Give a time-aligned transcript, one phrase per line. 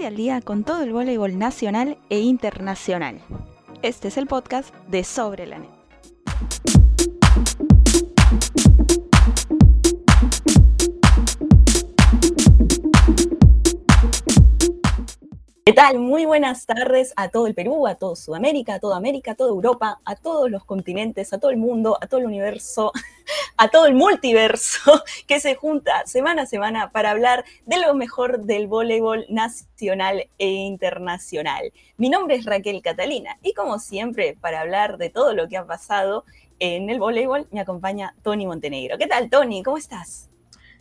[0.00, 3.20] Ponte al día con todo el voleibol nacional e internacional.
[3.82, 5.79] Este es el podcast de Sobre la Net.
[15.70, 16.00] ¿Qué tal?
[16.00, 19.50] Muy buenas tardes a todo el Perú, a todo Sudamérica, a toda América, a toda
[19.50, 22.90] Europa, a todos los continentes, a todo el mundo, a todo el universo,
[23.56, 28.40] a todo el multiverso que se junta semana a semana para hablar de lo mejor
[28.40, 31.72] del voleibol nacional e internacional.
[31.96, 35.66] Mi nombre es Raquel Catalina y como siempre, para hablar de todo lo que ha
[35.66, 36.24] pasado
[36.58, 38.98] en el voleibol, me acompaña Tony Montenegro.
[38.98, 39.62] ¿Qué tal, Tony?
[39.62, 40.30] ¿Cómo estás?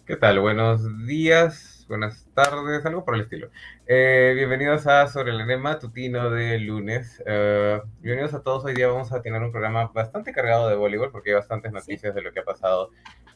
[0.08, 0.40] ¿Qué tal?
[0.40, 3.50] Buenos días, buenas tardes, algo por el estilo.
[3.88, 7.22] Eh, bienvenidos a Sobre el Enema Tutino de lunes.
[7.26, 8.64] Eh, bienvenidos a todos.
[8.64, 12.14] Hoy día vamos a tener un programa bastante cargado de voleibol porque hay bastantes noticias
[12.14, 12.92] de lo que ha pasado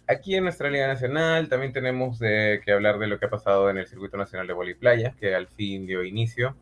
[0.07, 1.49] aquí en nuestra Liga Nacional.
[1.49, 4.53] También tenemos de, que hablar de lo que ha pasado en el Circuito Nacional de
[4.53, 6.55] Voleibol Playa, que al fin dio inicio.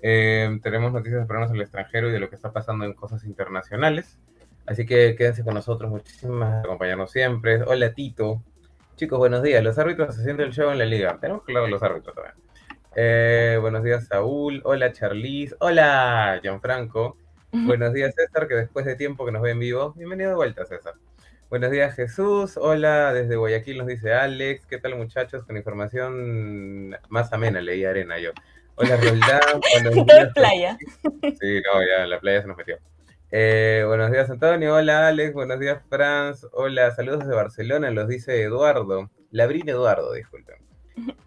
[0.00, 3.24] Eh, tenemos noticias de programas al extranjero y de lo que está pasando en cosas
[3.24, 4.16] internacionales.
[4.64, 5.90] Así que quédense con nosotros.
[5.90, 7.62] Muchísimas por acompañarnos siempre.
[7.62, 8.44] Hola, Tito.
[8.96, 9.64] Chicos, buenos días.
[9.64, 11.18] Los árbitros haciendo el show en la liga.
[11.20, 12.34] Tenemos que hablar de los árbitros también.
[12.94, 14.60] Eh, buenos días, Saúl.
[14.64, 15.56] Hola, Charlize.
[15.60, 17.16] Hola, Gianfranco.
[17.52, 19.92] Buenos días, César, que después de tiempo que nos ve en vivo.
[19.94, 20.94] Bienvenido de vuelta, César.
[21.48, 22.56] Buenos días, Jesús.
[22.56, 24.66] Hola, desde Guayaquil nos dice Alex.
[24.66, 25.44] ¿Qué tal, muchachos?
[25.44, 28.30] Con información más amena, leí arena yo.
[28.76, 29.40] Hola, Roldán.
[29.82, 30.32] Buenos días.
[30.34, 30.78] playa.
[31.40, 32.76] Sí, no, ya la playa se nos metió.
[33.34, 34.74] Eh, buenos días, Antonio.
[34.74, 35.32] Hola, Alex.
[35.32, 36.46] Buenos días, Franz.
[36.52, 39.10] Hola, saludos desde Barcelona, los dice Eduardo.
[39.30, 40.56] Labrín Eduardo, disculpen.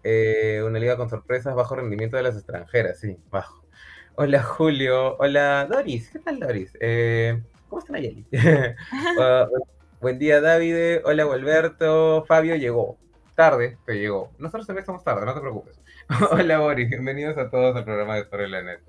[0.04, 3.66] Eh, una liga con sorpresas, bajo rendimiento de las extranjeras, sí, bajo.
[4.14, 6.78] Hola Julio, hola Doris, ¿qué tal Doris?
[6.80, 8.24] Eh, ¿Cómo están Ayeli?
[8.32, 9.46] uh,
[10.00, 12.98] buen día David, hola Gualberto, Fabio llegó,
[13.34, 14.32] tarde, pero llegó.
[14.38, 15.80] Nosotros también estamos tarde, no te preocupes.
[16.30, 18.80] hola Boris, bienvenidos a todos al programa de Torre la Net.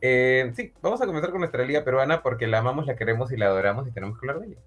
[0.00, 3.36] Eh, sí, vamos a comenzar con nuestra liga peruana porque la amamos, la queremos y
[3.36, 4.60] la adoramos y tenemos que hablar de ella.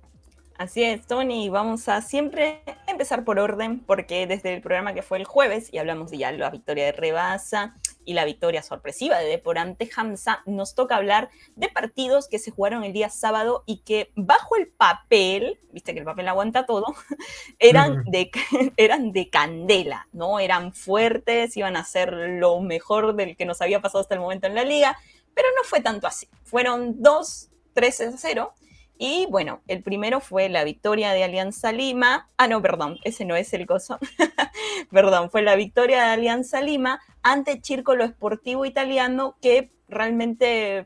[0.59, 5.17] Así es, Tony, vamos a siempre empezar por orden, porque desde el programa que fue
[5.17, 9.29] el jueves, y hablamos de ya la victoria de Rebasa y la victoria sorpresiva de
[9.29, 14.11] Deporante Hamza, nos toca hablar de partidos que se jugaron el día sábado y que
[14.17, 16.87] bajo el papel, viste que el papel aguanta todo,
[17.59, 18.29] eran de,
[18.75, 20.41] eran de candela, ¿no?
[20.41, 24.47] Eran fuertes, iban a ser lo mejor del que nos había pasado hasta el momento
[24.47, 24.97] en la liga,
[25.33, 26.27] pero no fue tanto así.
[26.43, 28.53] Fueron dos 13 a 0
[29.01, 32.29] y bueno, el primero fue la victoria de Alianza Lima.
[32.35, 33.97] Ah, no, perdón, ese no es el coso.
[34.91, 40.85] perdón, fue la victoria de Alianza Lima ante Círculo Esportivo Italiano, que realmente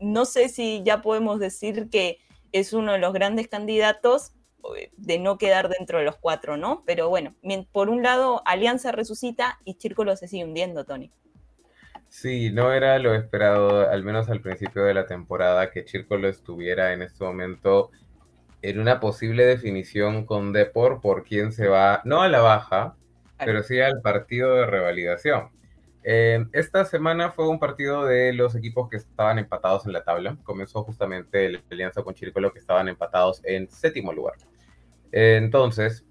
[0.00, 2.18] no sé si ya podemos decir que
[2.50, 4.32] es uno de los grandes candidatos
[4.76, 6.82] eh, de no quedar dentro de los cuatro, ¿no?
[6.84, 7.36] Pero bueno,
[7.70, 11.12] por un lado, Alianza resucita y Círculo se sigue hundiendo, Tony.
[12.14, 16.92] Sí, no era lo esperado, al menos al principio de la temporada, que Chircolo estuviera
[16.92, 17.90] en este momento
[18.62, 22.96] en una posible definición con Depor por quién se va, no a la baja,
[23.36, 25.50] pero sí al partido de revalidación.
[26.04, 30.38] Eh, esta semana fue un partido de los equipos que estaban empatados en la tabla.
[30.44, 34.36] Comenzó justamente la alianza con Chircolo, que estaban empatados en séptimo lugar.
[35.10, 36.06] entonces,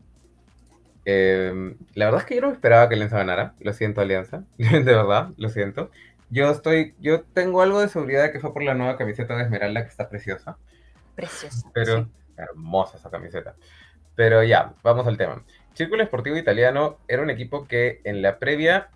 [1.06, 3.56] Em, la verdad es que yo no esperaba que Alianza ganara.
[3.60, 4.44] Lo siento, Alianza.
[4.58, 5.92] de verdad, lo siento.
[6.30, 9.44] Yo estoy, yo tengo algo de seguridad de que fue por la nueva camiseta de
[9.44, 10.58] Esmeralda que está preciosa.
[11.16, 11.70] Preciosa.
[11.74, 13.56] Pero hermosa esa camiseta.
[14.16, 15.44] Pero ya, vamos al tema.
[15.74, 18.90] Círculo Esportivo Italiano era un equipo que en la previa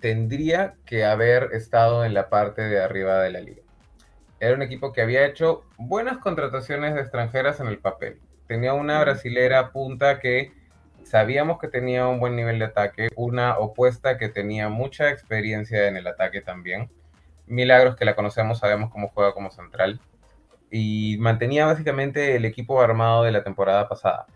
[0.00, 3.62] tendría que haber estado en la parte de arriba de la liga.
[4.38, 8.20] Era un equipo que había hecho buenas contrataciones de extranjeras en el papel.
[8.46, 10.52] Tenía una brasilera punta que
[11.10, 15.96] sabíamos que tenía un buen nivel de ataque, una opuesta que tenía mucha experiencia en
[15.96, 16.88] el ataque también.
[17.46, 20.00] Milagros que la conocemos, sabemos cómo juega como central.
[20.70, 24.26] Y mantenía básicamente el equipo armado de la temporada pasada.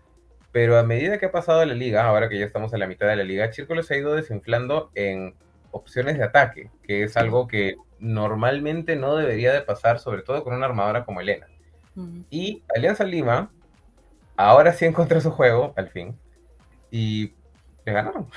[0.51, 3.07] Pero a medida que ha pasado la liga, ahora que ya estamos en la mitad
[3.07, 5.33] de la liga, Círculo se ha ido desinflando en
[5.71, 10.53] opciones de ataque, que es algo que normalmente no debería de pasar, sobre todo con
[10.53, 11.47] una armadora como Elena.
[12.29, 13.49] Y Alianza Lima,
[14.35, 16.17] ahora sí encontró su juego, al fin,
[16.95, 17.33] y
[17.83, 18.27] le ganaron.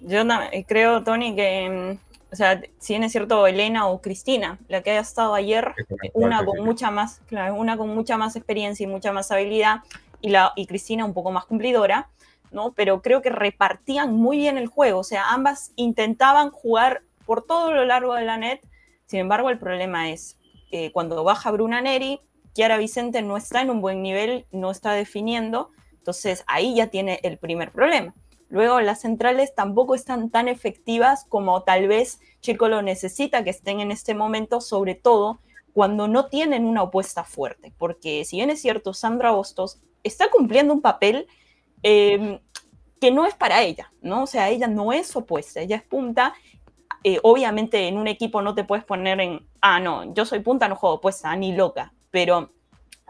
[0.00, 0.22] Yo
[0.68, 5.00] creo, Tony, que, mm, o sea, si es cierto, Elena o Cristina, la que haya
[5.00, 5.72] estado ayer,
[6.12, 9.78] una con mucha más, claro, una con mucha más experiencia y mucha más habilidad,
[10.20, 12.10] y, la, y Cristina un poco más cumplidora,
[12.52, 12.72] ¿no?
[12.72, 17.72] Pero creo que repartían muy bien el juego, o sea, ambas intentaban jugar por todo
[17.72, 18.60] lo largo de la net,
[19.06, 20.38] sin embargo, el problema es
[20.72, 22.20] eh, cuando baja Bruna Neri,
[22.52, 25.70] Chiara Vicente no está en un buen nivel, no está definiendo,
[26.06, 28.14] entonces ahí ya tiene el primer problema.
[28.48, 33.90] Luego las centrales tampoco están tan efectivas como tal vez Chircolo necesita que estén en
[33.90, 35.40] este momento, sobre todo
[35.72, 40.72] cuando no tienen una opuesta fuerte, porque si bien es cierto, Sandra Hostos está cumpliendo
[40.72, 41.26] un papel
[41.82, 42.38] em,
[43.00, 44.22] que no es para ella, ¿no?
[44.22, 46.34] O sea, ella no es opuesta, ella es punta.
[47.02, 50.68] Eh, obviamente en un equipo no te puedes poner en, ah, no, yo soy punta,
[50.68, 52.52] no juego opuesta, ni loca, pero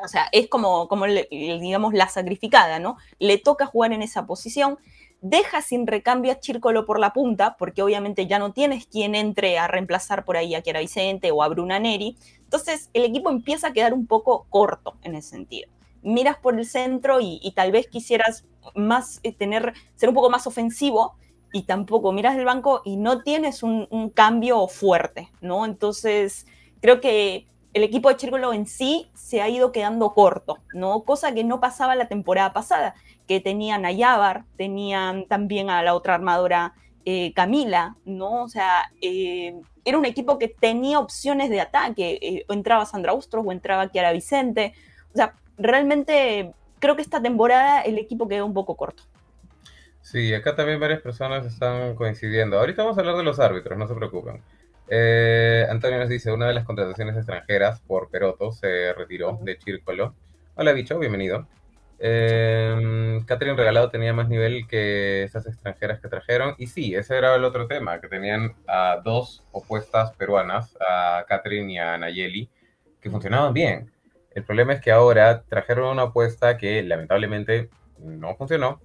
[0.03, 2.97] o sea, es como, como digamos, la sacrificada, ¿no?
[3.19, 4.79] Le toca jugar en esa posición,
[5.23, 9.59] deja sin recambio a Chírcolo por la punta, porque obviamente ya no tienes quien entre
[9.59, 12.17] a reemplazar por ahí a Kiara Vicente o a Bruna Neri.
[12.41, 15.71] Entonces, el equipo empieza a quedar un poco corto en ese sentido.
[16.03, 18.45] Miras por el centro y, tal vez quisieras
[18.75, 21.17] más eh, tener, ser un poco más ofensivo,
[21.53, 25.65] y tampoco miras el banco y no tienes un cambio fuerte, ¿no?
[25.65, 26.45] Entonces,
[26.81, 27.47] creo que
[27.77, 31.03] el equipo de Chírcolo en sí se ha ido quedando corto, ¿no?
[31.03, 32.95] Cosa que no pasaba la temporada pasada,
[33.29, 36.73] que tenían a Yavar, tenían también a la otra armadora
[37.05, 38.45] eh, Camila, ¿no?
[38.45, 43.13] O sea, eh, era un equipo que tenía opciones de ataque, eh, o entraba Sandra
[43.13, 44.73] Austros o entraba Kiara Vicente,
[45.13, 49.03] o sea, realmente creo que esta temporada el equipo quedó un poco corto.
[50.01, 52.59] Sí, acá también varias personas están coincidiendo.
[52.59, 54.41] Ahorita vamos a hablar de los árbitros, no se preocupen.
[54.89, 60.15] Eh, Antonio nos dice, una de las contrataciones extranjeras por Peroto se retiró de Chírcolo.
[60.55, 61.49] Hola, bicho, bienvenido.
[61.99, 66.55] Eh, Catherine Regalado tenía más nivel que esas extranjeras que trajeron.
[66.59, 71.73] Y sí, ese era el otro tema, que tenían a dos opuestas peruanas, a Catherine
[71.73, 72.49] y a Nayeli,
[73.01, 73.91] que funcionaban bien.
[74.35, 78.81] El problema es que ahora trajeron una apuesta que lamentablemente no funcionó.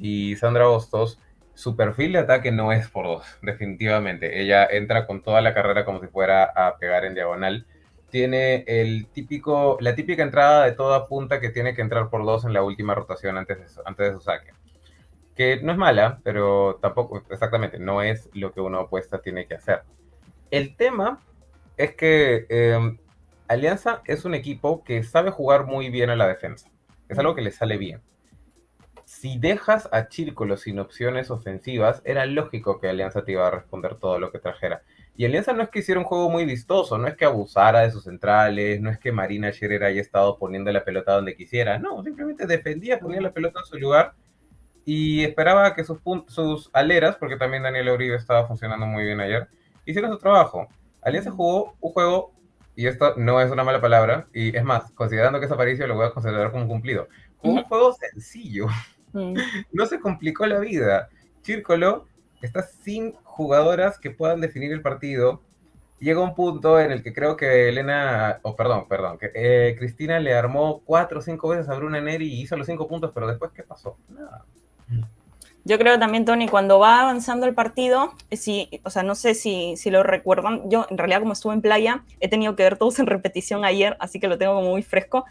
[0.00, 1.20] Y Sandra Hostos
[1.56, 4.42] su perfil de ataque no es por dos, definitivamente.
[4.42, 7.66] Ella entra con toda la carrera como si fuera a pegar en diagonal.
[8.10, 12.44] Tiene el típico, la típica entrada de toda punta que tiene que entrar por dos
[12.44, 14.52] en la última rotación antes de, su saque.
[15.34, 19.54] Que no es mala, pero tampoco, exactamente, no es lo que una opuesta tiene que
[19.54, 19.80] hacer.
[20.50, 21.20] El tema
[21.78, 22.98] es que em,
[23.48, 26.68] Alianza es un equipo que sabe jugar muy bien a la defensa.
[27.08, 28.02] Es algo que le sale bien
[29.26, 33.96] si dejas a Círculo sin opciones ofensivas, era lógico que Alianza te iba a responder
[33.96, 34.82] todo lo que trajera.
[35.16, 37.90] Y Alianza no es que hiciera un juego muy vistoso, no es que abusara de
[37.90, 42.04] sus centrales, no es que Marina Scherer haya estado poniendo la pelota donde quisiera, no,
[42.04, 44.14] simplemente defendía, ponía la pelota en su lugar
[44.84, 49.48] y esperaba que sus, sus aleras, porque también Daniel Uribe estaba funcionando muy bien ayer,
[49.86, 50.68] hicieran su trabajo.
[51.02, 52.32] Alianza jugó un juego,
[52.76, 55.96] y esto no es una mala palabra, y es más, considerando que es Aparicio, lo
[55.96, 57.08] voy a considerar como cumplido.
[57.42, 58.68] un juego sencillo.
[59.12, 61.08] No se complicó la vida.
[61.42, 62.06] Círculo
[62.42, 65.42] está sin jugadoras que puedan definir el partido.
[65.98, 70.20] Llega un punto en el que creo que Elena, o perdón, perdón, que eh, Cristina
[70.20, 73.26] le armó cuatro o cinco veces a Bruna Neri y hizo los cinco puntos, pero
[73.26, 73.96] después, ¿qué pasó?
[74.08, 74.44] Nada.
[75.64, 79.76] Yo creo también, Tony, cuando va avanzando el partido, si, o sea, no sé si,
[79.76, 83.00] si lo recuerdan, yo en realidad como estuve en playa, he tenido que ver todos
[83.00, 85.24] en repetición ayer, así que lo tengo como muy fresco,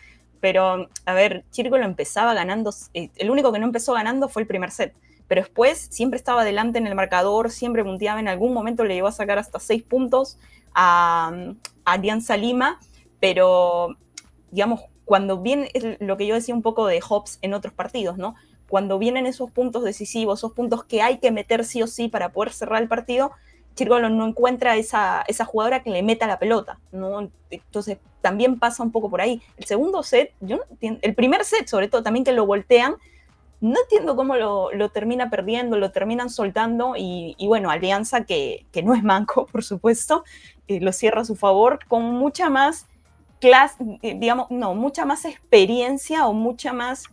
[0.45, 4.43] pero, a ver, Chirco lo empezaba ganando, eh, el único que no empezó ganando fue
[4.43, 4.93] el primer set,
[5.27, 9.07] pero después siempre estaba adelante en el marcador, siempre punteaba, en algún momento le llegó
[9.07, 10.37] a sacar hasta seis puntos
[10.75, 11.33] a,
[11.83, 12.79] a Lima,
[13.19, 13.97] pero,
[14.51, 18.35] digamos, cuando viene lo que yo decía un poco de Hobbs en otros partidos, ¿no?
[18.69, 22.33] Cuando vienen esos puntos decisivos, esos puntos que hay que meter sí o sí para
[22.33, 23.31] poder cerrar el partido,
[23.75, 27.29] Chirgolo no encuentra esa, esa jugadora que le meta la pelota, ¿no?
[27.49, 29.41] Entonces también pasa un poco por ahí.
[29.57, 32.95] El segundo set, yo no entiendo, el primer set sobre todo también que lo voltean,
[33.61, 38.83] no entiendo cómo lo, lo termina perdiendo, lo terminan soltando y, bueno, Alianza que, que,
[38.83, 40.23] no es manco, por supuesto,
[40.67, 42.87] eh, lo cierra a su favor con mucha más
[43.39, 47.05] clase, eh, digamos, no, mucha más experiencia o mucha más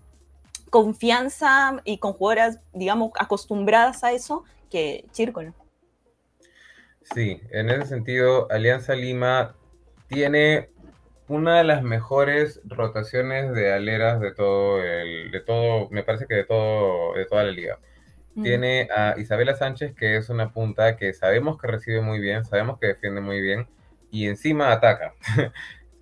[0.70, 5.52] confianza y con jugadoras, digamos, acostumbradas a eso que Chírcolo.
[7.14, 9.54] Sí, en ese sentido, Alianza Lima
[10.08, 10.70] tiene
[11.28, 16.34] una de las mejores rotaciones de aleras de todo el, de todo, me parece que
[16.34, 17.78] de todo, de toda la liga.
[18.34, 18.42] Mm.
[18.42, 22.78] Tiene a Isabela Sánchez, que es una punta que sabemos que recibe muy bien, sabemos
[22.78, 23.66] que defiende muy bien,
[24.10, 25.14] y encima ataca.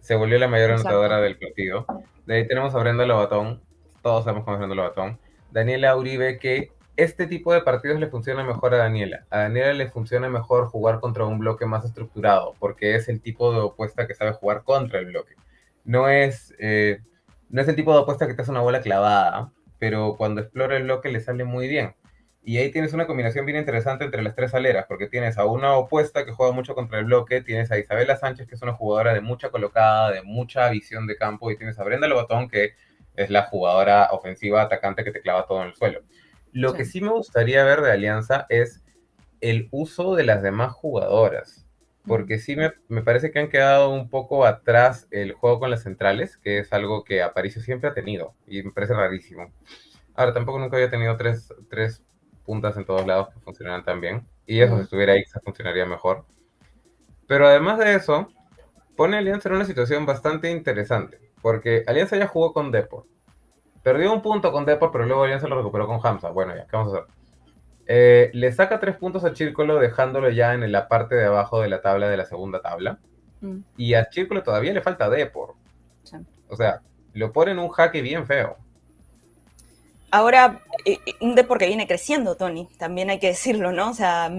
[0.01, 1.87] Se volvió la mayor anotadora del partido.
[2.27, 3.63] De ahí tenemos a Brenda Lobatón,
[4.03, 5.19] todos sabemos cómo es Brenda Lobatón.
[5.51, 9.27] Daniela Uribe, que este tipo de partidos le funciona mejor a Daniela.
[9.31, 13.53] A Daniela le funciona mejor jugar contra un bloque más estructurado, porque es el tipo
[13.53, 15.35] de opuesta que sabe jugar contra el bloque.
[15.85, 17.01] No es, eh,
[17.49, 20.77] no es el tipo de opuesta que te hace una bola clavada, pero cuando explora
[20.77, 21.95] el bloque le sale muy bien.
[22.43, 25.77] Y ahí tienes una combinación bien interesante entre las tres aleras, porque tienes a una
[25.77, 29.13] opuesta que juega mucho contra el bloque, tienes a Isabela Sánchez, que es una jugadora
[29.13, 32.75] de mucha colocada, de mucha visión de campo, y tienes a Brenda Lobatón, que
[33.15, 36.01] es la jugadora ofensiva atacante que te clava todo en el suelo.
[36.53, 38.83] Lo que sí me gustaría ver de Alianza es
[39.41, 41.67] el uso de las demás jugadoras.
[42.07, 45.83] Porque sí me, me, parece que han quedado un poco atrás el juego con las
[45.83, 49.53] centrales, que es algo que Aparicio siempre ha tenido y me parece rarísimo.
[50.15, 52.03] Ahora, tampoco nunca había tenido tres, tres
[52.45, 54.27] puntas en todos lados que funcionaran tan bien.
[54.47, 56.25] Y eso, si estuviera ahí, funcionaría mejor.
[57.29, 58.29] Pero además de eso,
[58.97, 61.21] pone a Alianza en una situación bastante interesante.
[61.43, 63.07] Porque Alianza ya jugó con Depor.
[63.83, 66.31] Perdió un punto con Depor, pero luego Alianza lo recuperó con Hamza.
[66.31, 67.11] Bueno, ya, ¿qué vamos a hacer?
[67.87, 71.69] Eh, le saca tres puntos a Círculo, dejándolo ya en la parte de abajo de
[71.69, 72.99] la tabla de la segunda tabla.
[73.41, 73.59] Mm.
[73.77, 75.55] Y a Círculo todavía le falta Depor.
[76.49, 76.83] O sea,
[77.15, 78.57] lo pone en un jaque bien feo.
[80.13, 83.91] Ahora, eh, eh, un Depor que viene creciendo, Tony, también hay que decirlo, ¿no?
[83.91, 84.31] O sea,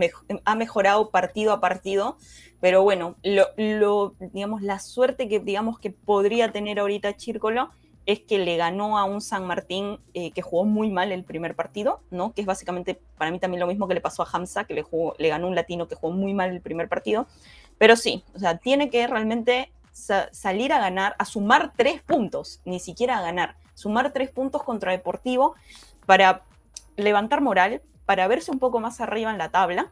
[0.45, 2.17] ha mejorado partido a partido,
[2.59, 7.69] pero bueno, lo, digamos, la suerte que digamos que podría tener ahorita Círculo
[8.11, 11.55] es que le ganó a un San Martín eh, que jugó muy mal el primer
[11.55, 12.33] partido, ¿no?
[12.33, 14.81] Que es básicamente para mí también lo mismo que le pasó a Hamza, que le,
[14.81, 17.27] jugó, le ganó un latino que jugó muy mal el primer partido.
[17.77, 22.79] Pero sí, o sea, tiene que realmente salir a ganar, a sumar tres puntos, ni
[22.79, 25.55] siquiera a ganar, sumar tres puntos contra Deportivo
[26.05, 26.43] para
[26.95, 29.91] levantar moral, para verse un poco más arriba en la tabla,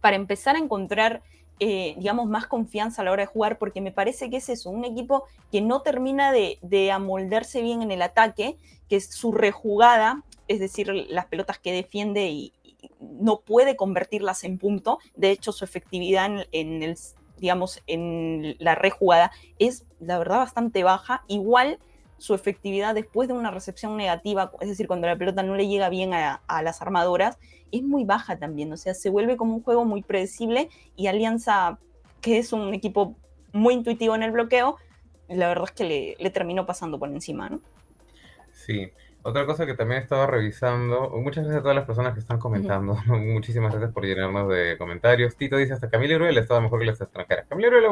[0.00, 1.22] para empezar a encontrar
[1.58, 4.70] eh, digamos, más confianza a la hora de jugar, porque me parece que es eso,
[4.70, 8.56] un equipo que no termina de, amoldarse bien en el ataque,
[8.88, 12.52] que es su rejugada, es decir, las pelotas que defiende y,
[13.00, 15.00] no puede convertirlas en punto.
[15.16, 16.96] De hecho, su efectividad en, el,
[17.38, 21.24] digamos, en la rejugada es, la verdad, bastante baja.
[21.26, 21.80] Igual
[22.18, 25.88] su efectividad después de una recepción negativa, es decir, cuando la pelota no le llega
[25.88, 27.38] bien a, las armadoras,
[27.72, 28.72] es muy baja también.
[28.72, 31.78] O sea, se vuelve como un juego muy predecible y Alianza,
[32.20, 33.14] que es un equipo
[33.52, 34.76] muy intuitivo en el bloqueo,
[35.28, 37.60] la verdad es que le, terminó pasando por encima, ¿no?
[38.52, 38.90] Sí.
[39.22, 42.96] Otra cosa que también estaba revisando, muchas gracias a todas las personas que están comentando,
[43.08, 45.34] muchísimas gracias por llenarnos de comentarios.
[45.34, 47.46] Tito dice, hasta Camila Uriel estaba mejor que las extranjeras.
[47.48, 47.86] Camila Uriel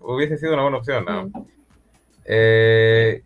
[0.00, 1.30] hubiese sido una buena opción, ¿no?
[2.24, 3.22] eh,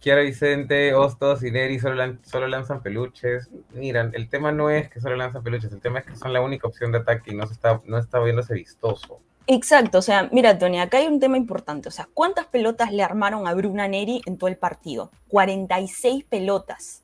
[0.00, 3.50] Kiara Vicente, Hostos y Neri solo, solo lanzan peluches.
[3.74, 6.40] Miran, el tema no es que solo lanzan peluches, el tema es que son la
[6.40, 9.20] única opción de ataque y no, está, no está viéndose vistoso.
[9.46, 11.88] Exacto, o sea, mira, Tony, acá hay un tema importante.
[11.88, 15.10] O sea, ¿cuántas pelotas le armaron a Bruna Neri en todo el partido?
[15.28, 17.02] 46 pelotas,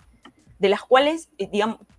[0.58, 1.50] de las cuales, eh,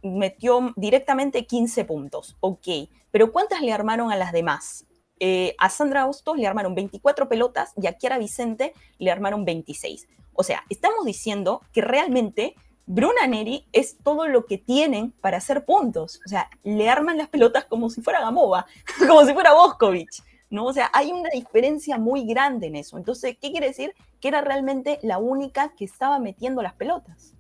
[0.01, 2.37] metió directamente 15 puntos.
[2.39, 2.67] Ok,
[3.11, 4.87] pero ¿cuántas le armaron a las demás?
[5.19, 10.07] Eh, a Sandra Hostos le armaron 24 pelotas y a Kiara Vicente le armaron 26.
[10.37, 15.65] O sea, estamos diciendo que realmente Bruna Neri es todo lo que tienen para hacer
[15.65, 16.21] puntos.
[16.25, 18.65] O sea, le arman las pelotas como si fuera Gamova,
[19.07, 20.23] como si fuera Boscovich.
[20.49, 20.65] ¿no?
[20.65, 22.97] O sea, hay una diferencia muy grande en eso.
[22.97, 23.93] Entonces, ¿qué quiere decir?
[24.21, 27.33] Que era realmente la única que estaba metiendo las pelotas.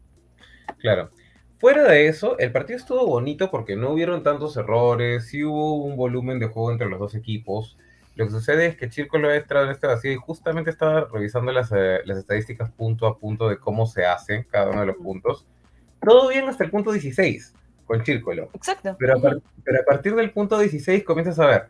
[0.79, 1.11] Claro.
[1.59, 5.95] Fuera de eso, el partido estuvo bonito porque no hubieron tantos errores, sí hubo un
[5.95, 7.77] volumen de juego entre los dos equipos.
[8.17, 11.51] Lo que sucede es que Círculo ha entrado en este vacío y justamente estaba revisando
[11.51, 14.95] las, eh, las, estadísticas punto a punto de cómo se hacen cada uno de los
[14.95, 15.45] puntos.
[16.01, 17.53] Todo bien hasta el punto 16
[17.85, 18.49] con Círculo.
[18.55, 18.95] Exacto.
[18.97, 19.21] Pero a,
[19.63, 21.67] pero a partir del punto 16 comienzas a ver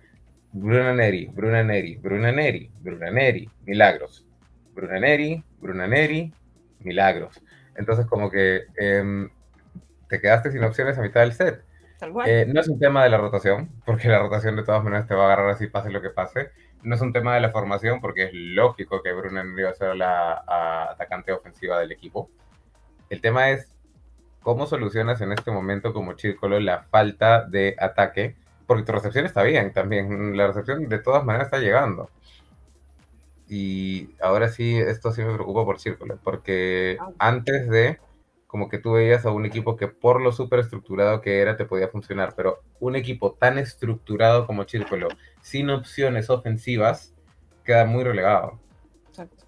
[0.54, 4.26] Bruna Neri, Bruna Neri, Bruna Neri, Bruna Neri, Milagros.
[4.74, 6.34] Bruna Neri, Bruna Neri,
[6.80, 7.42] Milagros.
[7.76, 9.30] Entonces como que em,
[10.08, 11.62] te quedaste sin opciones a mitad del set.
[12.26, 15.16] Eh, no es un tema de la rotación, porque la rotación de todas maneras te
[15.16, 16.52] va a agarrar así pase lo que pase.
[16.84, 19.96] No es un tema de la formación, porque es lógico que Bruno iba a ser
[19.96, 20.44] la
[20.92, 22.30] atacante ofensiva del equipo.
[23.10, 23.68] El tema es
[24.42, 28.36] cómo solucionas en este momento como Chírcolo la falta de ataque,
[28.68, 30.38] porque tu recepción está bien también.
[30.38, 32.10] La recepción de todas maneras está llegando.
[33.50, 37.10] Y ahora sí, esto sí me preocupa por Círculo, porque ah.
[37.18, 38.00] antes de
[38.48, 41.66] como que tú veías a un equipo que por lo súper estructurado que era te
[41.66, 45.10] podía funcionar, pero un equipo tan estructurado como Círculo,
[45.42, 47.14] sin opciones ofensivas,
[47.64, 48.60] queda muy relegado.
[49.10, 49.46] Exacto.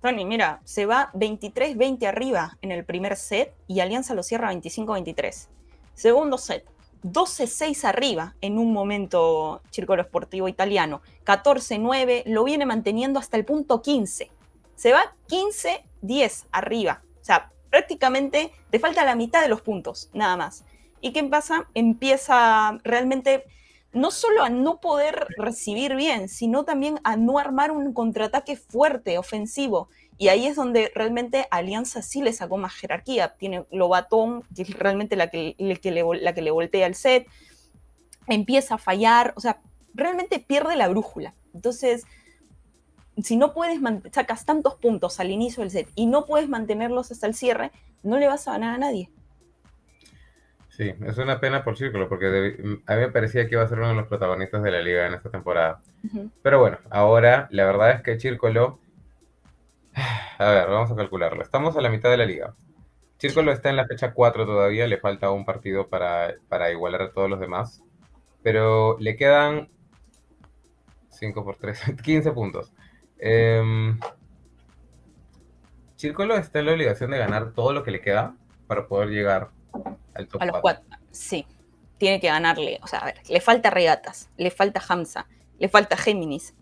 [0.00, 5.48] Tony, mira, se va 23-20 arriba en el primer set y Alianza lo cierra 25-23.
[5.94, 6.64] Segundo set,
[7.02, 11.02] 12-6 arriba en un momento Círculo Esportivo Italiano.
[11.24, 14.30] 14-9, lo viene manteniendo hasta el punto 15.
[14.76, 17.02] Se va 15-10 arriba.
[17.20, 20.64] O sea, prácticamente te falta la mitad de los puntos, nada más.
[21.00, 21.68] ¿Y qué pasa?
[21.74, 23.44] Empieza realmente
[23.92, 29.16] no solo a no poder recibir bien, sino también a no armar un contraataque fuerte,
[29.16, 29.88] ofensivo.
[30.18, 33.36] Y ahí es donde realmente Alianza sí le sacó más jerarquía.
[33.36, 37.26] Tiene Lobatón, que es realmente la que, la que le voltea el set.
[38.26, 39.60] Empieza a fallar, o sea,
[39.94, 41.34] realmente pierde la brújula.
[41.54, 42.04] Entonces,
[43.22, 43.80] si no puedes,
[44.12, 48.18] sacas tantos puntos al inicio del set y no puedes mantenerlos hasta el cierre, no
[48.18, 49.10] le vas a ganar a nadie.
[50.76, 52.26] Sí, es una pena por Círculo, porque
[52.86, 55.06] a mí me parecía que iba a ser uno de los protagonistas de la liga
[55.06, 55.80] en esta temporada.
[56.42, 58.78] Pero bueno, ahora la verdad es que Círculo...
[60.38, 61.42] A ver, vamos a calcularlo.
[61.42, 62.54] Estamos a la mitad de la liga.
[63.16, 67.10] Círculo está en la fecha 4 todavía, le falta un partido para, para igualar a
[67.10, 67.82] todos los demás.
[68.42, 69.70] Pero le quedan
[71.08, 72.74] 5 por 3, 15 puntos.
[73.18, 73.96] Eh,
[75.96, 78.34] Círculo está en la obligación de ganar todo lo que le queda
[78.66, 79.50] para poder llegar
[80.14, 80.84] al top a los 4.
[81.10, 81.46] Sí,
[81.96, 82.78] tiene que ganarle.
[82.82, 85.26] O sea, a ver, le falta Regatas, le falta Hamza,
[85.58, 86.54] le falta Géminis,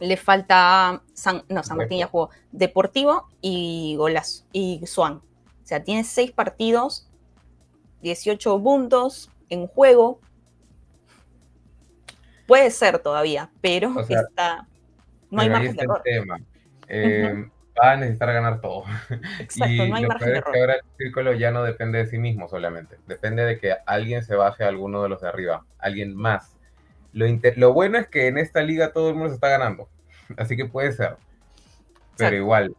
[0.00, 1.02] le falta.
[1.12, 5.16] San, no, San Martín ya jugó Deportivo y Golazo y Swan.
[5.16, 7.08] O sea, tiene 6 partidos,
[8.00, 10.20] 18 puntos en juego.
[12.46, 14.66] Puede ser todavía, pero está.
[15.34, 16.02] No hay margen de error.
[16.88, 17.50] Eh,
[17.82, 18.84] va a necesitar ganar todo.
[19.40, 20.56] Exacto, no hay margen de error.
[20.56, 24.36] ahora el círculo ya no depende de sí mismo solamente, depende de que alguien se
[24.36, 26.56] baje a alguno de los de arriba, alguien más.
[27.12, 27.26] Lo,
[27.56, 29.88] lo bueno es que en esta liga todo el mundo se está ganando,
[30.36, 31.16] así que puede ser.
[32.16, 32.76] Pero igual,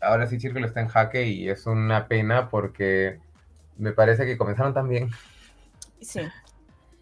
[0.00, 3.18] ahora sí Círculo está en jaque y es una pena porque
[3.78, 5.10] me parece que comenzaron tan bien.
[6.00, 6.20] Sí.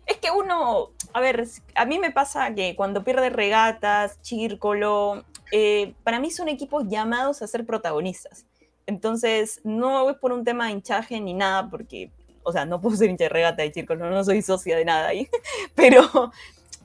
[0.08, 5.22] Es que uno, a ver, a mí me pasa que cuando pierde regatas, Círculo,
[5.52, 8.46] eh, para mí son equipos llamados a ser protagonistas.
[8.86, 12.10] Entonces, no es por un tema de hinchaje ni nada, porque,
[12.42, 15.08] o sea, no puedo ser hincha de regata de círculo, no soy socia de nada
[15.08, 15.28] ahí,
[15.74, 16.32] pero,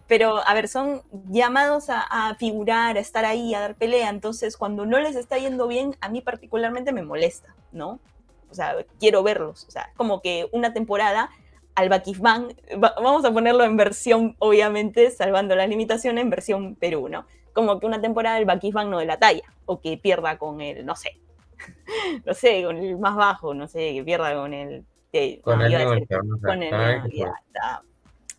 [0.05, 4.09] pero, a ver, son llamados a, figurar, a estar ahí, a dar pelea.
[4.09, 8.01] Entonces, cuando no les está yendo bien, a mí particularmente me molesta, ¿no?
[8.51, 9.63] O sea, quiero verlos.
[9.65, 11.29] O sea, como que una temporada
[11.75, 17.25] al Bakifban, vamos a ponerlo en versión, obviamente, salvando las limitaciones, en versión Perú, ¿no?
[17.53, 20.85] como que una temporada el Bakisban no de la talla, o que pierda con el,
[20.85, 21.19] no sé,
[22.25, 24.85] no sé, con el más bajo, no sé, que pierda con el...
[25.43, 26.07] con, el,
[26.41, 27.01] con el,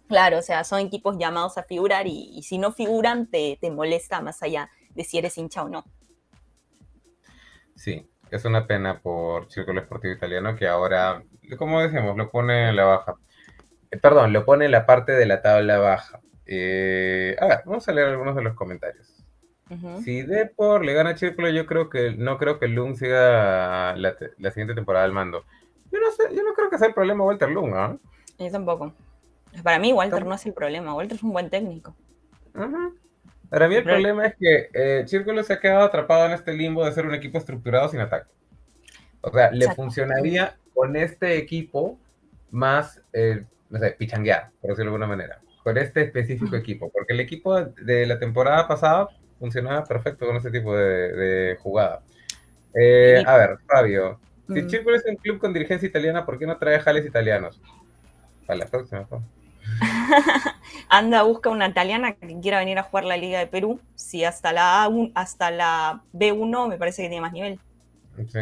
[0.07, 4.21] Claro, o sea, son equipos llamados a figurar y, si no figuran te, te, molesta
[4.21, 5.85] más allá de si eres hincha o no.
[7.75, 11.23] Sí, es una pena por Círculo Esportivo Italiano que ahora,
[11.57, 13.15] como decíamos, lo pone en la baja.
[13.93, 16.21] Eh, perdón, lo pone en la parte de la tabla baja.
[16.45, 19.11] Eh, a ver, vamos a leer algunos de los comentarios.
[20.05, 24.17] Si Depor le gana a Círculo, yo creo que no creo que Lung siga la,
[24.51, 25.45] siguiente temporada al mando.
[25.91, 27.97] Yo no sé, yo no creo que sea el problema Walter Lung, ¿ah?
[28.39, 28.93] Yo tampoco.
[29.63, 31.95] Para mí Walter no es el problema, Walter es un buen técnico.
[33.51, 36.85] Para mí el problema es que eh, Círculo se ha quedado atrapado en este limbo
[36.85, 38.31] de ser un equipo estructurado sin ataque.
[39.21, 41.99] O sea, le funcionaría con este equipo
[42.51, 47.15] más, eh, no sé, pichanguear, por decirlo de alguna manera con este específico equipo, porque
[47.15, 52.03] el equipo de la temporada pasada funcionaba perfecto con ese tipo de, jugada.
[52.75, 54.69] Eh, a ver, Fabio, si mm.
[54.69, 57.63] Círculo es un club con dirigencia italiana, ¿por qué no trae jales italianos?
[58.47, 59.09] Para la próxima.
[60.89, 63.81] Anda, busca una italiana que quiera venir a jugar la Liga de Perú.
[63.95, 67.59] Si hasta la A1, hasta la B1 me parece que tiene más nivel.
[68.17, 68.39] Sí.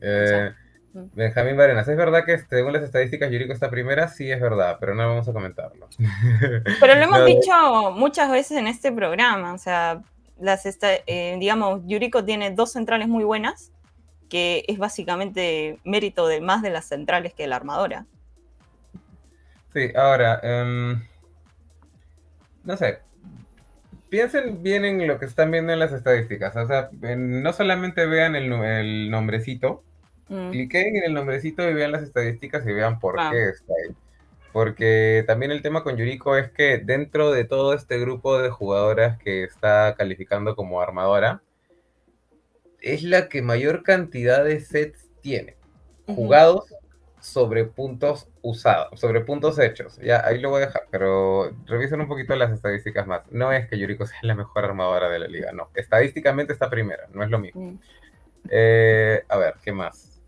[0.00, 0.52] Eh,
[0.92, 4.08] Benjamín Barenas, ¿es verdad que según las estadísticas Yuriko está primera?
[4.08, 5.88] Sí, es verdad, pero no vamos a comentarlo.
[6.80, 10.00] Pero lo hemos dicho muchas veces en este programa, o sea,
[10.40, 13.72] las eh, digamos, Yuriko tiene dos centrales muy buenas,
[14.28, 18.06] que es básicamente mérito de más de las centrales que de la armadora.
[19.72, 21.02] Sí, ahora, em,
[22.68, 23.00] no sé,
[24.08, 28.36] piensen bien en lo que están viendo en las estadísticas, o sea, no solamente vean
[28.36, 29.82] el nombrecito,
[30.28, 30.50] Mm.
[30.50, 33.30] Cliquen en el nombrecito y vean las estadísticas y vean por ah.
[33.32, 33.94] qué está ahí.
[34.52, 39.18] Porque también el tema con Yuriko es que dentro de todo este grupo de jugadoras
[39.18, 41.42] que está calificando como armadora,
[42.80, 45.56] es la que mayor cantidad de sets tiene.
[46.06, 46.74] Jugados
[47.20, 49.98] sobre puntos usados, sobre puntos hechos.
[50.02, 53.22] Ya, ahí lo voy a dejar, pero revisen un poquito las estadísticas más.
[53.30, 55.70] No es que Yuriko sea la mejor armadora de la liga, no.
[55.74, 57.78] Estadísticamente está primera, no es lo mismo.
[58.50, 60.20] Eh, a ver, ¿qué más?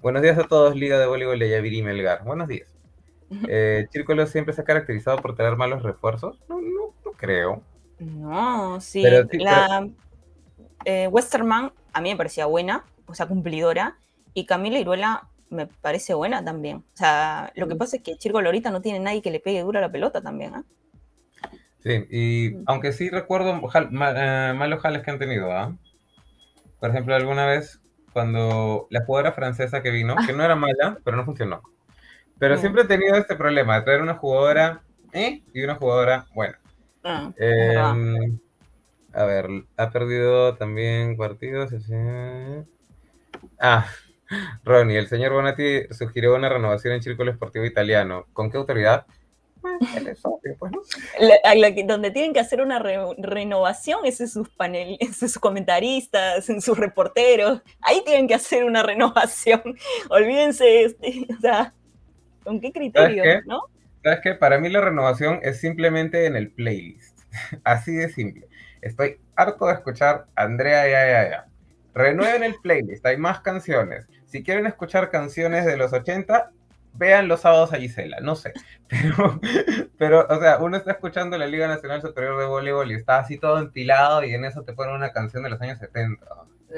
[0.00, 2.24] Buenos días a todos, Liga de Voleibol de Yaviri Melgar.
[2.24, 2.68] Buenos días.
[3.46, 3.86] Eh,
[4.26, 6.40] siempre se ha caracterizado por tener malos refuerzos.
[6.48, 7.62] No, no, no creo.
[7.98, 9.02] No, sí.
[9.02, 9.86] la
[10.86, 13.98] eh, Westerman a mí me parecía buena, o sea, cumplidora.
[14.32, 16.78] Y Camila Iruela me parece buena también.
[16.78, 17.78] O sea, lo que mm.
[17.78, 20.20] pasa es que Círculo ahorita no tiene nadie que le pegue duro a la pelota
[20.20, 20.54] también.
[20.54, 20.62] ¿eh?
[21.80, 22.64] Sí, y mm.
[22.66, 25.52] aunque sí recuerdo eh, malos jales que han tenido.
[25.52, 25.76] ¿ah?
[26.80, 27.80] Por ejemplo, alguna vez
[28.12, 31.62] cuando la jugadora francesa que vino, que no era mala, pero no funcionó.
[32.38, 34.82] Pero siempre he tenido este problema de traer una jugadora
[35.12, 35.42] ¿eh?
[35.52, 36.58] y una jugadora buena.
[37.04, 38.38] Ah, em,
[39.12, 41.72] a ver, ha perdido también partidos.
[43.58, 43.86] Ah,
[44.64, 48.26] Ronnie, el señor Bonatti sugirió una renovación en Círculo Esportivo Italiano.
[48.32, 49.06] ¿Con qué autoridad?
[50.58, 50.92] Pues,
[51.86, 56.78] donde tienen que hacer una renovación es en sus paneles, en sus comentaristas, en sus
[56.78, 57.62] reporteros.
[57.80, 59.62] Ahí tienen que hacer una renovación.
[60.10, 61.74] Olvídense, este, o sea,
[62.44, 63.24] ¿con qué criterio?
[63.24, 63.48] ¿Sabes qué?
[63.48, 63.62] ¿no?
[64.02, 64.34] ¿Sabes qué?
[64.34, 67.18] Para mí la renovación es simplemente en el playlist.
[67.64, 68.48] Así de simple.
[68.80, 71.46] Estoy harto de escuchar Andrea ya ya ya.
[71.94, 74.06] Renueven el playlist, hay más canciones.
[74.28, 76.50] Si quieren escuchar canciones de los 80,
[76.92, 78.52] vean los sábados a Gisela, no sé.
[78.88, 79.40] Pero,
[79.98, 83.36] pero, o sea, uno está escuchando la Liga Nacional Superior de Voleibol y está así
[83.36, 86.24] todo empilado y en eso te ponen una canción de los años 70.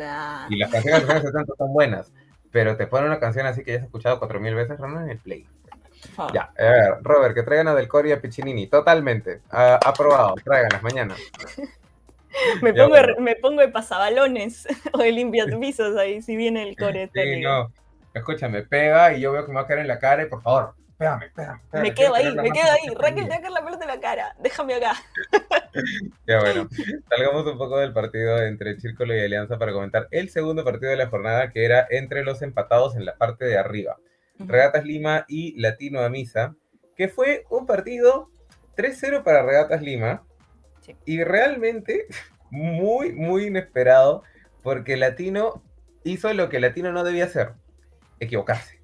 [0.01, 0.47] Ah.
[0.51, 2.13] Y las canciones de los años 70 son buenas,
[2.51, 5.11] pero te ponen una canción así que ya has escuchado cuatro mil veces, no en
[5.11, 5.47] el play.
[6.19, 6.27] Ah.
[6.35, 6.51] Ya,
[7.03, 9.43] Robert, que traigan a Del Cori y a Piccinini, totalmente.
[9.51, 11.15] aprobado, tráiganlas mañana.
[12.63, 17.11] me, pongo, me pongo de pasabalones o de limpias pisos ahí, si viene el core.
[17.13, 17.73] Sí, no,
[18.15, 20.43] escúchame, pega y yo veo que me va a caer en la cara y por
[20.43, 21.61] favor, pégame, pégame.
[21.73, 22.95] me quedo ahí, me quedo ahí.
[22.95, 24.37] Raquel, te va a caer la pelota en la cara.
[24.41, 24.93] Déjame acá.
[26.27, 26.69] ya bueno,
[27.09, 30.97] salgamos un poco del partido entre Círculo y Alianza para comentar el segundo partido de
[30.97, 33.97] la jornada que era entre los empatados en la parte de arriba.
[34.39, 36.55] Regatas Lima y Latino Amisa,
[36.97, 38.31] que fue un partido
[38.77, 40.25] 3-0 para Regatas Lima.
[41.05, 42.07] Y realmente
[42.51, 44.23] muy, muy inesperado,
[44.63, 45.63] porque Latino
[46.05, 47.55] hizo lo que Latino no debía hacer
[48.19, 48.81] equivocarse.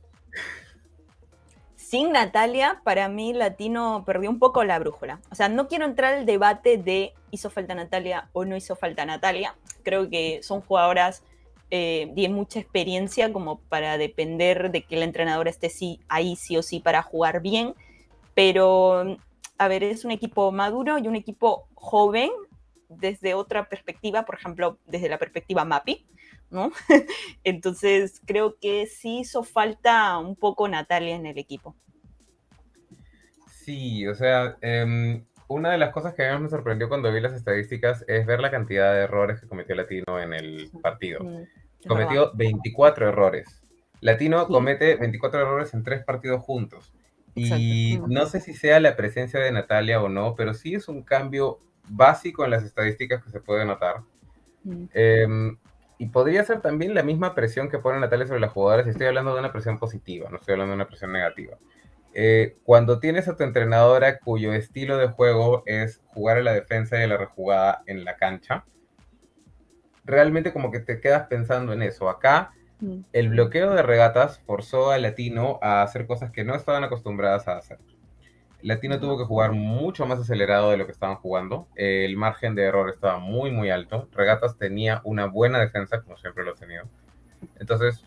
[1.75, 5.21] Sin Natalia, para mí Latino perdió un poco la brújula.
[5.31, 9.07] O sea, no quiero entrar al debate de hizo falta Natalia o no hizo falta
[9.07, 9.55] Natalia.
[9.85, 11.23] Creo que son jugadoras
[11.71, 16.63] eh, mucha experiencia como para depender de que la entrenadora esté sí, ahí sí o
[16.63, 17.75] sí para jugar bien.
[18.35, 19.17] Pero,
[19.57, 22.31] a ver, es un equipo maduro y un equipo joven
[22.89, 26.07] desde otra perspectiva, por ejemplo, desde la perspectiva MAPI.
[26.51, 26.73] ¿no?
[27.45, 31.77] Entonces creo que sí hizo falta un poco Natalia en el equipo.
[33.51, 37.21] Sí, o sea, em, una de las cosas que a mí me sorprendió cuando vi
[37.21, 41.21] las estadísticas es ver la cantidad de errores que cometió Latino en el partido.
[41.87, 43.63] cometió 24 errores.
[44.01, 46.93] Latino comete 24 errores en tres partidos juntos.
[47.35, 51.03] Y no sé si sea la presencia de Natalia o no, pero sí es un
[51.03, 54.03] cambio básico en las estadísticas que se puede notar.
[55.99, 58.87] Y podría ser también la misma presión que pone Natalia sobre las jugadoras.
[58.87, 61.57] Estoy hablando de una presión positiva, no estoy hablando de una presión negativa.
[62.13, 66.99] Eh, cuando tienes a tu entrenadora cuyo estilo de juego es jugar a la defensa
[66.99, 68.65] y a la rejugada en la cancha,
[70.05, 72.09] realmente como que te quedas pensando en eso.
[72.09, 73.01] Acá, mm.
[73.13, 77.59] el bloqueo de regatas forzó a Latino a hacer cosas que no estaban acostumbradas a
[77.59, 77.79] hacer.
[78.67, 81.69] Latino tuvo que jugar mucho más acelerado de lo que estaban jugando.
[81.77, 84.09] el margen de error estaba muy, muy alto.
[84.13, 86.85] Regatas tenía una buena defensa, como siempre lo ha tenido.
[87.61, 88.03] Entonces,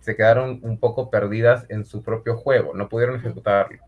[0.00, 2.72] se quedaron un poco perdidas en su propio juego.
[2.72, 3.82] No pudieron ejecutarlo.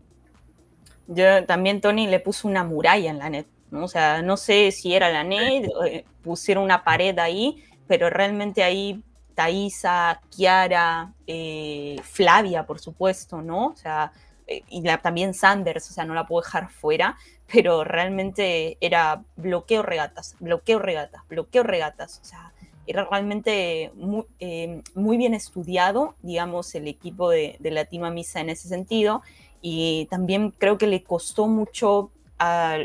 [1.07, 3.47] Yo también, Tony, le puso una muralla en la net.
[3.71, 3.85] ¿no?
[3.85, 8.61] O sea, no sé si era la net, eh, pusieron una pared ahí, pero realmente
[8.61, 9.03] ahí
[9.33, 13.69] Thaisa, Kiara, eh, Flavia, por supuesto, ¿no?
[13.69, 14.11] O sea,
[14.47, 17.17] eh, y también Sanders, o sea, no la puedo dejar fuera,
[17.51, 22.53] pero realmente era bloqueo regatas, bloqueo regatas, bloqueo regatas, o sea,
[22.87, 28.67] era realmente muy, eh, muy bien estudiado, digamos, el equipo de, de Misa en ese
[28.67, 29.21] sentido,
[29.61, 32.77] y también creo que le costó mucho a,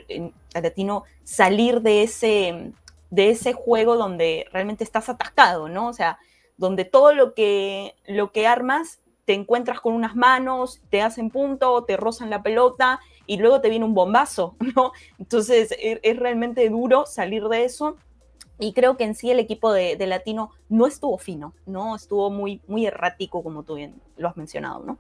[0.55, 2.73] a Latino salir de ese,
[3.11, 5.89] de ese juego donde realmente estás atascado, ¿no?
[5.89, 6.19] O sea,
[6.57, 11.85] donde todo lo que, lo que armas te encuentras con unas manos, te hacen punto,
[11.85, 14.93] te rozan la pelota y luego te viene un bombazo, ¿no?
[15.19, 17.97] Entonces e, es, realmente duro salir de eso.
[18.59, 21.95] Y creo que en sí el equipo de, Latino no estuvo fino, ¿no?
[21.95, 24.99] Estuvo muy, muy errático, como tú bien lo has mencionado, ¿no?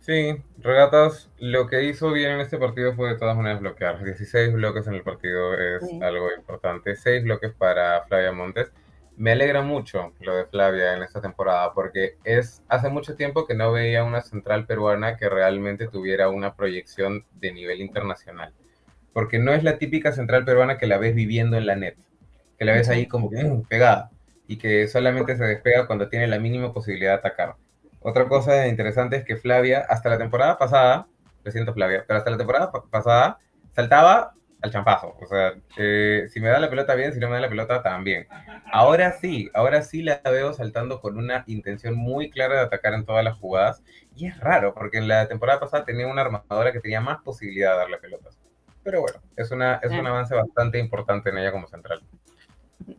[0.00, 4.02] Sí, Regatas lo que hizo bien en este partido fue de todas maneras bloquear.
[4.02, 6.96] 16 bloques en el partido es algo importante.
[6.96, 8.72] 6 bloques para Flavia Montes
[9.20, 13.54] me alegra mucho lo de Flavia en esta temporada porque es hace mucho tiempo que
[13.54, 18.54] no veía una central peruana que realmente tuviera una proyección de nivel internacional.
[19.12, 21.96] Porque no es la típica central peruana que la ves viviendo en la net,
[22.58, 24.10] que la ves ahí como que mm, pegada
[24.46, 27.56] y que solamente se despega cuando tiene la mínima posibilidad de atacar.
[28.00, 31.08] Otra cosa interesante es que Flavia, hasta la temporada pasada,
[31.44, 33.38] lo siento Flavia, pero hasta la temporada pasada
[33.74, 35.16] saltaba al champazo.
[35.20, 37.82] O sea, eh, si me da la pelota bien, si no me da la pelota
[37.82, 38.26] también.
[38.72, 43.04] Ahora sí, ahora sí la veo saltando con una intención muy clara de atacar en
[43.04, 43.82] todas las jugadas.
[44.16, 47.72] Y es raro, porque en la temporada pasada tenía una armadora que tenía más posibilidad
[47.72, 48.38] de darle pelotas.
[48.82, 52.02] Pero bueno, es, una, es un avance bastante importante en ella como central.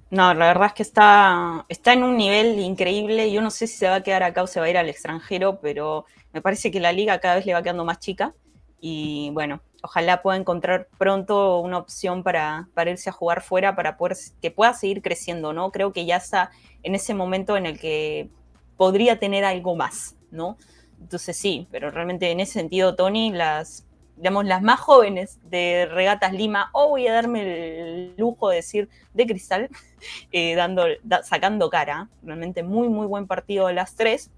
[0.09, 3.31] No, la verdad es que está, está en un nivel increíble.
[3.31, 4.89] Yo no sé si se va a quedar acá o se va a ir al
[4.89, 8.33] extranjero, pero me parece que la liga cada vez le va quedando más chica.
[8.79, 13.97] Y bueno, ojalá pueda encontrar pronto una opción para, para irse a jugar fuera, para
[13.97, 15.71] poder, que pueda seguir creciendo, ¿no?
[15.71, 16.51] Creo que ya está
[16.83, 18.29] en ese momento en el que
[18.77, 20.57] podría tener algo más, ¿no?
[20.99, 23.85] Entonces sí, pero realmente en ese sentido, Tony, las,
[24.17, 28.89] digamos, las más jóvenes de Regatas Lima, o voy a darme el lujo de decir
[29.13, 29.69] de cristal,
[30.31, 30.85] eh, dando,
[31.23, 34.29] sacando cara, realmente muy, muy buen partido de las tres.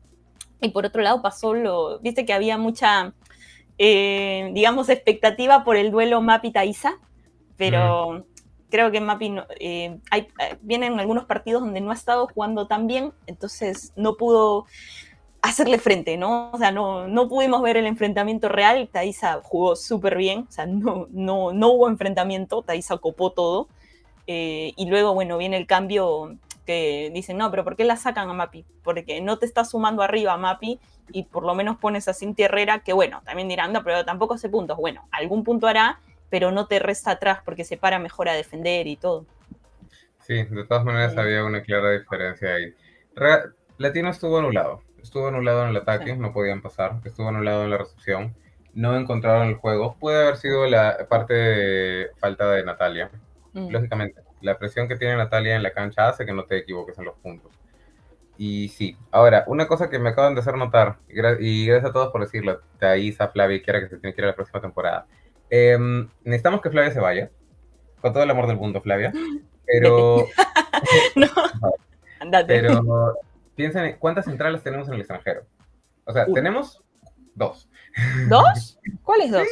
[0.61, 3.13] Y por otro lado pasó lo, viste que había mucha,
[3.77, 6.93] eh, digamos, expectativa por el duelo Mapi-Taiza,
[7.57, 8.25] pero
[8.69, 10.27] creo que Mapi eh, hay,
[10.61, 14.65] vienen algunos partidos donde no ha estado jugando tan bien, entonces no pudo
[15.43, 16.49] hacerle frente, ¿no?
[16.51, 18.89] O sea, no, no pudimos ver el enfrentamiento real.
[18.91, 23.67] Taiza jugó súper bien, o sea, no, no, no hubo enfrentamiento, Taiza copó todo.
[24.25, 28.29] Eh, y luego, bueno, viene el cambio que dicen, no, pero ¿por qué la sacan
[28.29, 28.65] a Mapi?
[28.83, 30.79] Porque no te está sumando arriba a Mapi
[31.11, 34.35] y por lo menos pones a Cintia Herrera, que bueno, también dirán, no, pero tampoco
[34.35, 34.77] hace puntos.
[34.77, 35.99] Bueno, algún punto hará,
[36.29, 39.25] pero no te resta atrás porque se para mejor a defender y todo.
[40.19, 42.73] Sí, de todas maneras había una clara diferencia ahí.
[43.77, 47.77] Latino estuvo anulado estuvo anulado en el ataque, no podían pasar, estuvo anulado en la
[47.77, 48.33] recepción,
[48.73, 49.95] no encontraron el juego.
[49.99, 53.11] Puede haber sido la parte de falta de Natalia.
[53.51, 53.69] Mm.
[53.69, 57.05] Lógicamente, la presión que tiene Natalia en la cancha hace que no te equivoques en
[57.05, 57.51] los puntos.
[58.37, 60.97] Y sí, ahora, una cosa que me acaban de hacer notar,
[61.39, 64.25] y, gracias a todos por decirlo, Thais, a Flavia, quiera que se tiene que ir
[64.25, 65.05] a la próxima temporada.
[65.49, 67.29] Em, necesitamos que Flavia se vaya,
[68.01, 69.13] con todo el amor del mundo, Flavia,
[69.65, 70.25] pero...
[71.15, 71.27] no,
[72.19, 72.59] andate.
[72.59, 73.17] Pero
[73.55, 75.45] piensen en cuántas centrales tenemos en el extranjero.
[76.05, 76.83] O sea, tenemos
[77.35, 77.69] dos.
[78.27, 78.79] ¿Dos?
[79.03, 79.47] ¿Cuáles dos?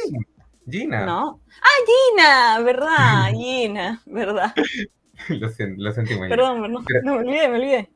[0.68, 1.04] Gina.
[1.06, 1.40] No.
[1.60, 4.54] Ah, Gina, verdad, Gina, verdad.
[5.28, 6.28] lo, lo sentimos.
[6.28, 7.90] Perdón, no, no, me olvidé, me olvidé.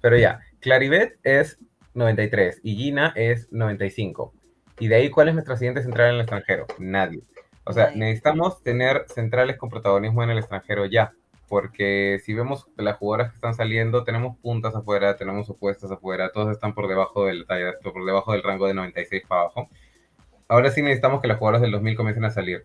[0.00, 1.58] Pero ya, Claribet es
[1.94, 4.32] 93 y Gina es 95.
[4.78, 6.66] Y de ahí, ¿cuál es nuestra siguiente central en el extranjero?
[6.78, 7.22] Nadie.
[7.64, 11.12] O sea, necesitamos tener centrales con protagonismo en el extranjero ya
[11.48, 16.50] porque si vemos las jugadoras que están saliendo, tenemos puntas afuera, tenemos opuestas afuera, todos
[16.50, 17.46] están por debajo del
[17.82, 19.68] por debajo del rango de 96 para abajo.
[20.48, 22.64] Ahora sí necesitamos que las jugadoras del 2000 comiencen a salir.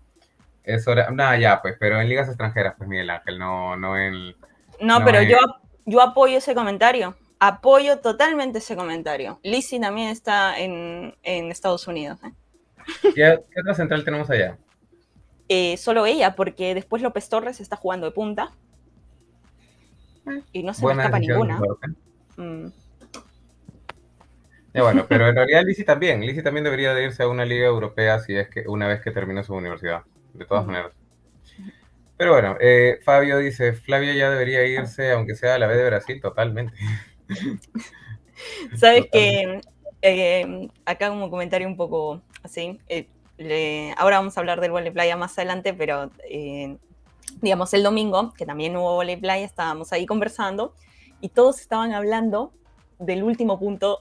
[0.64, 4.36] Es hora, nada, ya, pues, pero en ligas extranjeras, pues Miguel Ángel, no, no en...
[4.80, 5.38] No, pero yo,
[5.86, 9.40] yo apoyo ese comentario, apoyo totalmente ese comentario.
[9.44, 12.20] Lizzie también está en, en Estados Unidos.
[12.24, 12.32] ¿eh?
[13.16, 14.58] ¿Qué, otra central tenemos allá?
[15.50, 18.52] Eh, solo ella, porque después López Torres está jugando de punta.
[20.54, 21.60] Y no se me escapa ninguna.
[22.38, 22.68] Mm.
[24.74, 26.22] Bueno, pero en realidad Lizzie también.
[26.22, 29.12] Lizzie también debería de irse a una liga europea si es que una vez que
[29.12, 30.04] termine su universidad.
[30.34, 30.94] De todas maneras.
[32.18, 35.86] Pero bueno, eh, Fabio dice, Flavia ya debería irse, aunque sea a la vez de
[35.86, 36.74] Brasil, totalmente.
[38.76, 39.60] Sabes que
[40.02, 43.08] eh, acá como comentario un poco así, eh,
[43.98, 46.12] ahora vamos a hablar del de playa más adelante, pero
[47.42, 50.76] digamos, el domingo, que también hubo volei playa, estábamos ahí conversando
[51.22, 52.54] y todos estaban hablando
[53.00, 53.98] del último punto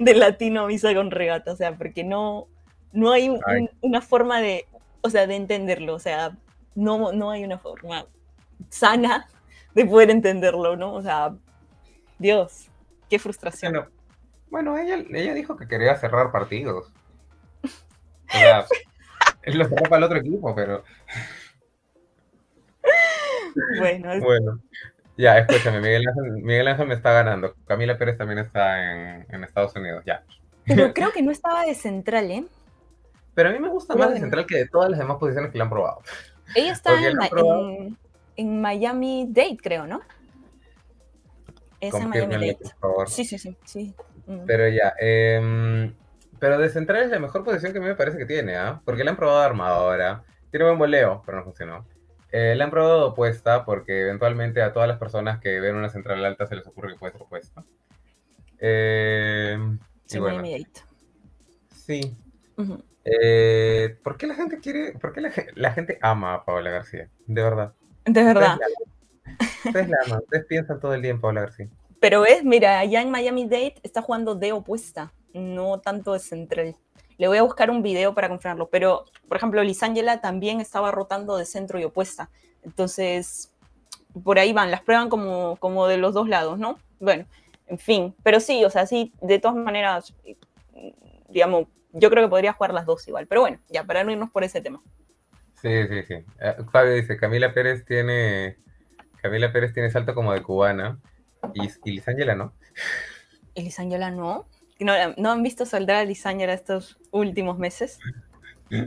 [0.00, 2.48] del latino visa con regata, o sea, porque no,
[2.92, 3.30] no hay
[3.80, 4.66] una forma de,
[5.02, 6.36] o sea, de entenderlo, o sea,
[6.74, 8.06] no, no hay una forma
[8.68, 9.28] sana
[9.74, 10.94] de poder entenderlo, ¿no?
[10.94, 11.34] O sea,
[12.18, 12.68] Dios,
[13.10, 13.88] qué frustración.
[14.50, 16.92] Bueno, ella, ella dijo que quería cerrar partidos.
[17.64, 18.64] O sea,
[19.42, 20.84] él lo cerró para el otro equipo, pero...
[23.78, 24.60] Bueno, bueno.
[25.16, 27.54] Ya, escúchame, Miguel Ángel, Miguel Ángel me está ganando.
[27.66, 30.24] Camila Pérez también está en, Estados Unidos, ya.
[30.66, 32.44] Pero creo que no estaba de central, ¿eh?
[33.34, 35.58] Pero a mí me gusta más de central que de todas las demás posiciones que
[35.58, 36.02] le han probado.
[36.54, 36.92] Ella está
[38.36, 40.00] en, Miami Date, creo, ¿no?
[41.80, 42.58] Es en Miami Date.
[42.62, 43.10] Por favor.
[43.10, 43.56] Sí, sí, sí.
[43.64, 43.94] sí.
[44.26, 44.46] Mm.
[44.46, 45.94] Pero ya, em,
[46.38, 48.80] pero de central es la mejor posición que a mí me parece que tiene, ¿ah?
[48.84, 50.24] Porque le han probado armadora.
[50.50, 51.84] Tiene buen voleo, pero no funcionó.
[52.36, 56.24] Eh, le han probado opuesta porque eventualmente a todas las personas que ven una central
[56.24, 57.64] alta se les ocurre que puede ser opuesta.
[58.58, 59.56] Eh,
[60.06, 60.42] sí, bueno,
[61.68, 62.16] sí.
[63.04, 67.08] Eh, ¿Por qué la gente quiere, por qué la, gente ama a Paola García?
[67.24, 67.72] De verdad.
[68.04, 68.58] De verdad.
[69.64, 71.68] Ustedes la, aman, ustedes piensan todo el día en Paola García.
[72.00, 76.74] Pero es, mira, allá en Miami Date está jugando de opuesta, no tanto de central.
[77.18, 81.36] Le voy a buscar un video para confirmarlo, pero por ejemplo, Lisangela también estaba rotando
[81.36, 82.30] de centro y opuesta.
[82.62, 83.52] Entonces,
[84.22, 86.78] por ahí van, las prueban como, como de los dos lados, ¿no?
[87.00, 87.26] Bueno,
[87.66, 90.14] en fin, pero sí, o sea, sí, de todas maneras,
[91.28, 94.30] digamos, yo creo que podría jugar las dos igual, pero bueno, ya para no irnos
[94.30, 94.82] por ese tema.
[95.60, 96.14] Sí, sí, sí.
[96.40, 98.58] Eh, Fabio dice, Camila Pérez tiene
[99.24, 101.00] Camila Pérez tiene salto como de cubana
[101.54, 102.52] y, y Lisángela no.
[103.54, 104.46] ¿Y Lisángela no?
[104.80, 104.92] No?
[105.16, 107.98] ¿No han visto saldar a Lisángela estos últimos meses?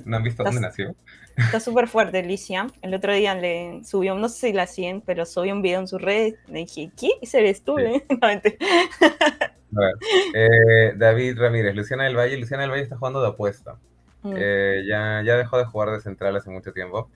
[0.06, 0.96] ¿No han visto dónde nació?
[1.38, 2.68] Está súper fuerte, Alicia.
[2.82, 5.88] El otro día le subió, no sé si la siguen, pero subió un video en
[5.88, 6.34] su red.
[6.48, 7.12] Le dije, ¿qué?
[7.22, 8.04] Ese eres tú, ¿eh?
[10.34, 12.38] eh, David Ramírez, Luciana del Valle.
[12.38, 13.76] Luciana del Valle está jugando de apuesta.
[14.24, 14.34] Mm.
[14.36, 17.10] Eh, ya, ya dejó de jugar de central hace mucho tiempo.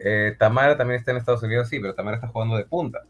[0.00, 3.02] Eh, Tamara también está en Estados Unidos, sí, pero Tamara está jugando de punta.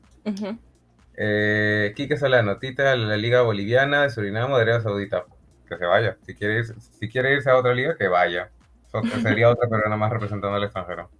[1.17, 5.25] Quique Solano, Tita, la Liga Boliviana de Surinam o de Arabia Saudita.
[5.69, 6.17] Que se vaya.
[6.25, 8.51] Si quiere, si quiere irse a otra liga, que vaya.
[9.23, 11.11] Sería otra, pero nada más representando al extranjero.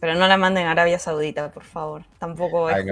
[0.00, 2.04] pero no la manden a Arabia Saudita, por favor.
[2.18, 2.84] Tampoco es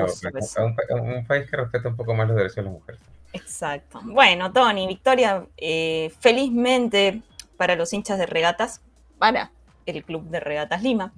[0.59, 3.01] un, país que respeta un poco más los derechos de las mujeres.
[3.33, 4.01] Exacto.
[4.05, 7.23] Bueno, Tony, victoria eh, felizmente
[7.57, 8.81] para los hinchas de regatas,
[9.19, 9.51] para
[9.87, 11.12] el Club de Regatas Lima.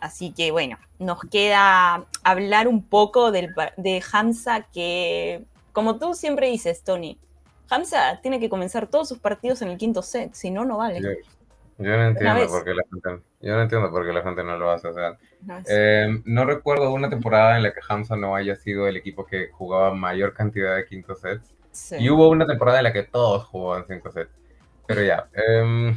[0.00, 6.48] Así que bueno, nos queda hablar un poco del, de Hamza que, como tú siempre
[6.48, 7.18] dices, Tony,
[7.68, 11.00] Hamza tiene que comenzar todos sus partidos en el quinto set, si no, no vale.
[11.78, 14.58] Yo no entiendo por qué la gente, yo no entiendo por qué la gente no
[14.58, 14.88] lo hace.
[14.88, 15.16] O sea,
[15.66, 19.48] eh, no recuerdo una temporada en la que Hamza no haya sido el equipo que
[19.48, 21.54] jugaba mayor cantidad de quinto sets.
[21.98, 24.30] Y hubo una temporada en la que todos jugaban cinco sets.
[24.86, 25.28] Pero ya.
[25.32, 25.94] Eh,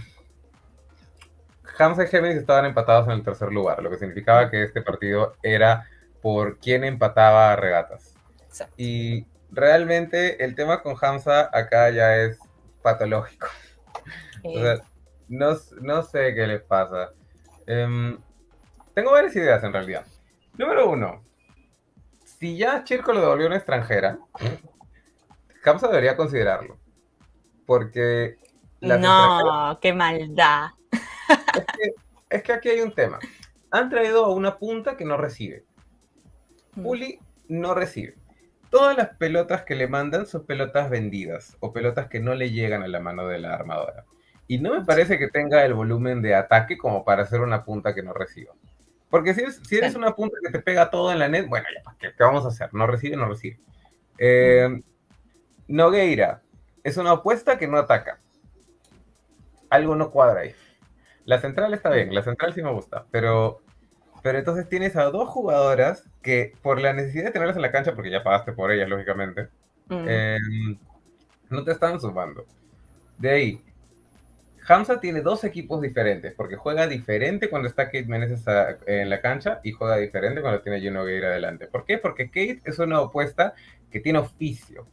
[1.77, 5.35] Hamza y Géminis estaban empatados en el tercer lugar, lo que significaba que este partido
[5.41, 5.87] era
[6.21, 8.15] por quién empataba a regatas.
[8.77, 12.39] Y realmente el tema con Hamza acá ya es
[12.81, 13.47] patológico.
[14.43, 14.81] O sea,
[15.27, 17.11] no, sé qué les pasa.
[17.65, 18.17] Em,
[18.93, 20.05] tengo varias ideas en realidad.
[20.57, 21.23] Número uno,
[22.23, 24.19] si ya Chirco lo devolvió a una extranjera,
[25.63, 26.77] Kamsa debería considerarlo.
[27.65, 28.37] Porque...
[28.81, 30.71] no, qué maldad.
[32.29, 33.19] Es que, aquí hay un tema.
[33.69, 35.65] Han traído a una punta que no recibe.
[36.75, 36.85] Mm.
[36.85, 38.15] Uli no recibe.
[38.71, 42.81] Todas las pelotas que le mandan son pelotas vendidas o pelotas que no le llegan
[42.81, 44.05] a la mano de la armadora.
[44.47, 47.93] Y no me parece que tenga el volumen de ataque como para hacer una punta
[47.93, 48.53] que no reciba.
[49.09, 51.95] Porque si, si eres una punta que te pega todo en la net, bueno, ya,
[51.99, 52.73] ¿qué, qué vamos a hacer?
[52.73, 53.59] No recibe, no recibe.
[54.17, 54.81] Eh,
[55.67, 56.41] Nogueira
[56.83, 58.19] es una apuesta que no ataca.
[59.69, 60.55] Algo no cuadra ahí.
[61.25, 63.61] La central está bien, la central sí me gusta, pero,
[64.21, 67.95] pero entonces tienes a dos jugadoras que por la necesidad de tenerlas en la cancha,
[67.95, 69.47] porque ya pagaste por ellas, lógicamente,
[69.87, 70.05] mm.
[70.07, 70.37] eh,
[71.49, 72.45] no te están sumando.
[73.17, 73.63] De ahí,
[74.67, 78.43] Hamza tiene dos equipos diferentes, porque juega diferente cuando está Kate Meneses
[78.85, 81.67] en la cancha y juega diferente cuando tiene Juno Guerra adelante.
[81.67, 81.97] ¿Por qué?
[81.97, 83.53] Porque Kate es una opuesta
[83.91, 84.87] que tiene oficio.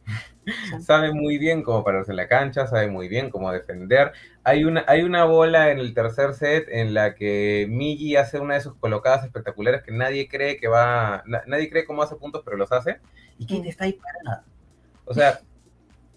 [0.81, 4.11] Sabe muy bien cómo pararse en la cancha, sabe muy bien cómo defender.
[4.43, 8.55] Hay una, hay una bola en el tercer set en la que Migi hace una
[8.55, 12.57] de sus colocadas espectaculares que nadie cree que va, nadie cree cómo hace puntos, pero
[12.57, 12.99] los hace.
[13.37, 14.43] Y Kate está ahí parada.
[15.05, 15.41] O sea,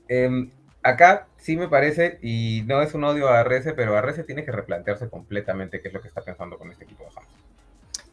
[0.08, 0.48] eh,
[0.82, 4.52] acá sí me parece, y no es un odio a Arrece, pero Arrece tiene que
[4.52, 7.28] replantearse completamente qué es lo que está pensando con este equipo de Hamas.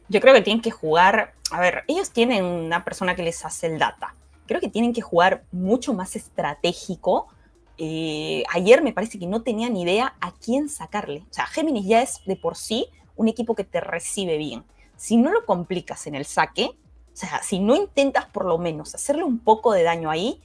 [0.10, 3.68] Yo creo que tienen que jugar, a ver, ellos tienen una persona que les hace
[3.68, 4.16] el data.
[4.52, 7.30] Creo que tienen que jugar mucho más estratégico.
[7.78, 11.24] Eh, ayer me parece que no tenían idea a quién sacarle.
[11.32, 14.66] O sea, Géminis ya es de por sí un equipo que te recibe bien.
[14.98, 18.94] Si no lo complicas en el saque, o sea, si no intentas por lo menos
[18.94, 20.42] hacerle un poco de daño ahí,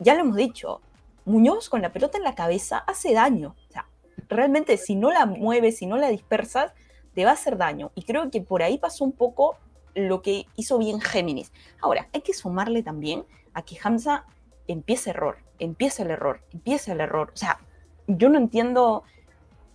[0.00, 0.80] ya lo hemos dicho,
[1.24, 3.54] Muñoz con la pelota en la cabeza hace daño.
[3.68, 3.86] O sea,
[4.28, 6.72] realmente si no la mueves, si no la dispersas,
[7.14, 7.92] te va a hacer daño.
[7.94, 9.58] Y creo que por ahí pasó un poco
[9.98, 11.52] lo que hizo bien Géminis.
[11.80, 14.24] Ahora, hay que sumarle también a que Hamza
[14.66, 17.30] empieza error, empieza el error, empieza el error.
[17.34, 17.58] O sea,
[18.06, 19.02] yo no entiendo,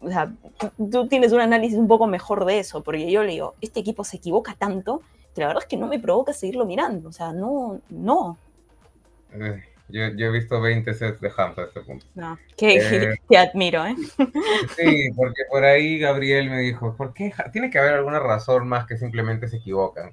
[0.02, 0.34] o sea,
[0.92, 4.04] tú tienes un análisis un poco mejor de eso, porque yo le digo, este equipo
[4.04, 5.02] se equivoca tanto
[5.34, 7.10] que la verdad es que no me provoca seguirlo mirando.
[7.10, 8.38] O sea, no, no.
[9.90, 12.06] Yo, he visto 20 sets de Hamza a este punto.
[12.16, 13.96] No, que, eh, te admiro, ¿eh?
[14.76, 17.34] Sí, porque por ahí Gabriel me dijo, ¿por qué?
[17.52, 20.12] Tiene que haber alguna razón más que simplemente se equivocan.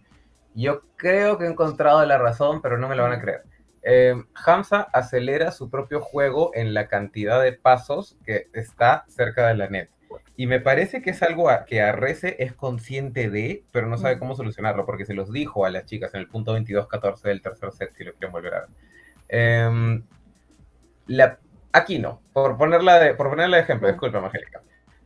[0.54, 3.44] Yo creo que he encontrado la razón, pero no me la van a creer.
[3.82, 9.54] Eh, Hamza acelera su propio juego en la cantidad de pasos que está cerca de
[9.54, 9.88] la net.
[10.36, 14.34] Y me parece que es algo que Arrece es consciente de, pero no sabe cómo
[14.34, 17.92] solucionarlo, porque se los dijo a las chicas en el punto 22-14 del tercer set,
[17.94, 18.68] si lo quieren volver a ver.
[19.32, 20.02] Em,
[21.06, 21.38] la,
[21.72, 24.62] aquí no, por ponerla de, por ponerla de ejemplo, disculpa, Angélica.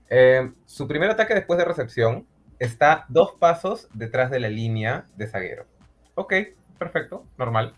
[0.09, 2.27] Em, su primer ataque después de recepción
[2.59, 5.67] está dos pasos detrás de la línea de zaguero.
[6.15, 6.35] Ok,
[6.79, 7.75] perfecto, normal.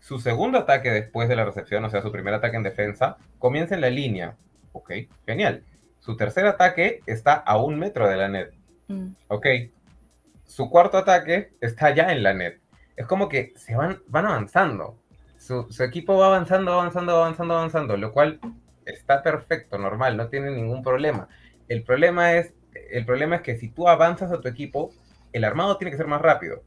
[0.00, 3.74] Su segundo ataque después de la recepción, o sea, su primer ataque en defensa, comienza
[3.74, 4.36] en la línea.
[4.72, 4.92] Ok,
[5.26, 5.64] genial.
[6.00, 8.52] Su tercer ataque está a un metro de la net.
[8.88, 9.08] Mm.
[9.28, 9.46] Ok.
[10.44, 12.60] Su cuarto ataque está ya en la net.
[12.96, 15.01] es como que se van, van avanzando.
[15.42, 18.38] Su, su equipo va avanzando, avanzando, avanzando, avanzando, lo cual
[18.86, 21.26] está perfecto, normal, no tiene ningún problema.
[21.66, 22.54] El problema es,
[22.92, 24.90] el problema es que si tú avanzas a tu equipo,
[25.32, 26.62] el armado tiene que ser más rápido.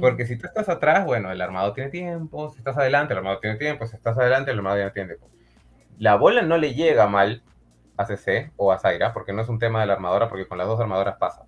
[0.00, 3.38] Porque si tú estás atrás, bueno, el armado tiene tiempo, si estás adelante, el armado
[3.38, 5.30] tiene tiempo, si estás adelante, el armado tiene tiempo.
[5.96, 7.44] La bola no le llega mal
[7.96, 10.58] a CC o a Zaira, porque no es un tema de la armadora, porque con
[10.58, 11.44] las dos armadoras pasa.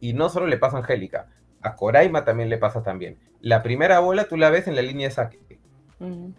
[0.00, 1.28] Y no solo le pasa a Angélica,
[1.62, 3.18] a Coraima también le pasa también.
[3.40, 5.59] La primera bola tú la ves en la línea de saque.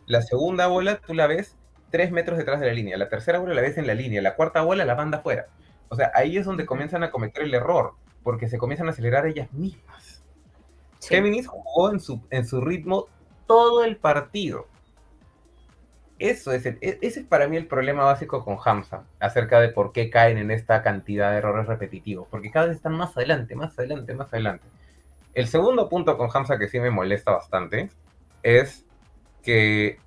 [0.07, 1.55] La segunda bola tú la ves
[1.91, 2.97] tres metros detrás de la línea.
[2.97, 4.21] La tercera bola la ves en la línea.
[4.21, 5.47] La cuarta bola la manda afuera.
[5.89, 7.93] O sea, ahí es donde comienzan a cometer el error,
[8.23, 10.23] porque se comienzan a acelerar ellas mismas.
[11.01, 13.07] Géminis jugó en su, en su ritmo
[13.45, 14.67] todo el partido.
[16.17, 19.91] Eso es, e, ese es para mí el problema básico con Hamza, acerca de por
[19.91, 23.77] qué caen en esta cantidad de errores repetitivos, porque cada vez están más adelante, más
[23.77, 24.65] adelante, más adelante.
[25.33, 27.89] El segundo punto con Hamza que sí me molesta bastante
[28.43, 28.85] es
[29.43, 29.99] que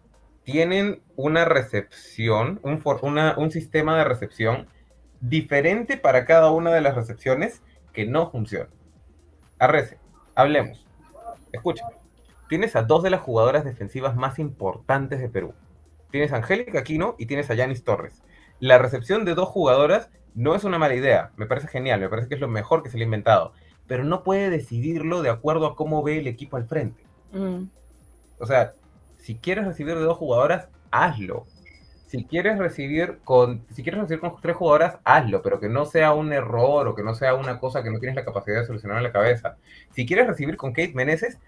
[0.44, 2.82] tienen una recepción, un,
[3.36, 4.66] un sistema de recepción
[5.20, 7.62] diferente para cada una de las recepciones
[7.92, 8.68] que no funciona.
[9.58, 9.98] Arrece,
[10.34, 10.86] hablemos.
[11.52, 11.86] Escucha,
[12.48, 15.54] tienes a dos de las jugadoras defensivas más importantes de Perú.
[16.10, 18.22] Tienes a Angélica Aquino y tienes a Yanis Torres.
[18.60, 22.28] La recepción de dos jugadoras no es una mala idea, me parece genial, me parece
[22.28, 23.52] que es lo mejor que se le ha inventado,
[23.86, 27.04] pero no puede decidirlo de acuerdo a cómo ve el equipo al frente.
[27.32, 27.64] Mm.
[28.38, 28.74] O sea,
[29.24, 31.46] si quieres recibir de dos jugadoras, hazlo.
[32.08, 36.12] Si quieres recibir con, si quieres recibir con tres jugadoras, hazlo, pero que no sea
[36.12, 38.98] un error o que no sea una cosa que no tienes la capacidad de solucionar
[38.98, 39.56] en la cabeza.
[39.92, 41.38] Si quieres recibir con Kate Meneses,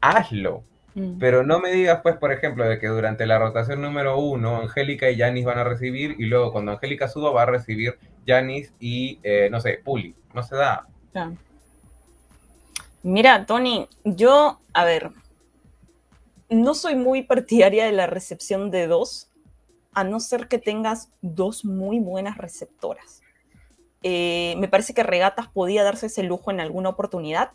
[0.00, 0.64] hazlo.
[0.94, 1.18] Mm.
[1.18, 5.10] Pero no me digas, pues, por ejemplo, de que durante la rotación número uno, Angélica
[5.10, 9.20] y Yanis van a recibir, y luego cuando Angélica suba va a recibir Yanis y,
[9.22, 10.14] eh, no sé, Puli.
[10.32, 10.86] No se da.
[13.02, 15.10] Mira, Tony, yo, a ver,
[16.48, 19.30] no soy muy partidaria de la recepción de dos,
[19.92, 23.22] a no ser que tengas dos muy buenas receptoras.
[24.02, 27.50] Eh, me parece que Regatas podía darse ese lujo en alguna oportunidad,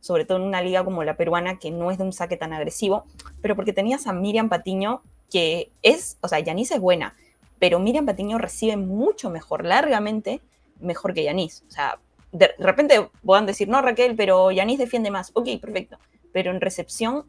[0.00, 2.52] sobre todo en una liga como la peruana, que no es de un saque tan
[2.52, 3.04] agresivo,
[3.40, 7.16] pero porque tenías a Miriam Patiño, que es, o sea, Yanis es buena,
[7.58, 10.42] pero Miriam Patiño recibe mucho mejor, largamente
[10.80, 11.64] mejor que Yanis.
[11.68, 11.98] O sea,
[12.32, 15.30] de repente puedan decir, no, Raquel, pero Yanis defiende más.
[15.34, 15.98] Ok, perfecto.
[16.32, 17.24] Pero en recepción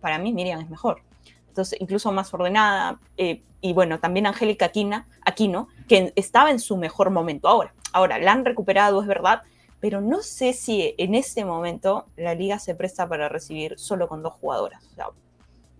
[0.00, 1.02] para mí Miriam es mejor.
[1.48, 3.00] Entonces, incluso más ordenada.
[3.16, 7.74] Eh, y bueno, también Angélica Aquina, Aquino, que estaba en su mejor momento ahora.
[7.92, 9.42] Ahora, la han recuperado, es verdad,
[9.80, 14.22] pero no sé si en este momento la liga se presta para recibir solo con
[14.22, 14.82] dos jugadoras.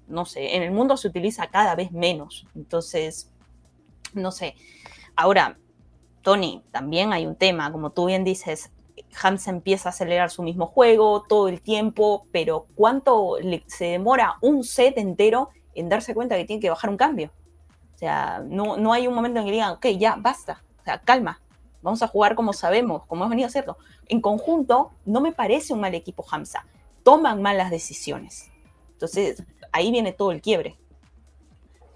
[0.09, 2.47] No sé, en el mundo se utiliza cada vez menos.
[2.57, 3.31] Entonces,
[4.13, 4.57] no sé.
[5.15, 5.59] Ahora,
[6.23, 8.73] Tony, también hay un tema, como tú bien dices,
[9.23, 13.37] Hamza empieza a acelerar su mismo juego todo el tiempo, pero ¿cuánto
[13.67, 17.31] se demora un set entero en darse cuenta que tiene que bajar un cambio?
[17.95, 21.01] O sea, no, no hay un momento en que digan, ok, ya, basta, o sea,
[21.01, 21.41] calma,
[21.83, 23.77] vamos a jugar como sabemos, como hemos venido a hacerlo.
[24.07, 26.67] En conjunto, no me parece un mal equipo Hamza,
[27.03, 28.51] toman malas decisiones.
[28.93, 30.77] Entonces, ahí viene todo el quiebre.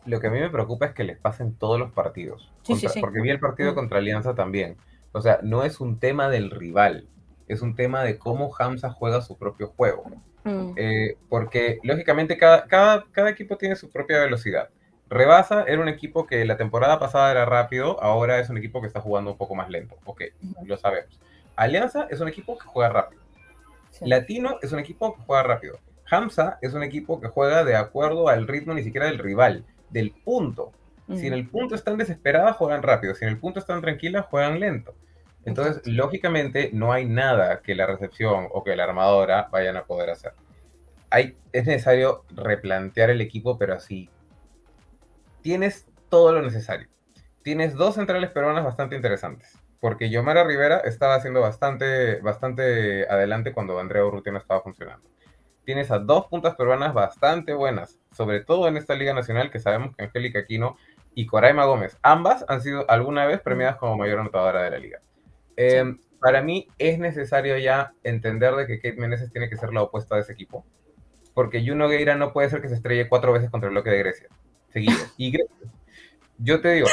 [0.06, 2.50] Lo que a mí me preocupa es que les pasen todos los partidos.
[3.00, 3.74] Porque vi el partido mm.
[3.74, 4.76] contra Alianza también.
[5.14, 7.08] O sea, no es un tema del rival,
[7.48, 10.04] es un tema de cómo Hamza juega su propio juego.
[10.42, 10.72] Mm.
[10.76, 14.68] Eh, porque, lógicamente, cada, cada, cada, equipo tiene su propia velocidad.
[15.08, 18.88] Rebasa era un equipo que la temporada pasada era rápido, ahora es un equipo que
[18.88, 19.96] está jugando un poco más lento.
[20.04, 20.22] Ok,
[20.64, 21.20] lo sabemos.
[21.54, 23.22] Alianza es un equipo que juega rápido.
[24.00, 25.78] Latino es un equipo que juega rápido.
[26.10, 30.10] Hamza es un equipo que juega de acuerdo al ritmo ni siquiera del rival, del
[30.10, 30.72] punto.
[31.12, 33.14] Si en el punto están desesperadas, juegan rápido.
[33.14, 34.94] Si en el punto están tranquilas, juegan lento.
[35.44, 40.10] Entonces, lógicamente, no hay nada que la recepción o que la armadora vayan a poder
[40.10, 40.32] hacer.
[41.10, 44.08] Hay, es necesario replantear el equipo, pero así.
[45.42, 46.88] Tienes todo lo necesario.
[47.42, 49.58] Tienes dos centrales peruanas bastante interesantes.
[49.80, 55.06] Porque Yomara Rivera estaba haciendo bastante, bastante adelante cuando Andrea Urrutia no estaba funcionando.
[55.64, 59.94] Tienes a dos puntas peruanas bastante buenas, sobre todo en esta Liga Nacional, que sabemos
[59.94, 60.76] que Angélica Aquino
[61.14, 65.00] y Coraima Gómez, ambas han sido alguna vez premiadas como mayor anotadora de la liga.
[65.56, 69.82] Em, para mí es necesario ya entender de que Kate Meneses tiene que ser la
[69.82, 70.64] opuesta de ese equipo.
[71.34, 73.98] Porque Juno Gueira no puede ser que se estrelle cuatro veces contra el bloque de
[73.98, 74.28] Grecia.
[74.72, 74.94] Seguido.
[75.16, 75.32] Y
[76.38, 76.88] yo te digo,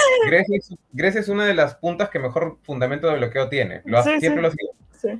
[0.93, 3.81] Grecia es, una de las puntas que mejor fundamento de bloqueo tiene.
[3.85, 5.19] Lo siempre lo ha sido.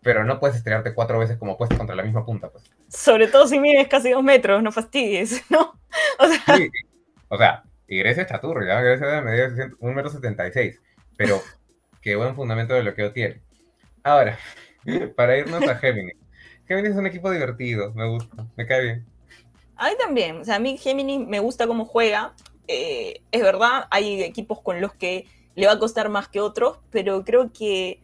[0.00, 2.48] Pero no puedes estrellarte cuatro veces como opuesta contra la misma punta.
[2.48, 2.64] Pues.
[2.88, 5.78] Sobre todo si mides casi dos metros, no fastidies, ¿no?
[6.18, 6.70] O sea, sí,
[7.28, 10.78] o sea y Grecia es chaturro, ya Grecia medir 1,76
[11.16, 11.42] Pero
[12.02, 13.40] qué buen fundamento de bloqueo tiene.
[14.04, 14.38] Ahora,
[15.16, 16.16] para irnos a Géminis.
[16.66, 19.06] Géminis es un equipo divertido, me gusta, me cae bien.
[19.76, 22.34] A mí también, o sea, a mí Géminis me gusta cómo juega.
[22.66, 26.78] Eh, es verdad, hay equipos con los que le va a costar más que otros,
[26.90, 28.00] pero creo que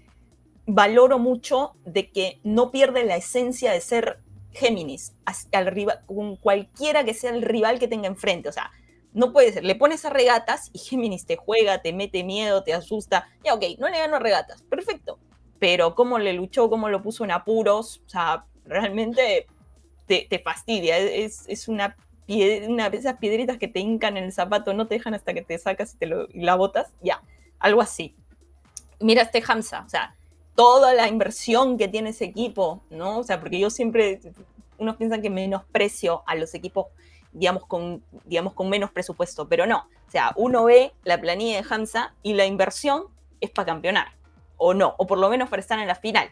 [0.66, 4.20] valoro mucho de que no pierde la esencia de ser
[4.52, 5.14] Géminis
[5.52, 8.48] al rival, con cualquiera que sea el rival que tenga enfrente.
[8.48, 8.70] O sea,
[9.14, 12.74] no puede ser, le pones a regatas y Géminis te juega, te mete miedo, te
[12.74, 13.28] asusta.
[13.42, 15.18] Ya, ok, no le ganó a regatas, perfecto.
[15.58, 19.46] Pero cómo le luchó, cómo lo puso en apuros, o sea, realmente
[20.06, 20.98] te, fastidia.
[20.98, 21.96] Es, una,
[22.68, 25.42] una de esas piedritas que te hincan en el zapato, no te dejan hasta que
[25.42, 26.92] te sacas y, te lo, y la botas.
[27.00, 27.22] Ya,
[27.60, 28.14] algo así.
[29.00, 30.16] Mira este Hamza, o sea,
[30.54, 33.18] toda la inversión que tiene ese equipo, ¿no?
[33.18, 34.20] O sea, porque yo siempre,
[34.78, 36.86] unos piensan que menosprecio a los equipos,
[37.34, 39.88] digamos, con, digamos, con menos presupuesto, pero no.
[40.06, 43.04] O sea, uno ve la planilla de Hamza y la inversión
[43.40, 44.16] es para campeonar,
[44.56, 46.30] o no, o por lo menos para estar en la final.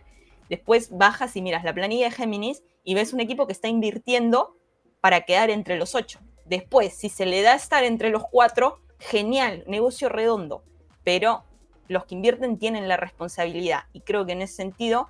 [0.49, 4.57] Después bajas y miras la planilla de Géminis y ves un equipo que está invirtiendo
[5.01, 6.21] para quedar entre los ocho.
[6.45, 10.63] Después, si se le da estar entre los cuatro, genial, negocio redondo.
[11.05, 11.45] Pero
[11.89, 13.85] los que invierten tienen la responsabilidad.
[13.93, 15.09] Y creo que en ese sentido,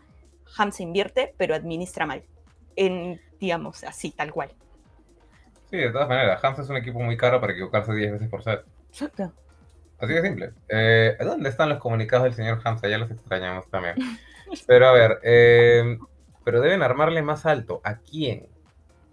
[0.56, 2.24] Hamza invierte, pero administra mal.
[3.38, 4.54] Digamos, así, tal cual.
[5.72, 8.42] Sí, de todas maneras, Hamza es un equipo muy caro para equivocarse 10 veces por
[8.42, 8.62] set.
[8.90, 9.32] Exacto.
[9.98, 10.50] Así de simple.
[10.68, 12.88] Eh, ¿Dónde están los comunicados del señor Hamza?
[12.88, 13.94] Ya los extrañamos también.
[14.66, 15.98] Pero a ver, eh,
[16.44, 17.80] pero deben armarle más alto.
[17.84, 18.48] ¿A quién?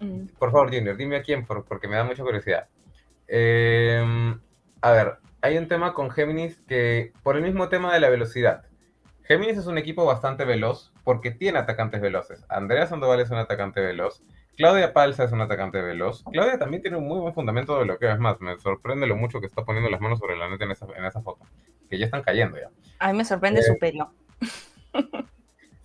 [0.02, 0.26] Mm.
[0.38, 2.68] Por favor, Junior, dime a quién, porque me da mucha curiosidad.
[3.30, 4.04] Eh,
[4.82, 8.66] a ver, hay un tema con Géminis que, por el mismo tema de la velocidad,
[9.24, 12.44] Géminis es un equipo bastante veloz porque tiene atacantes veloces.
[12.50, 14.22] Andrea Sandoval es un atacante veloz.
[14.60, 16.22] Claudia Palza es un atacante veloz.
[16.34, 18.12] Claudia también tiene un muy buen fundamento de bloqueo.
[18.12, 20.72] Es más, me sorprende lo mucho que está poniendo las manos sobre la neta en
[20.72, 21.46] esa, en esa foto.
[21.90, 22.70] Que ya están cayendo ya.
[23.00, 24.12] A mí me sorprende su eh, pelo.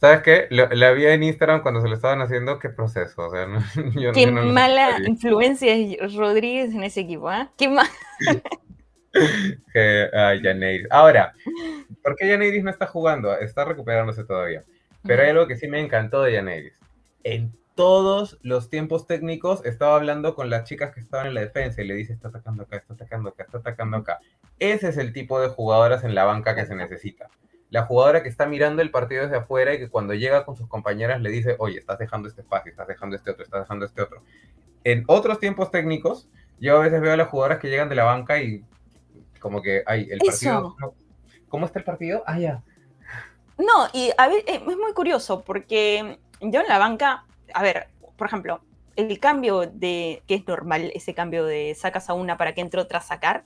[0.00, 0.48] ¿Sabes qué?
[0.50, 2.58] Le había en Instagram cuando se lo estaban haciendo.
[2.58, 3.28] ¿Qué proceso?
[3.28, 3.46] O sea,
[4.12, 7.48] qué mala influencia es Rodríguez en ese equipo, ¿eh?
[7.56, 7.86] Qué mal.
[10.12, 11.32] Ay, Ahora,
[12.02, 13.38] ¿por qué Janeiris no está jugando?
[13.38, 14.64] Está recuperándose todavía.
[15.04, 16.74] Pero hay algo que sí me encantó de Janeiris.
[17.22, 21.82] En todos los tiempos técnicos estaba hablando con las chicas que estaban en la defensa
[21.82, 24.20] y le dice, está atacando acá, está atacando acá, está atacando acá.
[24.58, 27.28] Ese es el tipo de jugadoras en la banca que se necesita.
[27.70, 30.68] La jugadora que está mirando el partido desde afuera y que cuando llega con sus
[30.68, 34.02] compañeras le dice, oye, estás dejando este espacio, estás dejando este otro, estás dejando este
[34.02, 34.22] otro.
[34.84, 36.28] En otros tiempempos técnicos,
[36.60, 38.64] yo a veces veo a las jugadoras que llegan de la banca y
[39.40, 40.76] como que, ay, el partido.
[41.48, 42.22] ¿Cómo está el partido?
[42.26, 42.62] Ah, ya.
[43.58, 47.24] No, y a ver, eh, es muy curioso porque yo en la banca,
[47.54, 48.60] a ver, por ejemplo,
[48.96, 52.80] el cambio de, que es normal, ese cambio de sacas a una para que entre
[52.80, 53.44] otra a sacar,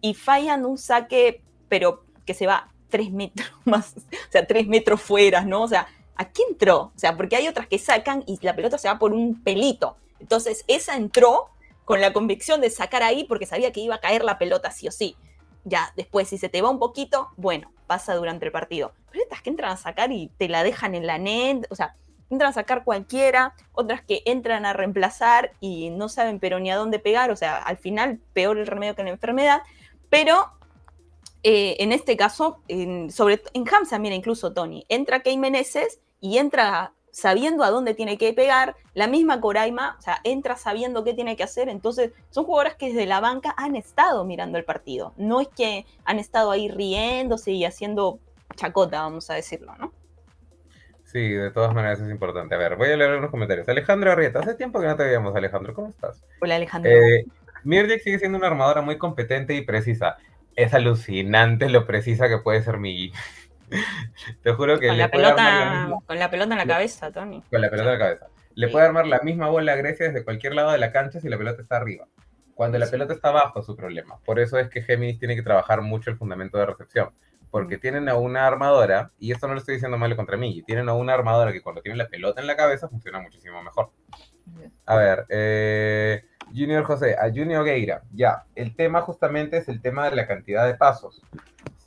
[0.00, 5.00] y fallan un saque, pero que se va tres metros más, o sea, tres metros
[5.00, 5.62] fuera, ¿no?
[5.62, 6.92] O sea, ¿a qué entró?
[6.94, 9.96] O sea, porque hay otras que sacan y la pelota se va por un pelito.
[10.20, 11.50] Entonces, esa entró
[11.84, 14.88] con la convicción de sacar ahí porque sabía que iba a caer la pelota sí
[14.88, 15.16] o sí.
[15.64, 18.92] Ya, después, si se te va un poquito, bueno, pasa durante el partido.
[19.10, 21.96] Pero estas que entran a sacar y te la dejan en la net, o sea,
[22.30, 26.76] entran a sacar cualquiera, otras que entran a reemplazar y no saben pero ni a
[26.76, 29.62] dónde pegar, o sea, al final peor el remedio que la enfermedad,
[30.10, 30.52] pero
[31.42, 36.38] eh, en este caso, en, sobre, en Hamza, mira, incluso Tony, entra Key Meneses y
[36.38, 41.14] entra sabiendo a dónde tiene que pegar, la misma Coraima, o sea, entra sabiendo qué
[41.14, 45.14] tiene que hacer, entonces son jugadoras que desde la banca han estado mirando el partido,
[45.16, 48.20] no es que han estado ahí riéndose y haciendo
[48.56, 49.92] chacota, vamos a decirlo, ¿no?
[51.08, 52.54] Sí, de todas maneras es importante.
[52.54, 53.66] A ver, voy a leer unos comentarios.
[53.66, 56.22] Alejandro Arrieta, hace tiempo que no te veíamos, Alejandro, ¿cómo estás?
[56.42, 56.90] Hola, Alejandro.
[56.90, 57.24] Eh,
[58.04, 60.18] sigue siendo una armadora muy competente y precisa.
[60.54, 63.10] Es alucinante lo precisa que puede ser mi
[64.42, 67.42] Te juro que con la pelota, con la pelota en la cabeza, Tony.
[67.50, 68.26] Con la pelota en la cabeza.
[68.54, 71.30] Le puede armar la misma bola a Grecia desde cualquier lado de la cancha si
[71.30, 72.06] la pelota está arriba.
[72.54, 74.18] Cuando la pelota está abajo su problema.
[74.26, 77.14] Por eso es que Géminis tiene que trabajar mucho el fundamento de recepción.
[77.50, 80.88] Porque tienen a una armadora, y esto no lo estoy diciendo malo contra mí, tienen
[80.88, 83.90] a una armadora que cuando tiene la pelota en la cabeza funciona muchísimo mejor.
[84.86, 90.08] A ver, eh, Junior José, a Junior Gueira, ya, el tema justamente es el tema
[90.08, 91.22] de la cantidad de pasos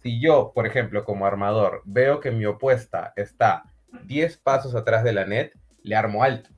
[0.02, 3.64] si yo, por ejemplo, como armador, veo que mi opuesta está
[4.06, 5.54] 10 pasos atrás de la net,
[5.84, 6.50] le armo alto.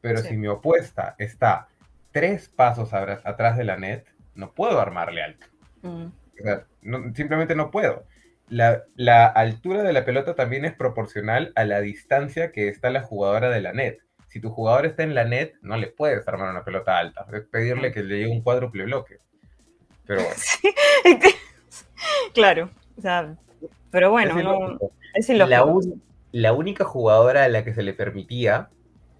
[0.00, 1.68] Pero si mi opuesta está
[2.12, 4.04] 3 pasos atrás de la net,
[4.34, 5.46] no puedo armarle alto.
[5.82, 6.06] Mm.
[6.06, 6.66] O sea,
[7.14, 8.04] simplemente no puedo.
[8.48, 13.02] La, la, altura de la pelota también es proporcional a la distancia que está la
[13.02, 13.98] jugadora de la net.
[14.28, 17.26] Si tu jugador está en la net, no le puedes armar una pelota alta.
[17.32, 19.18] Es pedirle que le llegue un cuádruple bloque.
[20.06, 20.36] Pero bueno.
[22.34, 23.36] claro, o sea,
[23.90, 24.78] pero bueno,
[25.14, 25.64] es la,
[26.32, 28.68] la única jugadora a la que se le permitía,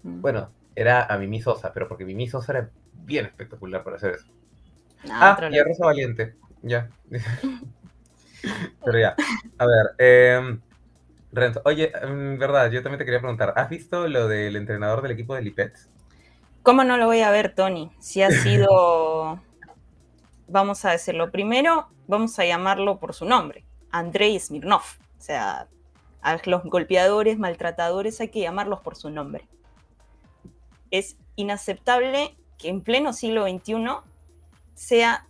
[0.07, 0.21] Mm.
[0.21, 4.27] bueno, era a Mimi Sosa, pero porque Mimi Sosa era bien espectacular para hacer eso.
[5.09, 5.63] Ah, Ah, y a.
[5.63, 6.89] Rosa Valiente, ya.
[8.83, 9.15] Pero ya,
[9.57, 10.59] a ver, eh,
[11.31, 15.11] Renzo, oye, en verdad, yo también te quería preguntar, ¿has visto lo del entrenador del
[15.11, 15.89] equipo de Lipets?
[16.63, 17.91] ¿Cómo no lo voy a ver, Tony?
[17.99, 19.39] Si ha sido,
[20.47, 24.81] vamos a decirlo primero, vamos a llamarlo por su nombre, Andrei Smirnov.
[24.81, 25.67] O sea,
[26.21, 29.47] a los golpeadores, maltratadores, hay que llamarlos por su nombre.
[30.91, 33.75] Es inaceptable que en pleno siglo XXI
[34.73, 35.27] sea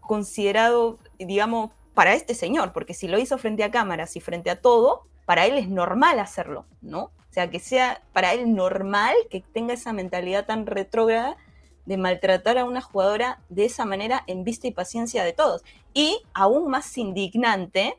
[0.00, 4.60] considerado, digamos, para este señor, porque si lo hizo frente a cámaras y frente a
[4.60, 7.04] todo, para él es normal hacerlo, ¿no?
[7.04, 11.38] O sea, que sea para él normal que tenga esa mentalidad tan retrógrada
[11.86, 15.64] de maltratar a una jugadora de esa manera en vista y paciencia de todos.
[15.94, 17.94] Y aún más indignante,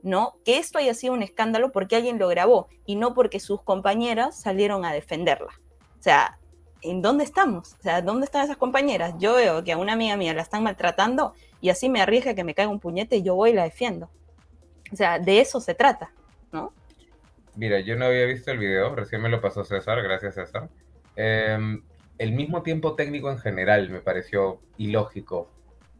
[0.00, 0.36] ¿no?
[0.46, 4.40] Que esto haya sido un escándalo porque alguien lo grabó y no porque sus compañeras
[4.40, 5.52] salieron a defenderla.
[5.98, 6.38] O sea,
[6.84, 7.74] ¿en dónde estamos?
[7.74, 9.14] O sea, ¿dónde están esas compañeras?
[9.18, 12.44] Yo veo que a una amiga mía la están maltratando y así me arriesga que
[12.44, 14.10] me caiga un puñete y yo voy y la defiendo.
[14.92, 16.12] O sea, de eso se trata,
[16.52, 16.72] ¿no?
[17.56, 20.68] Mira, yo no había visto el video, recién me lo pasó César, gracias César.
[21.16, 21.58] Eh,
[22.18, 25.50] el mismo tiempo técnico en general me pareció ilógico.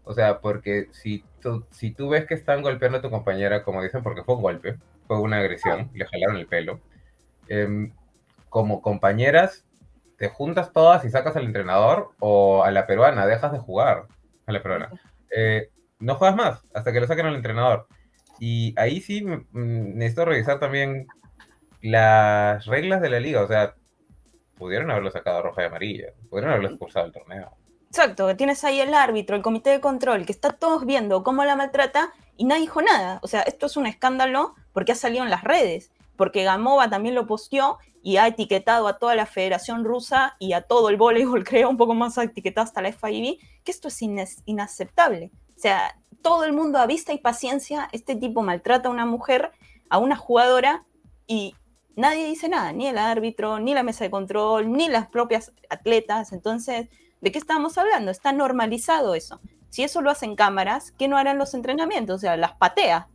[0.05, 3.83] O sea, porque si tú, si tú ves que están golpeando a tu compañera, como
[3.83, 4.77] dicen, porque fue un golpe,
[5.07, 6.81] fue una agresión, le jalaron el pelo,
[7.49, 7.91] eh,
[8.51, 9.64] como compañeras,
[10.17, 14.07] te juntas todas y sacas al entrenador o a la peruana, dejas de jugar
[14.47, 14.91] a la peruana.
[15.35, 17.87] Eh, no juegas más hasta que lo saquen al entrenador.
[18.39, 21.07] Y ahí sí mm, necesito revisar también
[21.81, 23.43] las reglas de la liga.
[23.43, 23.75] O sea,
[24.57, 27.57] pudieron haberlo sacado roja y amarilla, pudieron haberlo expulsado del torneo.
[27.89, 31.45] Exacto, que tienes ahí el árbitro, el comité de control, que está todos viendo cómo
[31.45, 33.21] la maltrata y nadie dijo nada.
[33.23, 37.15] O sea, esto es un escándalo porque ha salido en las redes, porque Gamova también
[37.15, 41.45] lo posteó y ha etiquetado a toda la Federación Rusa y a todo el voleibol,
[41.49, 44.01] creo, un poco más etiquetado hasta la FIB, que esto es
[44.45, 45.31] inaceptable.
[45.57, 49.53] O sea, todo el mundo a vista y paciencia, este tipo maltrata a una mujer,
[49.89, 50.85] a una jugadora,
[51.27, 51.55] y
[51.97, 56.33] nadie dice nada, ni el árbitro, ni la mesa de control, ni las propias atletas.
[56.33, 56.89] Entonces,
[57.21, 58.11] ¿de qué estamos hablando?
[58.11, 59.41] Está normalizado eso.
[59.71, 62.17] Si eso lo hacen cámaras, ¿qué no harán los entrenamientos?
[62.17, 63.09] O sea, las patea.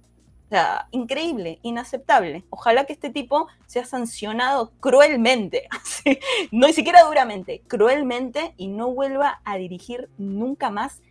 [0.50, 2.43] O sea, increíble, inaceptable.
[2.50, 5.68] Ojalá que este tipo sea sancionado cruelmente,
[6.52, 11.04] no ni siquiera duramente, cruelmente y no vuelva a dirigir nunca más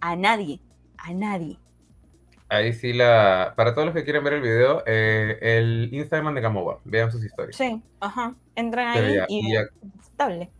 [0.00, 0.60] a nadie,
[0.96, 1.58] a nadie.
[2.48, 3.52] Ahí sí la...
[3.56, 7.24] Para todos los que quieren ver el video, eh, el Instagram de Gamova, vean sus
[7.24, 7.56] historias.
[7.56, 10.50] Sí, ajá, entran ahí ya, y ya- es inaceptable.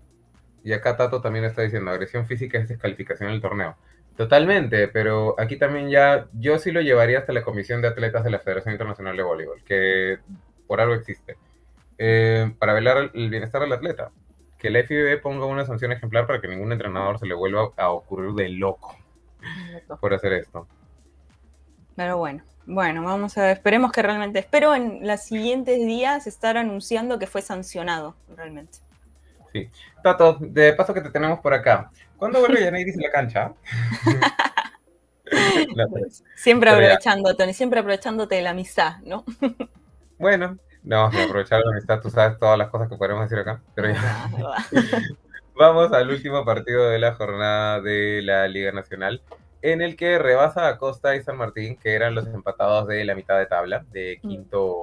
[0.64, 3.76] Y acá Tato también está diciendo, agresión física es descalificación del torneo.
[4.18, 8.30] Totalmente, pero aquí también ya, yo sí lo llevaría hasta la Comisión de Atletas de
[8.30, 10.18] la Federación Internacional de Voleibol, que
[10.66, 11.36] por algo existe,
[11.98, 14.10] eh, para velar el bienestar del atleta.
[14.58, 17.90] Que la FIB ponga una sanción ejemplar para que ningún entrenador se le vuelva a
[17.90, 18.98] ocurrir de loco
[20.00, 20.66] por hacer esto.
[21.94, 26.56] Pero bueno, bueno, vamos a ver, esperemos que realmente, espero en los siguientes días estar
[26.56, 28.78] anunciando que fue sancionado, realmente.
[29.52, 29.70] Sí.
[30.02, 33.52] Tato, de paso que te tenemos por acá, ¿cuándo vuelve Yaneiris a la cancha?
[36.36, 39.24] Siempre aprovechando, Tony, siempre aprovechándote de la amistad, ¿no?
[40.18, 43.90] bueno, no, aprovechar la amistad, tú sabes todas las cosas que podemos decir acá, pero
[43.90, 44.30] ya.
[45.54, 49.22] Vamos al último partido de la jornada de la Liga Nacional,
[49.60, 53.16] en el que rebasa a Costa y San Martín, que eran los empatados de la
[53.16, 54.82] mitad de tabla, de quinto,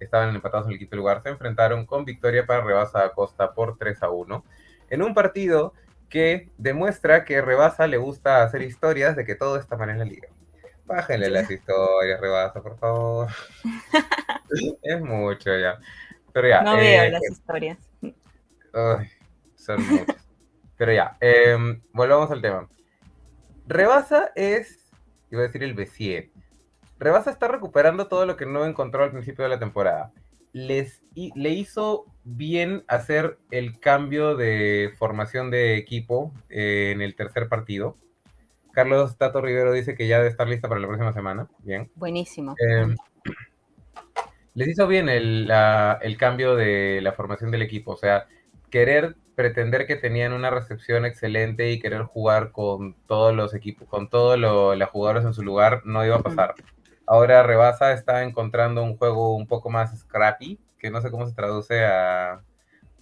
[0.00, 3.76] estaban empatados en el quinto lugar, se enfrentaron con victoria para Rebasa a Costa por
[3.76, 4.44] 3 a 1,
[4.88, 5.74] en un partido
[6.08, 10.04] que demuestra que Rebasa le gusta hacer historias de que todo está mal en la
[10.04, 10.28] liga.
[10.84, 13.28] Bájenle las historias, Rebasa, por favor.
[14.82, 15.78] es mucho ya.
[16.32, 16.62] Pero ya.
[16.62, 17.78] No eh, veo las historias.
[18.72, 19.10] Ay,
[19.56, 20.16] son muchos.
[20.76, 22.68] Pero ya, em, volvamos al tema.
[23.66, 24.92] Rebasa es,
[25.30, 26.30] iba a decir el Bessier.
[26.98, 30.12] Rebasa está recuperando todo lo que no encontró al principio de la temporada.
[30.56, 37.48] Les, le hizo bien hacer el cambio de formación de equipo eh, en el tercer
[37.48, 37.96] partido.
[38.72, 41.46] Carlos Tato Rivero dice que ya debe estar lista para la próxima semana.
[41.58, 41.90] Bien.
[41.94, 42.54] Buenísimo.
[42.58, 42.94] Eh,
[44.54, 48.26] les hizo bien el, la- el cambio de la formación del equipo, o sea,
[48.70, 54.08] querer pretender que tenían una recepción excelente y querer jugar con todos los equipos, con
[54.08, 56.54] todos los jugadores en su lugar, no iba a pasar.
[57.06, 61.34] Ahora Rebasa está encontrando un juego un poco más scrappy, que no sé cómo se
[61.34, 62.42] traduce a-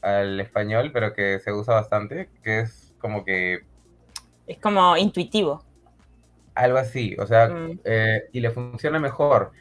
[0.03, 3.65] al español, pero que se usa bastante, que es como que
[4.47, 5.65] Es como intuitivo.
[6.55, 7.81] algo así, o sea, Mm.
[7.85, 9.53] eh, y le funciona mejor.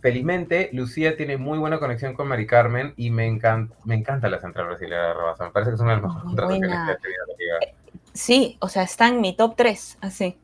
[0.00, 4.38] felizmente, Lucía tiene muy buena conexión con Mari Carmen y me encanta, me encanta la
[4.38, 5.44] central brasileña de Rebasa.
[5.46, 6.78] Me parece que es una de las mejores contrataciones
[7.38, 7.74] que.
[8.12, 10.36] Sí, o sea, está en mi top 3, así.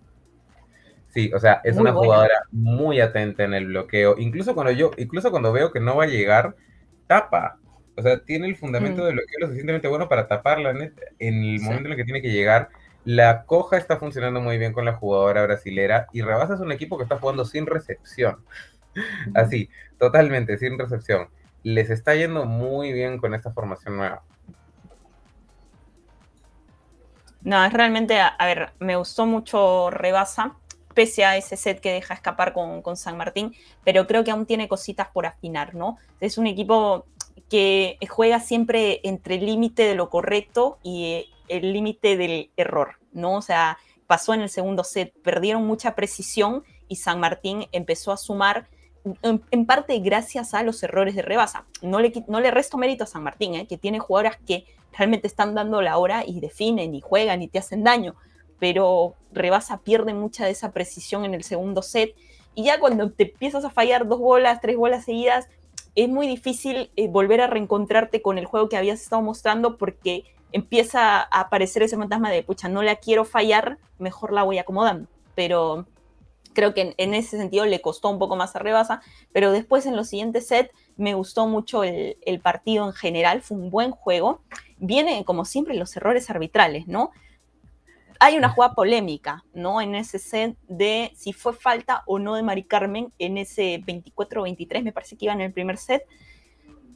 [1.10, 4.14] Sí, o sea, es una jugadora muy atenta en el bloqueo.
[4.18, 6.54] Incluso cuando yo, incluso cuando veo que no va a llegar,
[7.08, 7.58] tapa.
[7.96, 9.06] O sea, tiene el fundamento mm.
[9.06, 12.30] de bloqueo lo suficientemente bueno para taparla en el momento en el que tiene que
[12.30, 12.68] llegar.
[13.04, 16.96] La coja está funcionando muy bien con la jugadora brasilera y Rebasa es un equipo
[16.96, 18.44] que está jugando sin recepción.
[19.34, 21.28] Así, totalmente, sin recepción.
[21.64, 24.22] Les está yendo muy bien con esta formación nueva.
[27.42, 30.59] No, es realmente, a ver, me gustó mucho Rebasa
[30.94, 34.68] pese a ese set que deja escapar con, San Martín, pero creo que aún tiene
[34.68, 35.98] cositas por afinar, ¿no?
[36.20, 37.06] Es un equipo
[37.48, 42.96] que juega siempre entre el límite de lo correcto y eh, el límite del error,
[43.12, 43.36] ¿no?
[43.36, 48.16] O sea, pasó en el segundo set, perdieron mucha precisión y San Martín empezó a
[48.16, 48.68] sumar
[49.22, 51.64] en, parte gracias a los errores de rebasa.
[51.82, 53.66] No le, no le resto mérito a San Martín, ¿eh?
[53.66, 54.66] que tiene jugadoras que
[54.96, 58.16] realmente están dando la hora y definen y juegan y te hacen daño,
[58.60, 62.14] pero Rebasa pierde mucha de esa precisión en el segundo set.
[62.54, 65.48] Y ya cuando te empiezas a fallar dos bolas, tres bolas seguidas,
[65.96, 70.24] es muy difícil eh, volver a reencontrarte con el juego que habías estado mostrando porque
[70.52, 75.08] empieza a aparecer ese fantasma de, pucha, no la quiero fallar, mejor la voy acomodando.
[75.34, 75.86] Pero
[76.52, 79.00] creo que en, ese sentido le costó un poco más a Rebasa,
[79.32, 83.56] pero después en los siguientes sets me gustó mucho el, el partido en general, fue
[83.56, 84.42] un buen juego.
[84.78, 87.12] Viene, como siempre, los errores arbitrales, ¿no?
[88.22, 89.80] Hay una jugada polémica, ¿no?
[89.80, 94.82] En ese set de si fue falta o no de Mari Carmen en ese 24-23,
[94.82, 96.04] me parece que iba en el primer set.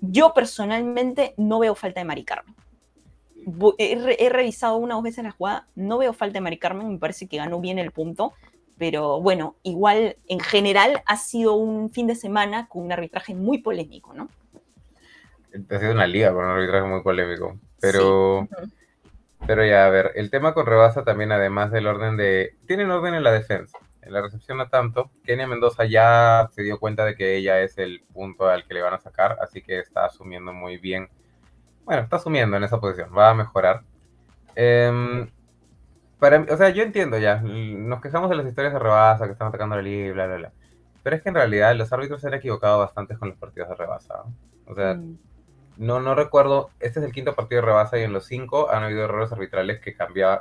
[0.02, 2.54] Yo personalmente no veo falta de Mari Carmen.
[3.78, 6.98] He, revisado una o dos veces la jugada, no veo falta de Mari Carmen, me
[6.98, 8.34] parece que ganó bien el punto,
[8.76, 13.58] pero bueno, igual en general ha sido un fin de semana con un arbitraje muy
[13.58, 14.28] polémico, ¿no?
[15.70, 18.46] Ha sido una liga con un arbitraje muy polémico, pero...
[19.46, 22.56] Pero ya, a ver, el tema con Rebasa también, además del orden de...
[22.66, 25.10] Tienen orden en la defensa, en la recepción no tanto.
[25.22, 28.80] Kenia Mendoza ya se dio cuenta de que ella es el punto al que le
[28.80, 31.10] van a sacar, así que está asumiendo muy bien.
[31.84, 33.82] Bueno, está asumiendo en esa posición, va a mejorar.
[34.54, 35.28] Em,
[36.18, 39.48] para, o sea, yo entiendo ya, nos quejamos de las historias de Rebasa, que están
[39.48, 40.52] atacando la liga y bla, bla, bla.
[41.02, 43.74] Pero es que en realidad los árbitros se han equivocado bastante con los partidos de
[43.74, 44.22] Rebasa.
[44.66, 45.18] O sea, mm
[45.76, 48.84] no, no recuerdo, este es el quinto partido de rebasa y en los cinco han
[48.84, 49.96] habido errores arbitrales que,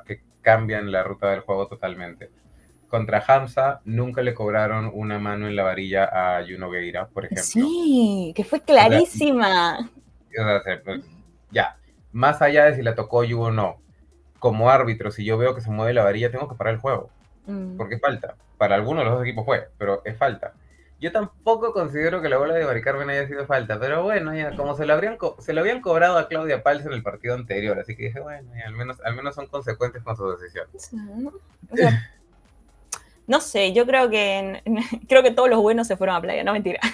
[0.05, 2.29] que cambian la ruta del juego totalmente.
[2.87, 6.03] Contra Hamza nunca le cobraron una mano en la varilla
[6.37, 7.43] a Juno Gueira, por ejemplo.
[7.43, 9.89] Sí, que fue clarísima.
[11.51, 11.77] Ya,
[12.11, 13.77] más allá de si la tocó Yu o no,
[14.37, 17.09] como árbitro, si yo veo que se mueve la varilla, tengo que parar el juego.
[17.47, 17.77] Mm.
[17.77, 18.35] Porque falta.
[18.57, 20.53] Para algunos de los dos equipos fue, pero es falta.
[21.03, 24.55] Yo tampoco considero que la bola de Mari Carmen haya sido falta, pero bueno, ya
[24.55, 27.77] como se lo, habrían se lo habían cobrado a Claudia Pals en el partido anterior,
[27.77, 30.65] así que dije, bueno, al, menos, al menos son consecuentes con su decisión.
[33.27, 34.63] no sé, yo creo que
[35.09, 36.79] creo que todos los buenos se fueron a playa, no mentira.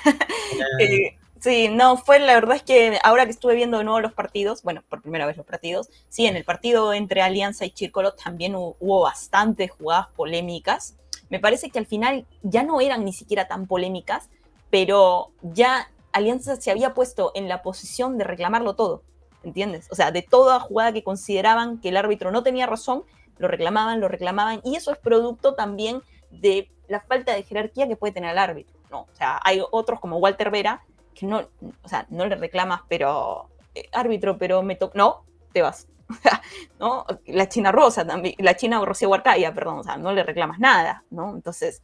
[0.79, 4.13] Eh, sí, no, fue la verdad es que ahora que estuve viendo de nuevo los
[4.13, 8.13] partidos, bueno, por primera vez los partidos, sí, en el partido entre Alianza y Chírcolo
[8.13, 10.95] también hubo bastantes jugadas polémicas
[11.29, 14.29] me parece que al final ya no eran ni siquiera tan polémicas,
[14.69, 19.03] pero ya Alianza se había puesto en la posición de reclamarlo todo,
[19.43, 19.87] ¿entiendes?
[19.91, 23.03] O sea, de toda jugada que consideraban que el árbitro no tenía razón,
[23.37, 26.01] lo reclamaban, lo reclamaban, y eso es producto también
[26.31, 29.01] de la falta de jerarquía que puede tener el árbitro, ¿no?
[29.01, 31.47] O sea, hay otros como Walter Vera que no,
[31.83, 35.87] o sea, no le reclamas, pero, eh, árbitro, pero me toca, no, te vas,
[36.79, 37.05] ¿no?
[37.27, 41.03] La China Rosa también, la China Rocío Huarcaya, perdón, o sea, no le reclamas nada,
[41.09, 41.35] ¿no?
[41.35, 41.81] Entonces,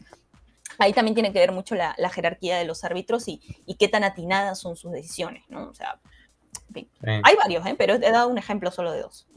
[0.80, 3.40] ahí también tiene que ver mucho la, jerarquía de los árbitros y,
[3.78, 5.70] qué tan atinadas son sus decisiones, ¿no?
[5.70, 6.00] O sea,
[7.02, 7.76] hay varios, ¿eh?
[7.78, 9.28] pero he dado un ejemplo solo de dos.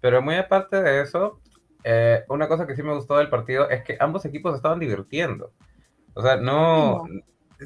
[0.00, 1.40] Pero muy aparte de eso,
[1.84, 5.52] eh, una cosa que sí me gustó del partido es que ambos equipos estaban divirtiendo.
[6.14, 7.04] O sea, no...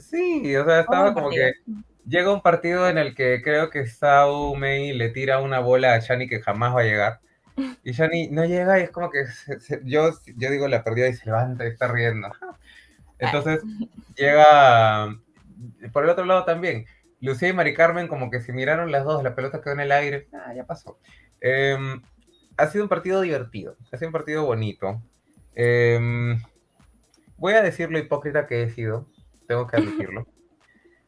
[0.00, 1.52] Sí, o sea, estaba como que
[2.06, 5.98] llega un partido en el que creo que Sao Mei le tira una bola a
[5.98, 7.20] Shani que jamás va a llegar.
[7.84, 9.24] Y Shani no llega y es como que
[9.84, 12.28] yo, yo digo la perdió y se levanta y está riendo.
[13.18, 13.62] Entonces
[14.16, 15.16] llega
[15.92, 16.86] por el otro lado también.
[17.20, 19.92] Lucía y Mari Carmen como que se miraron las dos, la pelota quedó en el
[19.92, 20.28] aire.
[20.32, 20.98] Ah, ya pasó.
[21.40, 22.02] Em,
[22.56, 25.00] ha sido un partido divertido, ha sido un partido bonito.
[25.54, 26.40] Em,
[27.36, 29.06] voy a decir lo hipócrita que he sido,
[29.46, 30.26] tengo que admitirlo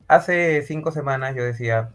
[0.08, 1.90] hace cinco semanas yo decía,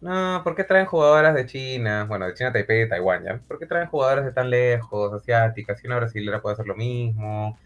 [0.00, 2.04] no, ¿por qué traen jugadoras de China?
[2.08, 3.40] Bueno, de China, Taipei, de Taiwán, ¿ya?
[3.48, 5.80] ¿Por qué traen jugadoras de tan lejos, asiáticas?
[5.80, 7.58] Si una brasilera puede hacer lo mismo.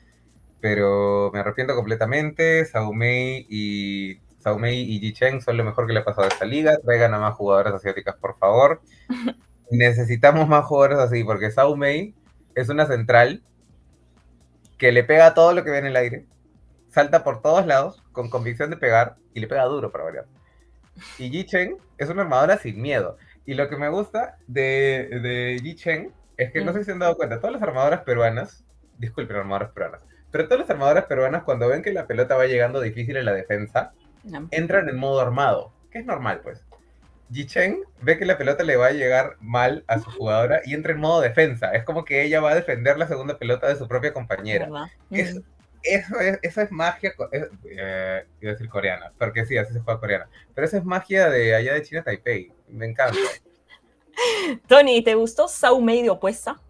[0.61, 2.65] Pero me arrepiento completamente.
[2.65, 4.21] Saumei y
[4.59, 6.79] Mei y Ji Chen son lo mejor que le ha pasado a esta liga.
[6.79, 8.81] Traigan a más jugadoras asiáticas, por favor.
[9.71, 12.15] Necesitamos más jugadores así, porque Mei
[12.55, 13.43] es una central
[14.79, 16.27] que le pega todo lo que ve en el aire,
[16.89, 20.27] salta por todos lados con convicción de pegar y le pega duro para variar.
[21.19, 23.17] Y Ji Chen es una armadora sin miedo.
[23.45, 26.93] Y lo que me gusta de, de Ji Chen es que no sé si se
[26.93, 28.65] han dado cuenta, todas las armadoras peruanas,
[28.99, 32.81] disculpen, armadoras peruanas, pero todas las armadoras peruanas cuando ven que la pelota va llegando
[32.81, 33.93] difícil en la defensa,
[34.51, 36.65] entran en modo armado, que es normal pues.
[37.47, 40.93] Chen ve que la pelota le va a llegar mal a su jugadora y entra
[40.93, 41.73] en modo defensa.
[41.73, 44.69] Es como que ella va a defender la segunda pelota de su propia compañera.
[45.83, 50.01] Eso, es, eso es magia, eh, iba a decir coreana, porque sí, así se juega
[50.01, 50.29] coreana.
[50.55, 52.53] Pero eso es magia de allá de China, Taipei.
[52.69, 53.19] Me encanta.
[54.69, 56.61] Tony, ¿te gustó Sao de opuesta?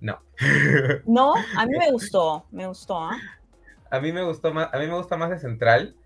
[0.00, 0.20] No.
[1.06, 2.98] No, a mí me gustó, me gustó.
[2.98, 3.16] ¿ah?
[3.90, 5.96] A mí me gustó más, a mí me gusta más de central,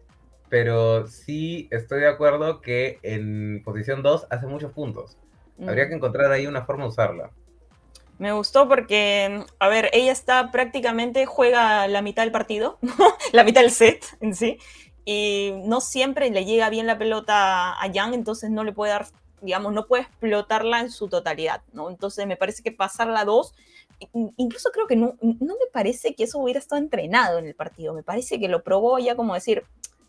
[0.49, 5.19] pero sí estoy de acuerdo que en posición 2 hace muchos puntos.
[5.61, 5.89] Habría mm.
[5.89, 7.31] que encontrar ahí una forma de usarla.
[8.23, 12.79] Me gustó porque, a ver, ella está prácticamente, juega la mitad del partido,
[13.33, 14.59] la mitad del set en sí,
[15.05, 19.07] y no siempre le llega bien la pelota a Yang, entonces no le puede dar
[19.41, 21.91] digamos, no puede explotarla en su totalidad, ¿no?
[21.91, 23.55] Entonces me parece que pasar la 2,
[24.37, 27.93] incluso creo que no, no me parece que eso hubiera estado entrenado en el partido,
[27.93, 29.65] me parece que lo probó ya como decir,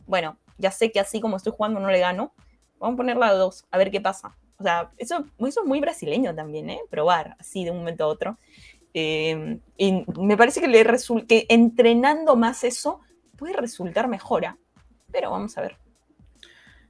[0.06, 2.32] bueno, ya sé que así como estoy jugando no le gano,
[2.78, 4.38] vamos a poner la 2, a ver qué pasa.
[4.64, 6.80] O sea, eso, eso es muy brasileño también, ¿eh?
[6.90, 8.38] Probar así de un momento a otro.
[8.94, 10.86] Eh, y me parece que, le
[11.28, 13.02] que entrenando más eso
[13.38, 14.58] puede resultar mejora.
[15.12, 15.76] Pero vamos a ver.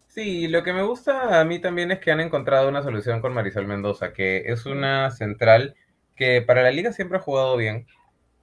[0.08, 3.34] Sí, lo que me gusta a mí también es que han encontrado una solución con
[3.34, 5.74] Marisol Mendoza, que es una central
[6.16, 7.88] que para la liga siempre ha jugado bien.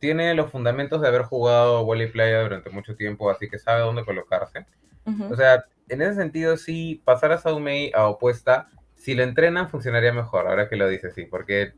[0.01, 4.05] Tiene los fundamentos de haber jugado volley playa durante mucho tiempo, así que sabe dónde
[4.05, 4.66] colocarse.
[5.31, 8.68] O sea, en ese sentido, sí, pasar a Saumei a opuesta,
[9.01, 11.72] si lo entrenan, funcionaría mejor, ahora que lo dice, sí, porque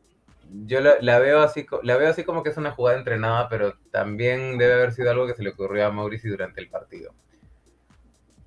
[0.66, 4.58] yo la, veo así, la veo así como que es una jugada entrenada, pero también
[4.58, 7.14] debe haber sido algo que se le ocurrió a Mauricio durante el partido.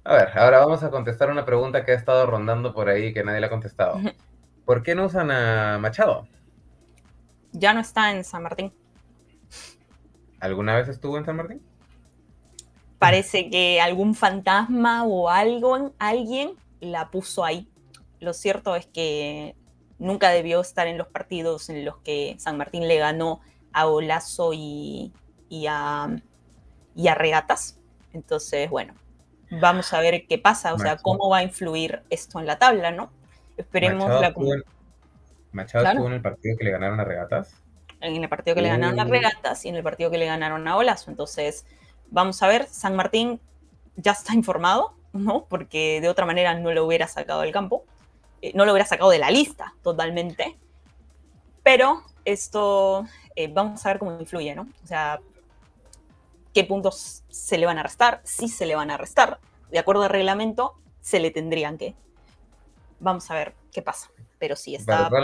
[0.03, 3.23] A ver, ahora vamos a contestar una pregunta que ha estado rondando por ahí que
[3.23, 3.97] nadie le ha contestado.
[4.65, 6.28] ¿Por qué no usan a Machado?
[7.53, 8.73] Ya no está en San Martín.
[10.41, 11.61] ¿Alguna vez estuvo en San Martín?
[12.99, 17.69] Parece que algún fantasma o algo, alguien la puso ahí.
[18.26, 19.55] Lo cierto es que
[19.99, 23.39] nunca debió estar en los partidos en los que San Martín le ganó
[23.71, 25.13] a Olazo y,
[25.69, 26.09] a,
[26.95, 27.80] y a Regatas.
[28.13, 28.95] Entonces, bueno,
[29.61, 32.89] vamos a ver qué pasa, o sea, cómo va a influir esto en la tabla,
[32.89, 33.11] ¿no?
[33.57, 34.28] Esperemos Machado la...
[34.30, 34.63] Estuvo en,
[35.51, 37.61] Machado estuvo en el partido que le ganaron a Regatas.
[38.01, 39.09] En el partido que le ganaron a uh.
[39.09, 41.11] Regatas y en el partido que le ganaron a Olazo.
[41.11, 41.67] Entonces,
[42.09, 43.39] vamos a ver, San Martín
[43.97, 45.45] ya está informado, ¿no?
[45.45, 47.86] Porque de otra manera no lo hubiera sacado del campo,
[48.45, 50.55] eh, no lo hubiera sacado de la lista totalmente.
[51.63, 54.67] Pero esto, eh, vamos a ver cómo influye, ¿no?
[54.83, 55.19] O sea,
[56.53, 59.39] qué puntos se le van a restar, si se le van a restar.
[59.71, 61.95] De acuerdo al reglamento, se le tendrían que.
[62.99, 64.11] Vamos a ver qué pasa.
[64.37, 64.97] Pero sí está.
[64.97, 65.23] Para todas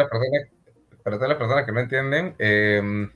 [1.29, 3.11] las personas, que no entienden, em,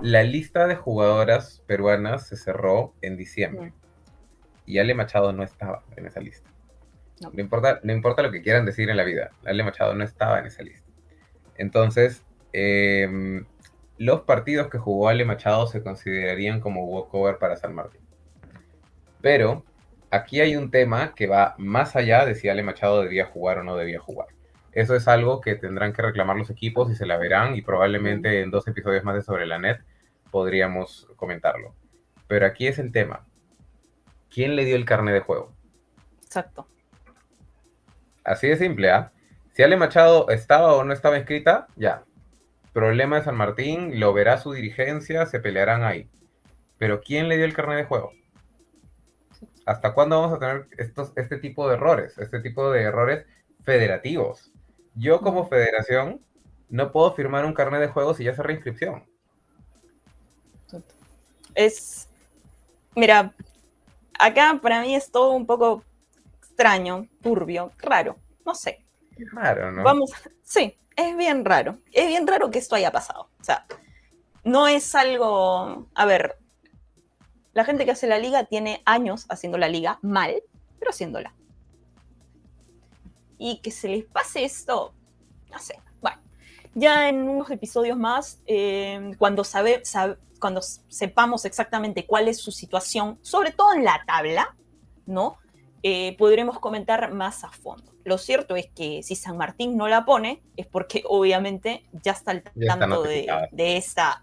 [0.00, 3.74] la lista de jugadoras peruanas se cerró en diciembre.
[4.64, 6.48] Y Ale Machado no estaba en esa lista.
[7.20, 7.30] No.
[7.40, 10.46] importa, no importa lo que quieran decir en la vida, Ale Machado no estaba en
[10.46, 10.88] esa lista.
[11.56, 13.44] Entonces, eh,
[13.98, 18.00] los partidos que jugó Ale Machado se considerarían como walkover para San Martín.
[19.20, 19.64] Pero
[20.10, 23.64] aquí hay un tema que va más allá de si Ale Machado debía jugar o
[23.64, 24.28] no debía jugar.
[24.72, 28.40] Eso es algo que tendrán que reclamar los equipos y se la verán y probablemente
[28.40, 29.80] en dos episodios más de Sobre la Net
[30.30, 31.74] podríamos comentarlo.
[32.28, 33.26] Pero aquí es el tema.
[34.30, 35.52] ¿Quién le dio el carnet de juego?
[36.22, 36.68] Exacto.
[38.28, 39.10] Así de simple, ¿ah?
[39.54, 42.04] Si Ale Machado estaba o no estaba inscrita, ya,
[42.74, 46.10] problema de San Martín, lo verá su dirigencia, se pelearán ahí.
[46.76, 48.12] Pero ¿quién le dio el carnet de juego?
[49.64, 52.18] ¿Hasta cuándo vamos a tener estos, este tipo de errores?
[52.18, 53.24] Este tipo de errores
[53.64, 54.52] federativos.
[54.94, 56.20] Yo como federación
[56.68, 59.04] no puedo firmar un carnet de juego si ya se reinscripción.
[61.54, 62.10] Es,
[62.94, 63.32] mira,
[64.18, 65.82] acá para mí es todo un poco
[66.58, 68.84] extraño, turbio, raro, no sé.
[69.32, 69.84] Raro, ¿no?
[69.84, 70.10] Vamos,
[70.42, 71.78] sí, es bien raro.
[71.92, 73.30] Es bien raro que esto haya pasado.
[73.40, 73.64] O sea,
[74.42, 75.86] no es algo.
[75.94, 76.36] A ver,
[77.52, 80.42] la gente que hace la liga tiene años haciendo la liga mal,
[80.80, 81.32] pero haciéndola.
[83.38, 84.94] Y que se les pase esto,
[85.52, 85.80] no sé.
[86.00, 86.20] Bueno,
[86.74, 89.84] ya en unos episodios más, eh, cuando, sabe,
[90.40, 94.56] cuando sepamos exactamente cuál es su situación, sobre todo en la tabla,
[95.06, 95.38] ¿no?
[95.82, 97.92] Eh, podremos comentar más a fondo.
[98.04, 102.32] Lo cierto es que si San Martín no la pone, es porque obviamente ya está
[102.32, 104.20] al tanto de, de, esta...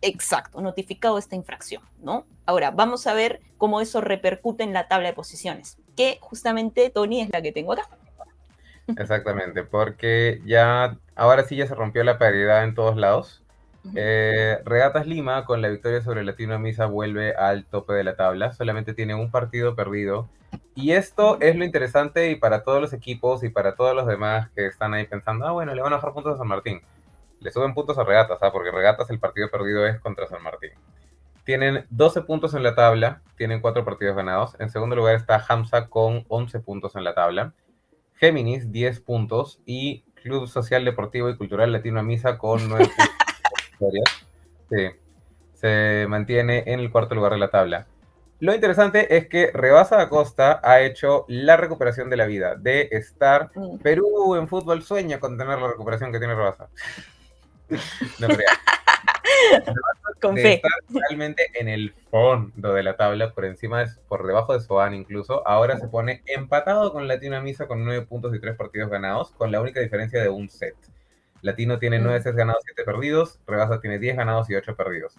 [0.00, 2.24] Exacto, notificado esta infracción, ¿no?
[2.46, 7.20] Ahora, vamos a ver cómo eso repercute en la tabla de posiciones, que justamente, Tony,
[7.22, 7.88] es la que tengo acá.
[8.96, 13.42] Exactamente, porque ya, ahora sí ya se rompió la paridad en todos lados.
[13.94, 18.52] Eh, Regatas Lima, con la victoria sobre Latino Misa, vuelve al tope de la tabla.
[18.52, 20.28] Solamente tiene un partido perdido.
[20.74, 24.48] Y esto es lo interesante y para todos los equipos y para todos los demás
[24.54, 26.80] que están ahí pensando, ah, bueno, le van a bajar puntos a San Martín.
[27.40, 28.52] Le suben puntos a Regatas, ¿ah?
[28.52, 30.70] porque Regatas el partido perdido es contra San Martín.
[31.44, 34.54] Tienen 12 puntos en la tabla, tienen 4 partidos ganados.
[34.60, 37.54] En segundo lugar está Hamza con 11 puntos en la tabla.
[38.14, 39.60] Géminis, 10 puntos.
[39.64, 42.88] Y Club Social Deportivo y Cultural Latino Misa con 9
[43.78, 44.00] puntos.
[44.70, 44.90] Sí,
[45.54, 47.86] se mantiene en el cuarto lugar de la tabla.
[48.40, 53.50] Lo interesante es que Rebasa Acosta ha hecho la recuperación de la vida, de estar
[53.54, 53.78] mm.
[53.78, 56.68] Perú en fútbol sueña con tener la recuperación que tiene Rebasa.
[58.18, 58.48] No creo.
[60.20, 60.54] con fe.
[60.54, 64.94] Estar realmente en el fondo de la tabla, por encima, de, por debajo de Soan
[64.94, 69.32] incluso, ahora se pone empatado con Latino Misa con nueve puntos y tres partidos ganados,
[69.32, 70.76] con la única diferencia de un set.
[71.42, 72.22] Latino tiene 9 mm.
[72.22, 73.38] sets ganados, 7 perdidos.
[73.46, 75.14] Rebasa tiene 10 ganados y 8 perdidos.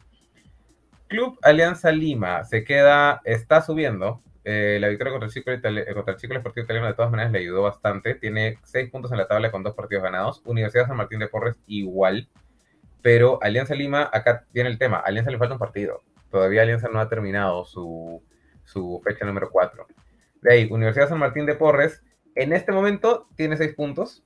[1.09, 4.21] Club Alianza Lima se queda, está subiendo.
[4.45, 7.39] Eh, la victoria contra el, Chico eh, contra el Chico Italiano de todas maneras le
[7.39, 8.15] ayudó bastante.
[8.15, 10.41] Tiene 6 puntos en la tabla con 2 partidos ganados.
[10.45, 12.29] Universidad San Martín de Porres igual.
[13.01, 14.97] Pero Alianza Lima, acá viene el tema.
[14.99, 16.01] Alianza le falta un partido.
[16.29, 18.23] Todavía Alianza no ha terminado su,
[18.63, 19.87] su fecha número 4.
[20.41, 22.03] De ahí, Universidad San Martín de Porres,
[22.35, 24.23] en este momento tiene 6 puntos.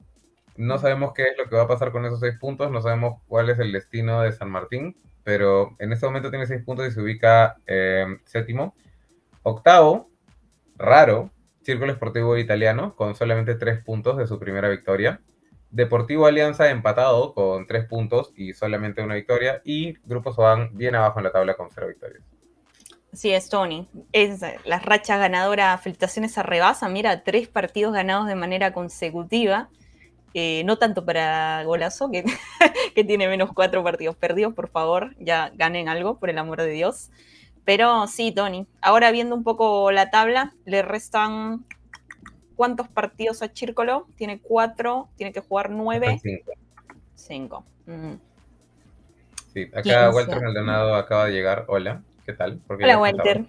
[0.56, 3.22] No sabemos qué es lo que va a pasar con esos seis puntos, no sabemos
[3.28, 6.92] cuál es el destino de San Martín, pero en este momento tiene seis puntos y
[6.92, 8.76] se ubica eh, séptimo.
[9.44, 10.10] Octavo,
[10.78, 15.22] raro, Círculo Esportivo Italiano, con solamente tres puntos de su primera victoria.
[15.70, 19.62] Deportivo Alianza empatado con tres puntos y solamente una victoria.
[19.64, 22.24] Y Grupo Soban bien abajo en la tabla con cero victorias.
[23.14, 23.88] Sí, es Tony.
[24.12, 26.90] Es la racha ganadora, felicitaciones a Rebasa.
[26.90, 29.70] Mira, tres partidos ganados de manera consecutiva.
[30.34, 32.24] Eh, no tanto para Golazo, que,
[32.96, 36.72] que, tiene menos cuatro partidos perdidos, por favor, ya ganen algo, por el amor de
[36.72, 37.12] Dios.
[37.66, 38.68] Pero sí, Tony.
[38.82, 41.66] Ahora viendo un poco la tabla, le restan
[42.56, 44.08] ¿cuántos partidos a Chírcolo?
[44.16, 46.20] Tiene cuatro, tiene que jugar nueve.
[47.16, 47.66] Cinco.
[47.86, 48.14] Mm.
[49.54, 51.66] Sí, acá Walter Maldonado acaba de llegar.
[51.68, 52.60] Hola, ¿qué tal?
[52.68, 53.46] Hola, Walter.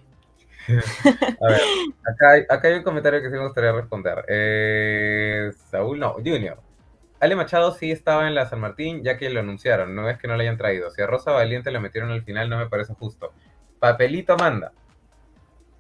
[0.69, 1.61] a ver,
[2.05, 4.25] acá hay, acá hay, un comentario que sí me gustaría responder.
[4.29, 6.59] Eh, Saúl, no, Junior.
[7.25, 10.29] Ale Machado sí estaba en la San Martín, ya que lo anunciaron, no es que
[10.29, 10.91] no lo hayan traído.
[10.91, 13.33] Si a Rosa Valiente lo metieron al final, no me parece justo.
[13.79, 14.73] Papelito manda.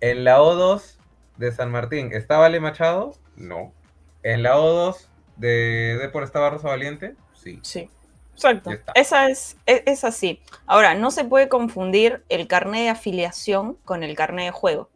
[0.00, 0.96] En la O2
[1.36, 3.12] de San Martín, ¿estaba Ale Machado?
[3.36, 3.74] No.
[4.22, 7.14] En la O2 de Depor estaba Rosa Valiente?
[7.34, 7.60] Sí.
[7.62, 7.90] Sí.
[8.32, 8.70] Exacto.
[8.94, 10.40] Esa es, es, es, así.
[10.64, 14.88] Ahora, no se puede confundir el carnet de afiliación con el carnet de juego.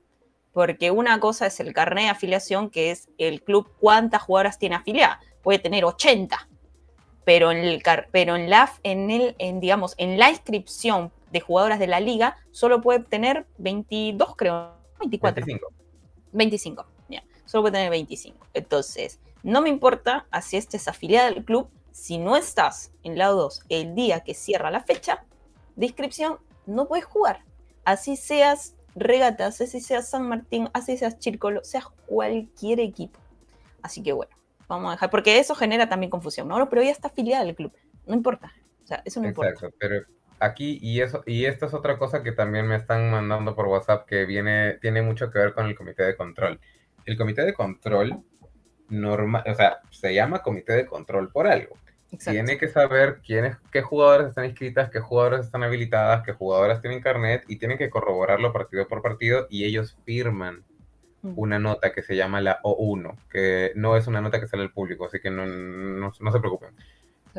[0.54, 4.76] Porque una cosa es el carnet de afiliación, que es el club cuántas jugadoras tiene
[4.76, 6.48] afiliada puede tener 80,
[7.24, 11.78] pero en, el, pero en la, en el, en, digamos, en la inscripción de jugadoras
[11.78, 15.44] de la liga solo puede tener 22, creo, 24.
[15.44, 15.72] 25.
[16.32, 18.46] 25, ya, solo puede tener 25.
[18.54, 23.62] Entonces, no me importa si estés afiliada al club, si no estás en lado 2
[23.68, 25.24] el día que cierra la fecha
[25.76, 27.44] de inscripción, no puedes jugar.
[27.84, 33.18] Así seas regatas, así seas San Martín, así seas Chírcolo, seas cualquier equipo.
[33.82, 34.37] Así que bueno,
[34.68, 36.68] vamos a dejar, porque eso genera también confusión, ¿no?
[36.68, 37.72] Pero ya está afiliada al club,
[38.06, 38.52] no importa,
[38.84, 39.76] o sea, eso no Exacto, importa.
[39.78, 40.06] pero
[40.38, 44.06] aquí, y eso, y esto es otra cosa que también me están mandando por WhatsApp
[44.06, 46.60] que viene, tiene mucho que ver con el comité de control.
[47.04, 48.22] El comité de control
[48.88, 51.76] normal, o sea, se llama comité de control por algo.
[52.24, 57.02] Tiene que saber quiénes, qué jugadoras están inscritas, qué jugadoras están habilitadas, qué jugadoras tienen
[57.02, 60.64] carnet y tienen que corroborarlo partido por partido y ellos firman
[61.22, 64.72] una nota que se llama la O1, que no es una nota que sale al
[64.72, 66.70] público, así que no, no, se preocupen.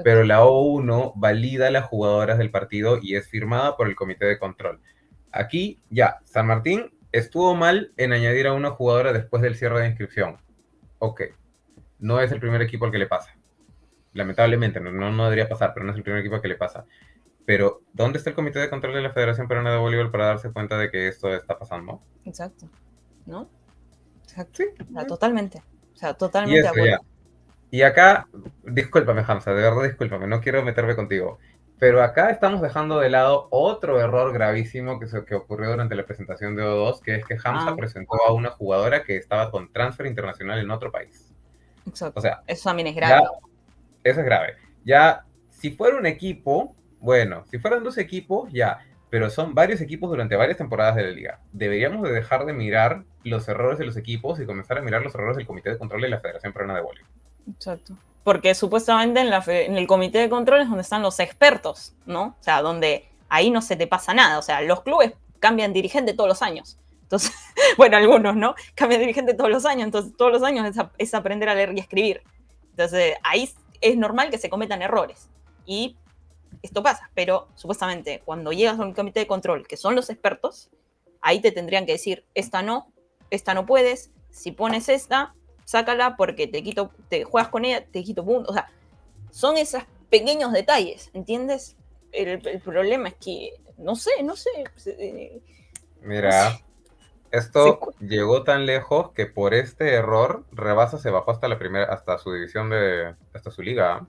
[0.03, 4.39] Pero la O1 valida las jugadoras del partido y es firmada por el comité de
[4.39, 4.79] control.
[5.31, 9.87] Aquí ya, San Martín estuvo mal en añadir a una jugadora después del cierre de
[9.87, 10.37] inscripción.
[10.99, 11.21] Ok,
[11.99, 13.35] no es el primer equipo al que le pasa.
[14.13, 16.85] Lamentablemente, no, no debería pasar, pero no es el primer equipo al que le pasa.
[17.45, 20.51] Pero, ¿dónde está el comité de control de la Federación Peruana de Voleibol para darse
[20.51, 22.01] cuenta de que esto está pasando?
[22.25, 22.69] Exacto,
[23.25, 23.49] ¿no?
[24.53, 24.65] Sí.
[25.07, 25.61] totalmente.
[25.93, 26.69] O sea, totalmente
[27.71, 28.27] y, y acá,
[28.63, 31.39] discúlpame, Hamza, de verdad discúlpame, no quiero meterme contigo.
[31.77, 36.05] Pero acá estamos dejando de lado otro error gravísimo que, se, que ocurrió durante la
[36.05, 37.75] presentación de O2, que es que Hamza Ah.
[37.77, 41.33] presentó a una jugadora que estaba con transfer internacional en otro país.
[41.87, 42.19] Exacto.
[42.19, 43.21] O sea, Eso también es grave.
[43.21, 43.29] ya,
[44.11, 44.53] eso es grave.
[44.83, 48.79] Ya, si fuera un equipo, bueno, si fueran dos equipos, ya,
[49.09, 51.39] pero son varios equipos durante varias temporadas de la liga.
[51.51, 55.13] Deberíamos de dejar de mirar los errores de los equipos y comenzar a mirar los
[55.15, 57.11] errores del Comité de Control de la Federación Peruana de Voleibol.
[57.51, 57.95] Exacto.
[58.23, 62.35] Porque supuestamente en, la en el comité de control es donde están los expertos, ¿no?
[62.39, 64.37] O sea, donde ahí no se te pasa nada.
[64.37, 66.77] O sea, los clubes cambian dirigente todos los años.
[67.03, 67.33] Entonces,
[67.77, 68.53] bueno, algunos, ¿no?
[68.75, 69.85] Cambian dirigente todos los años.
[69.85, 72.21] Entonces, todos los años es, a- es aprender a leer y escribir.
[72.71, 73.49] Entonces, ahí
[73.81, 75.29] es normal que se cometan errores.
[75.65, 75.95] Y
[76.61, 77.09] esto pasa.
[77.15, 80.69] Pero supuestamente, cuando llegas a un comité de control, que son los expertos,
[81.21, 82.91] ahí te tendrían que decir, esta no,
[83.29, 84.11] esta no puedes.
[84.29, 85.35] Si pones esta,
[85.65, 88.51] sácala porque te quito, te juegas con ella, te quito puntos.
[88.51, 88.69] O sea,
[89.31, 91.77] son esos pequeños detalles, ¿entiendes?
[92.11, 94.49] El, el problema es que, no sé, no sé.
[94.87, 95.41] eh,
[96.01, 96.59] Mira,
[97.31, 102.17] esto llegó tan lejos que por este error Rebasa se bajó hasta la primera, hasta
[102.19, 104.07] su división de, hasta su liga.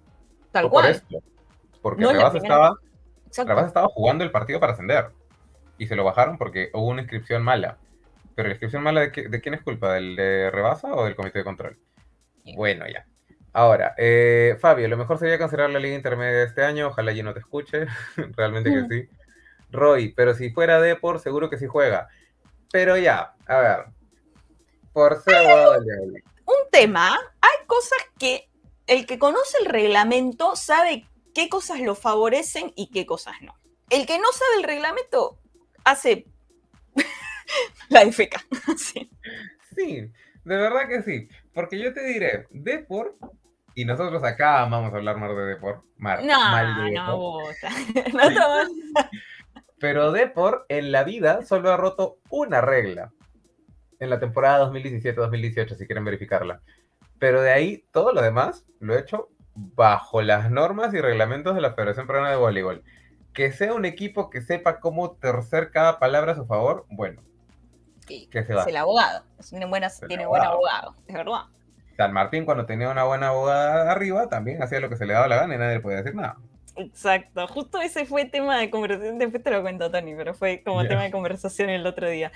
[0.52, 0.88] Tal Fue por cual.
[0.88, 1.22] esto.
[1.82, 2.74] Porque No Rebasa estaba.
[3.36, 5.08] Rebasa estaba jugando el partido para ascender.
[5.78, 7.78] Y se lo bajaron porque hubo una inscripción mala.
[8.34, 11.16] Pero la inscripción mala de, qué- de quién es culpa, ¿del de Rebasa o del
[11.16, 11.78] comité de control?
[12.56, 13.06] Bueno, ya.
[13.52, 16.88] Ahora, eh, Fabio, lo mejor sería cancelar la liga intermedia de este año.
[16.88, 17.86] Ojalá yo no te escuche.
[18.36, 18.88] Realmente que Mm.
[18.88, 19.08] sí.
[19.72, 22.08] Roy, pero si fuera Depor, seguro que sí juega.
[22.72, 23.84] Pero ya, a ver.
[24.92, 26.14] Por ser diablo.
[26.46, 27.08] Un tema,
[27.40, 28.48] hay cosas que
[28.86, 33.54] el que conoce el reglamento sabe qué cosas lo favorecen y qué cosas no.
[33.90, 35.38] El que no sabe el reglamento
[35.84, 36.26] hace
[37.88, 38.36] la FK.
[38.76, 39.10] Sí.
[39.76, 39.94] Sí,
[40.44, 41.28] de verdad que sí.
[41.54, 43.16] Porque yo te diré, Depor,
[43.74, 45.82] y nosotros acá vamos a hablar más de Depor.
[45.96, 47.54] Mar, No, mal de no, Depor.
[48.34, 48.68] No vas-
[49.78, 53.12] Pero Depor en la vida solo ha roto una regla.
[53.98, 56.62] En la temporada 2017-2018, si quieren verificarla.
[57.18, 59.28] Pero de ahí, todo lo demás lo he hecho
[59.74, 62.82] bajo las normas y reglamentos de la Federación Peruana de Voleibol.
[63.32, 67.22] Que sea un equipo que sepa cómo torcer cada palabra a su favor, bueno,
[68.10, 68.62] Sí, que se va.
[68.62, 69.22] Es el abogado.
[69.48, 70.96] Tiene, buenas, tiene buen abogado.
[71.06, 71.42] es verdad.
[71.96, 75.28] San Martín, cuando tenía una buena abogada arriba, también hacía lo que se le daba
[75.28, 76.36] la gana y nadie le podía decir nada.
[76.76, 80.86] Exacto, justo ese fue tema de conversación, después te lo cuento Tony, pero fue como
[80.86, 82.32] tema de conversación el otro día.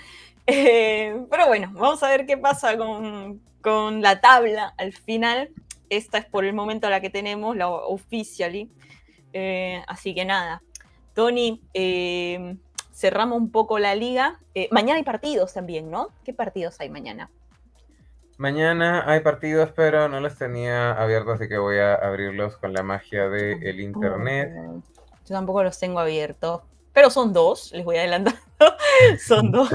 [0.47, 5.49] Eh, pero bueno, vamos a ver qué pasa con, con la tabla al final.
[5.97, 8.71] Esta es por el momento la que tenemos, la officially.
[9.33, 10.63] Eh, así que nada,
[11.15, 12.57] Tony, eh,
[12.93, 14.41] cerramos un poco la liga.
[14.55, 16.09] Eh, mañana hay partidos también, ¿no?
[16.25, 17.31] ¿Qué partidos hay mañana?
[18.37, 22.83] Mañana hay partidos, pero no los tenía abiertos, así que voy a abrirlos con la
[22.83, 24.53] magia del internet.
[24.59, 24.83] Oh,
[25.25, 28.41] Yo tampoco los tengo abiertos, pero son dos, les voy adelantando.
[29.25, 29.71] son dos.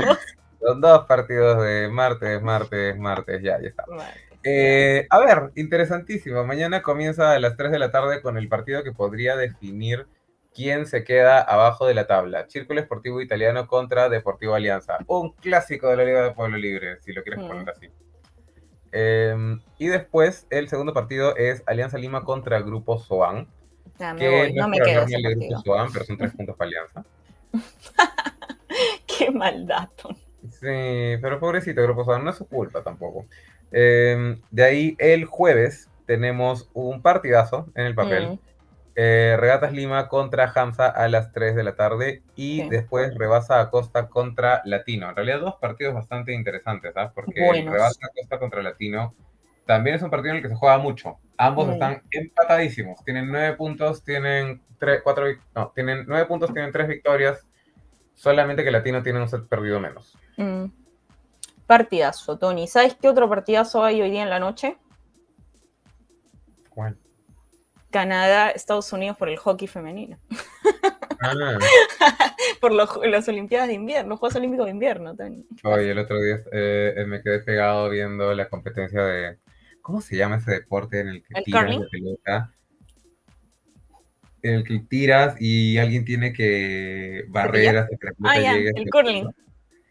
[0.59, 3.85] Son dos partidos de martes, martes, martes, ya, ya está.
[3.87, 4.28] Vale.
[4.43, 6.43] Eh, a ver, interesantísimo.
[6.45, 10.07] Mañana comienza a las 3 de la tarde con el partido que podría definir
[10.53, 12.45] quién se queda abajo de la tabla.
[12.49, 14.97] Círculo Esportivo Italiano contra Deportivo Alianza.
[15.07, 17.47] Un clásico de la Liga de Pueblo Libre, si lo quieres Mm.
[17.47, 17.89] poner así.
[18.91, 23.47] Eh, y después el segundo partido es Alianza Lima contra Grupo Soan.
[23.99, 25.61] Ah, me Que voy, no no me quedo de Grupo.
[25.63, 27.05] Soan, pero son tres puntos para Alianza.
[29.05, 29.89] Qué maldad.
[30.01, 30.15] Tony.
[30.49, 33.25] Sí, pero pobrecito Grupo Soan, no es su culpa tampoco.
[33.71, 38.27] Eh, de ahí el jueves tenemos un partidazo en el papel.
[38.29, 38.39] Mm,
[39.01, 44.09] Eh, Regatas Lima contra Hamza a las 3 de la tarde y después Rebasa Acosta
[44.09, 45.07] contra Latino.
[45.09, 47.11] En realidad dos partidos bastante interesantes, ¿sabes?
[47.15, 47.73] Porque el Buenos.
[47.75, 49.13] Rebasa Acosta contra Latino
[49.65, 51.17] también es un partido en el que se juega mucho.
[51.37, 51.71] Ambos Mm.
[51.71, 53.01] están empatadísimos.
[53.05, 57.45] Tienen nueve puntos, tienen tres, cuatro, vic- no, tienen nueve puntos, tienen tres victorias.
[58.15, 60.17] Solamente que Latino tiene un set perdido menos.
[60.35, 60.65] mm.
[61.69, 62.67] Partidazo, Tony.
[62.67, 64.75] ¿Sabes qué otro partidazo hay hoy día en la noche?
[66.71, 66.97] ¿Cuál?
[67.91, 70.17] Canadá, Estados Unidos por el hockey femenino.
[71.21, 71.31] Ah,
[72.59, 75.45] Por los, las Olimpiadas de invierno, los Juegos Olímpicos de invierno, Tony.
[75.63, 79.37] Oye, el otro día eh, me quedé pegado viendo la competencia de.
[79.83, 81.81] ¿Cómo se llama ese deporte en el que ¿El tiras curling?
[81.81, 82.53] la pelota?
[84.41, 88.71] En el que tiras y alguien tiene que barrer hasta que la pelota Ah, llegue.
[88.75, 89.29] el curling.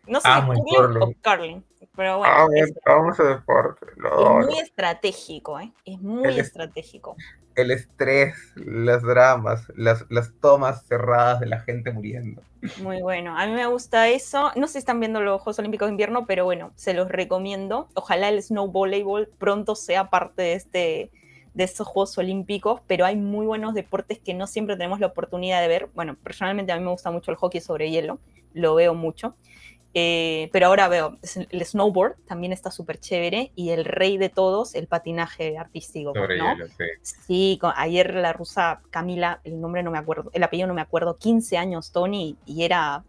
[0.09, 1.65] No sé Amo el si curling, o curling,
[1.97, 3.87] pero bueno, Ah, es, amo ese deporte.
[3.97, 5.73] lo es muy estratégico, ¿eh?
[5.85, 7.17] Es muy El es- estratégico.
[7.55, 12.41] El estrés, las dramas, las, las tomas cerradas de la gente muriendo.
[12.83, 13.37] Muy bueno.
[13.37, 14.53] A mí me gusta eso.
[14.57, 17.89] No sé si están viendo los Juegos Olímpicos de Invierno, pero bueno, se los recomiendo.
[17.95, 21.11] Ojalá el snow volleyball pronto sea parte de este,
[21.55, 25.61] de estos Juegos Olímpicos, pero hay muy buenos deportes que no siempre tenemos la oportunidad
[25.61, 25.89] de ver.
[25.95, 28.21] Bueno, personalmente a mí me gusta mucho el hockey sobre hielo,
[28.55, 29.35] lo veo mucho.
[29.95, 31.19] Eh, pero ahora veo,
[31.51, 36.13] el snowboard también está súper chévere y el rey de todos, el patinaje artístico.
[36.15, 36.55] ¿no?
[37.03, 37.59] sí.
[37.75, 41.57] ayer la rusa Camila, el nombre no me acuerdo, el apellido no me acuerdo, 15
[41.57, 43.03] años Tony y era,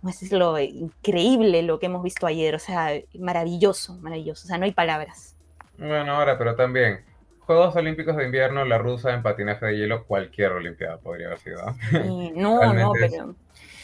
[0.00, 0.58] ¿cómo decirlo?
[0.58, 5.34] Increíble lo que hemos visto ayer, o sea, maravilloso, maravilloso, o sea, no hay palabras.
[5.78, 7.00] Bueno, ahora, pero también,
[7.40, 11.74] Juegos Olímpicos de Invierno, la rusa en patinaje de hielo, cualquier Olimpiada podría haber sido.
[12.34, 13.34] no, no, pero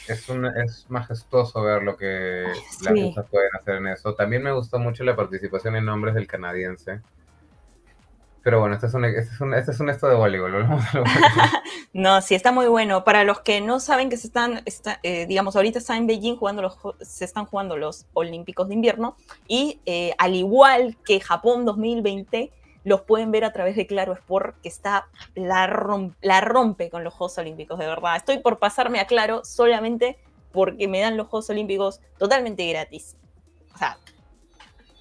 [0.08, 2.44] es, es majestuoso ver lo que
[2.82, 4.14] las rusas pueden hacer en eso.
[4.14, 7.00] También me gustó mucho la participación en nombres del canadiense.
[8.42, 10.66] Pero bueno, este es un, este es un, este es un esto de voleibol.
[11.92, 13.04] no, sí, está muy bueno.
[13.04, 14.62] Para los que no saben que se están,
[15.04, 19.16] eh, digamos, ahorita están en Beijing jugando los, se están jugando los Olímpicos de invierno
[19.46, 22.50] y eh, al igual que Japón 2020,
[22.84, 25.66] los pueden ver a través de Claro Sport, que está la,
[26.20, 28.16] la rompe con los Juegos Olímpicos, de verdad.
[28.16, 30.18] Estoy por pasarme a Claro solamente
[30.52, 33.16] porque me dan los Juegos Olímpicos totalmente gratis.
[33.74, 33.96] O sea,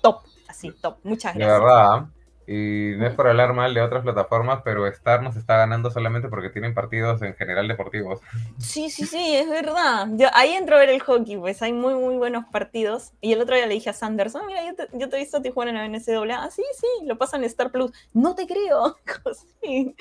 [0.02, 0.98] top, así, top.
[1.04, 1.60] Muchas gracias.
[1.60, 2.06] De verdad,
[2.48, 6.28] y no es por hablar mal de otras plataformas, pero Star nos está ganando solamente
[6.28, 8.20] porque tienen partidos en general deportivos.
[8.58, 10.08] Sí, sí, sí, es verdad.
[10.12, 13.14] Yo, ahí entro a ver el hockey, pues hay muy, muy buenos partidos.
[13.22, 15.20] Y el otro día le dije a Sanders, oh, mira, yo te, yo te he
[15.20, 16.44] visto a Tijuana en la NCAA.
[16.44, 17.92] Ah, sí, sí, lo pasan en Star Plus.
[18.14, 18.98] No te creo.
[19.62, 19.96] sí.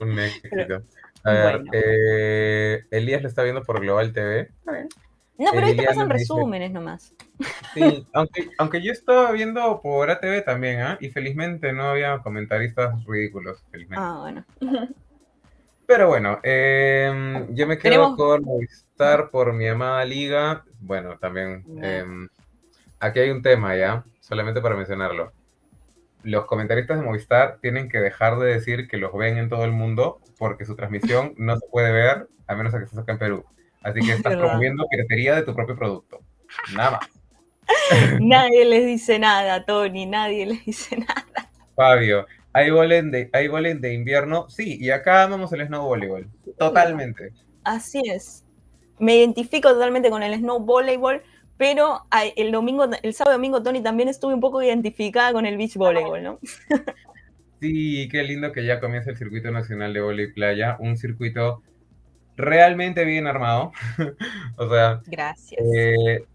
[0.00, 0.82] Un éxito.
[1.24, 4.50] A ver, eh, Elías lo está viendo por Global TV.
[5.38, 7.14] No, pero ahí te pasan resúmenes nomás.
[7.74, 10.98] Sí, aunque, aunque yo estaba viendo por ATV también, ¿ah?
[11.00, 14.02] Y felizmente no había comentaristas ridículos, felizmente.
[14.02, 14.44] Ah, bueno.
[15.86, 20.64] Pero bueno, em, yo me quedo con Movistar por mi amada liga.
[20.80, 22.28] Bueno, también em,
[22.98, 25.32] aquí hay un tema ya, solamente para mencionarlo.
[26.24, 29.70] Los comentaristas de Movistar tienen que dejar de decir que los ven en todo el
[29.70, 33.44] mundo porque su transmisión no se puede ver a menos que se saque en Perú.
[33.82, 36.20] Así que estás promoviendo piratería de tu propio producto.
[36.74, 37.10] Nada más.
[38.20, 41.24] nadie les dice nada, Tony, nadie les dice nada.
[41.74, 44.48] Fabio, ¿hay volen de, hay de invierno?
[44.48, 46.28] Sí, y acá amamos el snow volleyball.
[46.58, 47.32] Totalmente.
[47.64, 48.44] Así es.
[48.98, 51.22] Me identifico totalmente con el snow volleyball,
[51.58, 55.76] pero el domingo, el sábado domingo, Tony, también estuve un poco identificada con el beach
[55.76, 56.38] volleyball, ¿no?
[57.60, 61.62] sí, qué lindo que ya comienza el circuito nacional de voleibol playa, un circuito
[62.36, 63.72] realmente bien armado.
[64.56, 65.60] o sea, gracias.
[65.74, 66.26] Eh,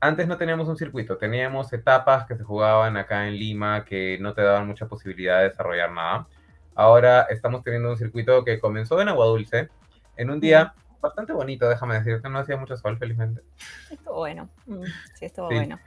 [0.00, 4.32] antes no teníamos un circuito, teníamos etapas que se jugaban acá en Lima que no
[4.32, 6.26] te daban mucha posibilidad de desarrollar nada.
[6.74, 9.68] Ahora estamos teniendo un circuito que comenzó en Agua Dulce,
[10.16, 13.42] en un día bastante bonito, déjame decirte, no hacía mucho sol, felizmente.
[13.90, 15.78] Estuvo bueno, mm, sí, estuvo bueno.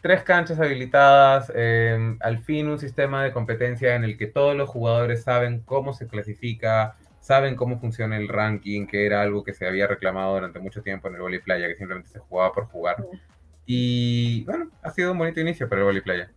[0.00, 4.68] Tres canchas habilitadas, em, al fin un sistema de competencia en el que todos los
[4.68, 6.96] jugadores saben cómo se clasifica,
[7.28, 11.08] saben cómo funciona el ranking, que era algo que se había reclamado durante mucho tiempo
[11.08, 13.04] en el volley playa, que simplemente se jugaba por jugar.
[13.66, 16.32] Y bueno, ha sido un bonito inicio para el volley playa.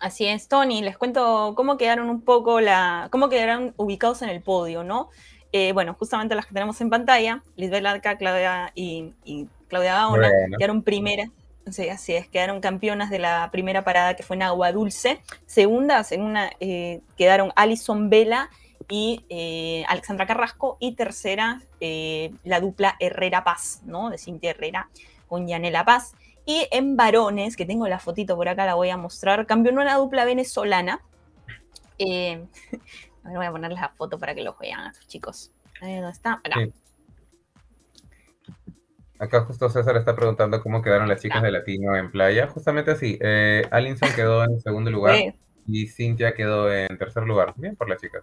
[0.00, 4.42] Así es, Tony, les cuento cómo quedaron un poco la, cómo quedaron ubicados en el
[4.42, 5.08] podio, ¿no?
[5.50, 9.14] Eh, bueno, justamente las que tenemos en pantalla, Lisbeth Larca, Claudia y,
[9.68, 11.30] Claudia Gaona, quedaron primeras,
[11.70, 15.22] sí, así es, quedaron campeonas de la primera parada que fue en Agua Dulce.
[15.46, 18.50] Segundas, en una, eh, quedaron Alison Vela
[18.88, 20.76] y eh, Alexandra Carrasco.
[20.80, 24.10] Y tercera, la dupla Herrera Paz, ¿no?
[24.10, 24.88] De Cintia Herrera
[25.28, 26.14] con Yanela Paz.
[26.46, 29.96] Y en varones, que tengo la fotito por acá, la voy a mostrar, cambió una
[29.96, 31.00] dupla venezolana.
[31.98, 32.44] Eh,
[33.24, 35.52] voy a ponerles la foto para que lo vean, chicos.
[35.80, 36.34] ¿Dónde está?
[36.34, 36.60] Acá.
[39.18, 42.48] Acá justo César está preguntando cómo quedaron las chicas de Latino en playa.
[42.48, 45.16] Justamente así, eh, Alinson quedó en segundo lugar
[45.66, 47.54] y Cintia quedó en tercer lugar.
[47.56, 48.22] Bien por las chicas.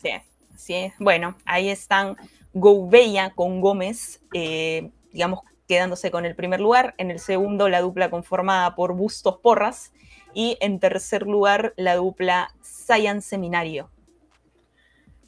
[0.00, 0.10] Sí,
[0.56, 0.92] sí.
[1.00, 2.16] Bueno, ahí están
[2.52, 6.94] Gouveia con Gómez, eh, digamos, quedándose con el primer lugar.
[6.98, 9.92] En el segundo, la dupla conformada por Bustos Porras.
[10.34, 13.90] Y en tercer lugar, la dupla Sayan Seminario.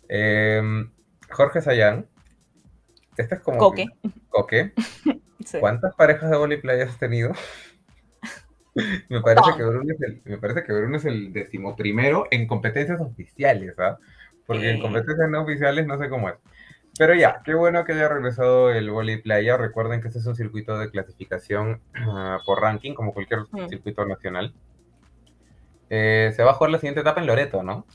[0.09, 0.93] Em,
[1.31, 2.07] Jorge Sayan.
[3.17, 3.59] Este es como.
[3.59, 3.87] Coque.
[4.29, 4.73] Coque.
[5.61, 7.33] ¿Cuántas parejas de voleibol has tenido?
[9.09, 13.01] me, parece que Bruno es el, me parece que Bruno es el decimoprimero en competencias
[13.01, 13.99] oficiales, ¿ah?
[14.51, 16.35] Porque en competencias no oficiales no sé cómo es.
[16.99, 19.57] Pero ya, qué bueno que haya regresado el volley playa.
[19.57, 23.69] Recuerden que este es un circuito de clasificación ah, por ranking, como cualquier mm.
[23.69, 24.53] circuito nacional.
[25.89, 27.87] Eh, se va a jugar la siguiente etapa en Loreto, ¿no?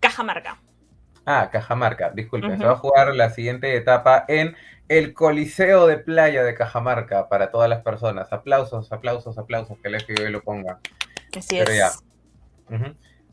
[0.00, 0.60] Cajamarca.
[1.26, 2.58] Ah, Cajamarca, disculpen.
[2.58, 4.56] Se va a jugar la siguiente etapa en
[4.88, 8.32] el Coliseo de Playa de Cajamarca para todas las personas.
[8.32, 10.80] Aplausos, aplausos, aplausos, que el FBI lo ponga.
[11.38, 11.92] Así Pero ya.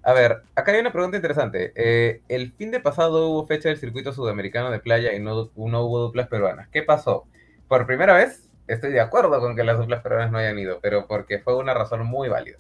[0.07, 1.73] A ver, acá hay una pregunta interesante.
[1.75, 5.81] Eh, el fin de pasado hubo fecha del circuito sudamericano de playa y no, no
[5.81, 6.69] hubo duplas peruanas.
[6.69, 7.25] ¿Qué pasó?
[7.67, 11.07] Por primera vez, estoy de acuerdo con que las duplas peruanas no hayan ido, pero
[11.07, 12.57] porque fue una razón muy válida.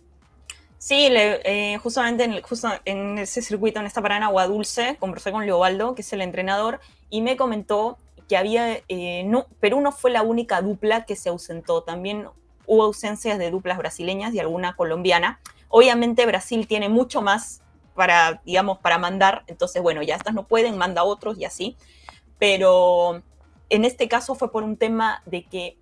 [0.77, 5.45] Sí, eh, justamente en, justo en ese circuito, en esta parada Agua Dulce, conversé con
[5.45, 7.97] Leobaldo, que es el entrenador, y me comentó
[8.27, 12.27] que había, eh, no, Perú no fue la única dupla que se ausentó, también
[12.65, 15.39] hubo ausencias de duplas brasileñas y alguna colombiana.
[15.69, 17.61] Obviamente Brasil tiene mucho más
[17.93, 21.75] para, digamos, para mandar, entonces, bueno, ya estas no pueden, manda otros y así,
[22.37, 23.23] pero
[23.69, 25.77] en este caso fue por un tema de que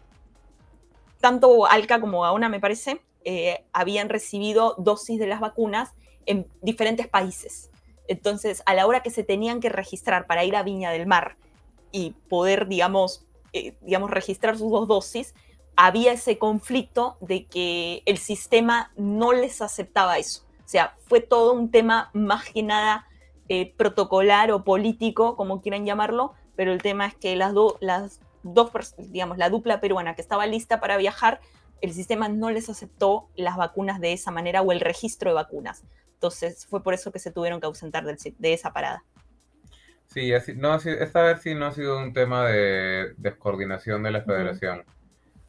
[1.20, 5.94] tanto Alca como Gaona, me parece, eh, habían recibido dosis de las vacunas
[6.26, 7.72] en diferentes países.
[8.08, 11.38] Entonces, a la hora que se tenían que registrar para ir a Viña del Mar
[11.92, 15.34] y poder, digamos, eh, digamos registrar sus dos dosis,
[15.76, 20.44] había ese conflicto de que el sistema no les aceptaba eso.
[20.66, 23.08] O sea, fue todo un tema más que nada
[23.50, 28.72] eh, protocolar o político, como quieran llamarlo, pero el tema es que las, las dos,
[28.98, 31.40] digamos, la dupla peruana que estaba lista para viajar
[31.82, 35.84] el sistema no les aceptó las vacunas de esa manera o el registro de vacunas.
[36.14, 39.04] Entonces fue por eso que se tuvieron que ausentar de esa parada.
[40.08, 44.22] Sí, así, no, esta vez sí no ha sido un tema de descoordinación de la
[44.22, 44.84] federación,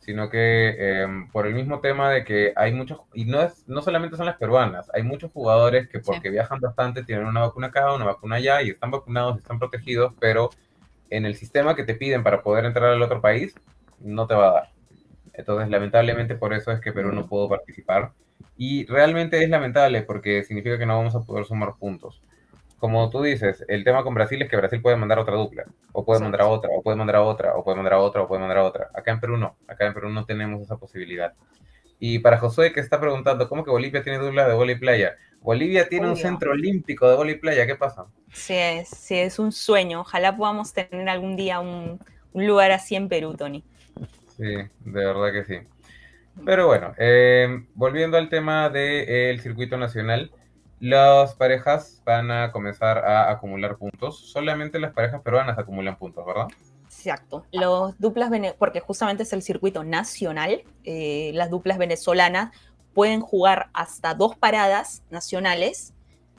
[0.07, 3.83] sino que em, por el mismo tema de que hay muchos, y no, es, no
[3.83, 7.93] solamente son las peruanas, hay muchos jugadores que porque viajan bastante tienen una vacuna acá,
[7.93, 10.51] una vacuna allá y están vacunados, están protegidos, pero
[11.11, 13.53] en el sistema que te piden para poder entrar al otro país,
[13.99, 14.71] no te va a dar.
[15.33, 18.13] Entonces, lamentablemente por eso es que Perú no pudo participar.
[18.57, 22.23] Y realmente es lamentable porque significa que no vamos a poder sumar puntos.
[22.87, 26.05] Como tú dices, el tema con Brasil es que Brasil puede mandar otra dupla, o
[26.05, 28.29] puede mandar a otra, o puede mandar a otra, o puede mandar a otra, o
[28.29, 28.91] puede mandar a otra.
[28.95, 31.33] Acá en Perú no, acá en Perú no tenemos esa posibilidad.
[31.99, 35.17] Y para Josué que está preguntando, ¿cómo que Bolivia tiene dupla de bola y playa?
[35.41, 38.07] Bolivia tiene un centro olímpico de bola y playa, ¿qué pasa?
[38.33, 40.03] Sí, es, sí, es un sueño.
[40.03, 41.99] Ojalá podamos tener algún día un,
[42.35, 43.65] un lugar así en Perú, Tony.
[44.37, 45.59] Sí, de verdad que sí.
[46.45, 50.31] Pero bueno, eh, volviendo al tema del circuito nacional,
[50.81, 54.19] las parejas van a comenzar a acumular puntos.
[54.31, 56.49] Solamente las parejas peruanas acumulan puntos, ¿verdad?
[56.85, 57.45] Exacto.
[57.53, 62.53] Los duplas, porque justamente es el circuito nacional, eh, las duplas venezolanas
[62.95, 65.93] pueden jugar hasta dos paradas nacionales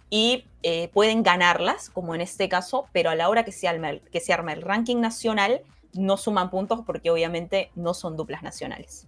[0.09, 4.19] y eh, pueden ganarlas, como en este caso, pero a la hora que se, que
[4.19, 5.61] se arma el ranking nacional,
[5.93, 9.07] no suman puntos porque obviamente no son duplas nacionales.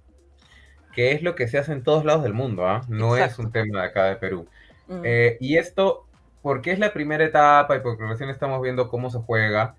[0.93, 2.81] Que es lo que se hace en todos lados del mundo, ¿ah?
[2.87, 4.47] no es un tema de acá de Perú.
[4.89, 5.01] Mm.
[5.03, 6.05] Eh, y esto,
[6.41, 9.75] porque es la primera etapa y porque recién estamos viendo cómo se juega,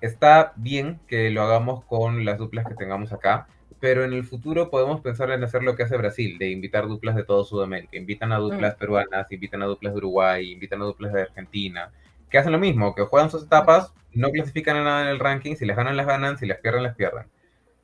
[0.00, 3.46] está bien que lo hagamos con las duplas que tengamos acá,
[3.80, 7.16] pero en el futuro podemos pensar en hacer lo que hace Brasil, de invitar duplas
[7.16, 7.96] de todo Sudamérica.
[7.96, 8.78] Invitan a duplas mm.
[8.78, 11.90] peruanas, invitan a duplas de Uruguay, invitan a duplas de Argentina,
[12.30, 15.56] que hacen lo mismo, que juegan sus etapas, no clasifican a nada en el ranking,
[15.56, 17.26] si las ganan, las ganan, si las pierden, las pierden.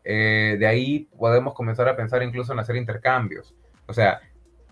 [0.04, 3.54] Eh, de ahí podemos comenzar a pensar incluso en hacer intercambios.
[3.86, 4.20] O sea,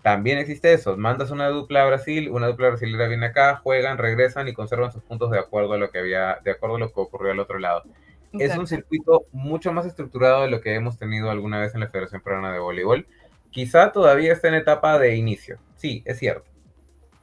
[0.07, 4.47] también existe eso, mandas una dupla a Brasil, una dupla brasileña viene acá, juegan, regresan
[4.47, 7.01] y conservan sus puntos de acuerdo a lo que había, de acuerdo a lo que
[7.01, 7.83] ocurrió al otro lado.
[8.31, 11.89] Es un circuito mucho más estructurado de lo que hemos tenido alguna vez en la
[11.89, 13.05] Federación Peruana de Voleibol.
[13.51, 16.49] Quizá todavía está en etapa de inicio, sí, es cierto,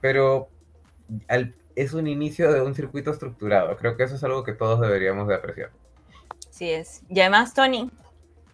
[0.03, 0.51] pero
[1.29, 3.79] al, es un inicio de un circuito estructurado.
[3.79, 5.71] Creo que eso es algo que todos deberíamos de apreciar.
[6.51, 7.01] Sí es.
[7.09, 7.91] Y además, Tony,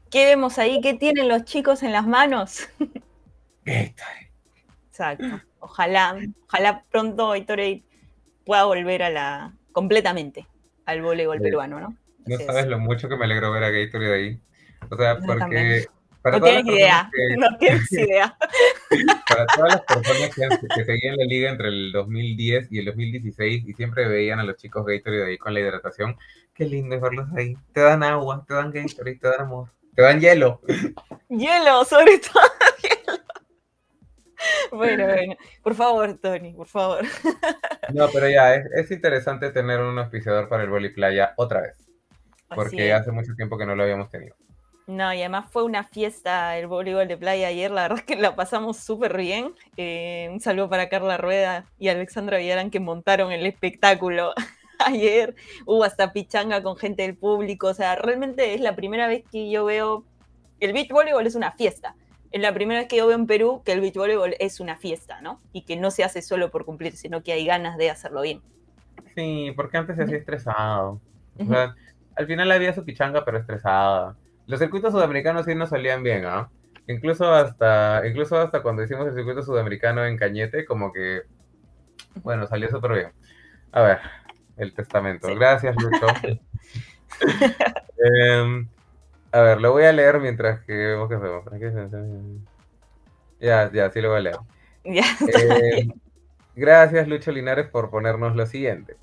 [0.09, 0.81] ¿qué vemos ahí?
[0.81, 2.69] ¿Qué tienen los chicos en las manos?
[3.65, 5.41] Exacto.
[5.61, 6.16] Ojalá,
[6.47, 7.82] ojalá pronto Gatorade
[8.45, 10.47] pueda volver a la completamente
[10.87, 11.97] al voleibol peruano, ¿no?
[12.27, 14.41] no sabes lo mucho que me alegro ver a Gatorade ahí.
[14.91, 15.87] O sea, porque
[16.24, 18.37] no tienes idea, no tienes idea.
[19.28, 20.31] Para todas las personas
[20.74, 24.57] que, seguían la liga entre el 2010 y el 2016 y siempre veían a los
[24.57, 26.16] chicos Gatorade ahí con la hidratación,
[26.55, 27.57] qué lindo es verlos ahí.
[27.73, 30.61] Te dan agua, te dan Gatorade, te dan amor, te dan hielo.
[31.28, 32.43] Hielo, sobre todo.
[34.73, 37.05] Bueno, bueno, por favor, Tony, por favor.
[37.93, 41.91] No, pero ya, es, interesante tener un auspiciador para el Boli Playa otra vez,
[42.55, 44.37] porque hace mucho tiempo que no lo habíamos tenido.
[44.91, 48.17] No, y además fue una fiesta el voleibol de playa ayer, la verdad es que
[48.17, 49.55] la pasamos súper bien.
[49.77, 54.35] Eh, un saludo para Carla Rueda y Alexandra Villarán que montaron el espectáculo
[54.81, 55.37] ayer.
[55.65, 59.49] Hubo hasta pichanga con gente del público, o sea, realmente es la primera vez que
[59.49, 60.05] yo veo,
[60.59, 61.95] el beach voleibol es una fiesta.
[62.32, 64.77] Es la primera vez que yo veo en Perú que el beach voleibol es una
[64.77, 65.40] fiesta, ¿no?
[65.52, 68.40] Y que no se hace solo por cumplir, sino que hay ganas de hacerlo bien.
[69.16, 71.01] Sí, porque antes se hacía estresado.
[71.39, 71.74] O sea,
[72.16, 74.16] al final había su pichanga, pero estresada.
[74.47, 76.48] Los circuitos sudamericanos sí nos salían bien, ¿ah?
[76.86, 81.23] Incluso hasta, incluso hasta cuando hicimos el circuito sudamericano en Cañete, como que
[82.23, 83.12] Bueno, salió súper bien.
[83.73, 83.98] A ver,
[84.57, 85.28] el testamento.
[85.35, 86.07] Gracias, Lucho.
[88.02, 88.66] Em,
[89.32, 91.44] a ver, lo voy a leer mientras que vemos qué hacemos.
[93.40, 94.36] Ya, ya, sí lo voy a leer.
[94.82, 95.89] Ya, Eh,
[96.57, 98.97] gracias, Lucho Linares, por ponernos lo siguiente.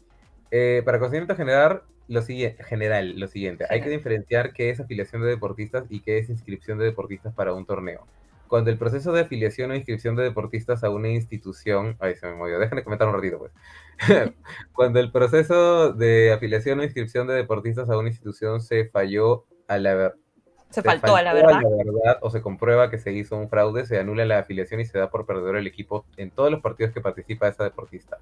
[0.49, 3.65] Eh, para conocimiento general, lo siguiente, general, lo siguiente.
[3.69, 7.53] Hay que diferenciar qué es afiliación de deportistas y qué es inscripción de deportistas para
[7.53, 8.07] un torneo.
[8.47, 11.95] Cuando el proceso de afiliación o inscripción de deportistas a una institución...
[11.99, 12.57] Ay, se me movió.
[12.57, 13.51] Déjenme comentar un ratito, pues.
[14.73, 19.77] Cuando el proceso de afiliación o inscripción de deportistas a una institución se falló a
[19.77, 20.13] la
[20.69, 21.61] se faltó a la verdad.
[21.61, 24.97] verdad o se comprueba que se hizo un fraude, se anula la afiliación y se
[24.97, 28.17] da por perdedor el equipo en todos los partidos que participa esa deportista.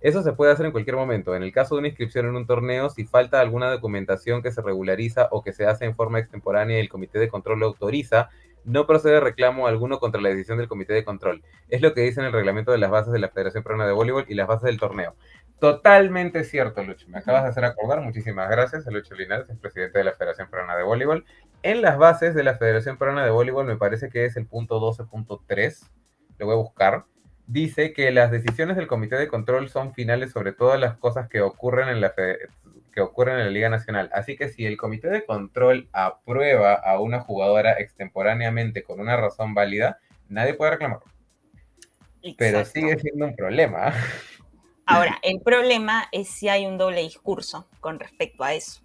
[0.00, 1.34] Eso se puede hacer en cualquier momento.
[1.34, 4.62] En el caso de una inscripción en un torneo, si falta alguna documentación que se
[4.62, 8.30] regulariza o que se hace en forma extemporánea y el comité de control lo autoriza,
[8.68, 11.42] no procede reclamo alguno contra la decisión del comité de control.
[11.68, 13.92] Es lo que dice en el reglamento de las bases de la Federación Peruana de
[13.92, 15.16] Voleibol y las bases del torneo.
[15.58, 17.08] Totalmente cierto, Lucho.
[17.08, 18.00] Me acabas de hacer acordar.
[18.00, 21.24] Muchísimas gracias a Lucho Linares, el presidente de la Federación Peruana de Voleibol.
[21.62, 24.80] En las bases de la Federación Peruana de Voleibol, me parece que es el punto
[24.80, 25.90] 12.3,
[26.38, 27.04] lo voy a buscar,
[27.48, 31.40] dice que las decisiones del comité de control son finales sobre todas las cosas que
[31.40, 32.14] ocurren en la,
[32.98, 34.10] que ocurren en la Liga Nacional.
[34.12, 39.54] Así que si el comité de control aprueba a una jugadora extemporáneamente con una razón
[39.54, 40.98] válida, nadie puede reclamar.
[42.36, 43.94] Pero sigue siendo un problema.
[44.84, 48.82] Ahora, el problema es si hay un doble discurso con respecto a eso.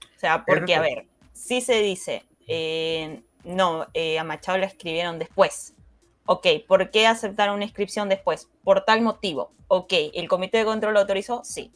[0.00, 5.20] O sea, porque, a ver, si se dice, eh, no, eh, a Machado la escribieron
[5.20, 5.76] después.
[6.24, 8.50] Ok, ¿por qué aceptaron una inscripción después?
[8.64, 9.52] Por tal motivo.
[9.68, 11.44] Ok, ¿el comité de control lo autorizó?
[11.44, 11.72] Sí.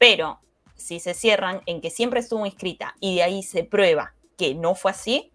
[0.00, 0.40] Pero
[0.76, 4.74] si se cierran en que siempre estuvo inscrita y de ahí se prueba que no
[4.74, 5.30] fue así,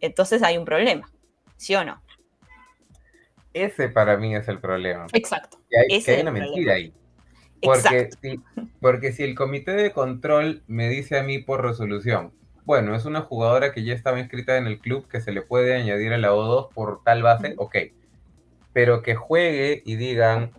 [0.00, 1.10] entonces hay un problema.
[1.56, 2.00] ¿Sí o no?
[3.52, 5.08] Ese para mí es el problema.
[5.12, 5.58] Exacto.
[5.68, 6.72] Que hay, que una mentira problema.
[6.74, 6.94] ahí.
[7.60, 8.18] Porque Exacto.
[8.22, 8.40] si,
[8.80, 12.32] porque si el comité de control me dice a mí por resolución,
[12.64, 15.74] bueno, es una jugadora que ya estaba inscrita en el club que se le puede
[15.74, 17.76] añadir a la O2 por tal base, ok.
[18.72, 20.52] Pero que juegue y digan,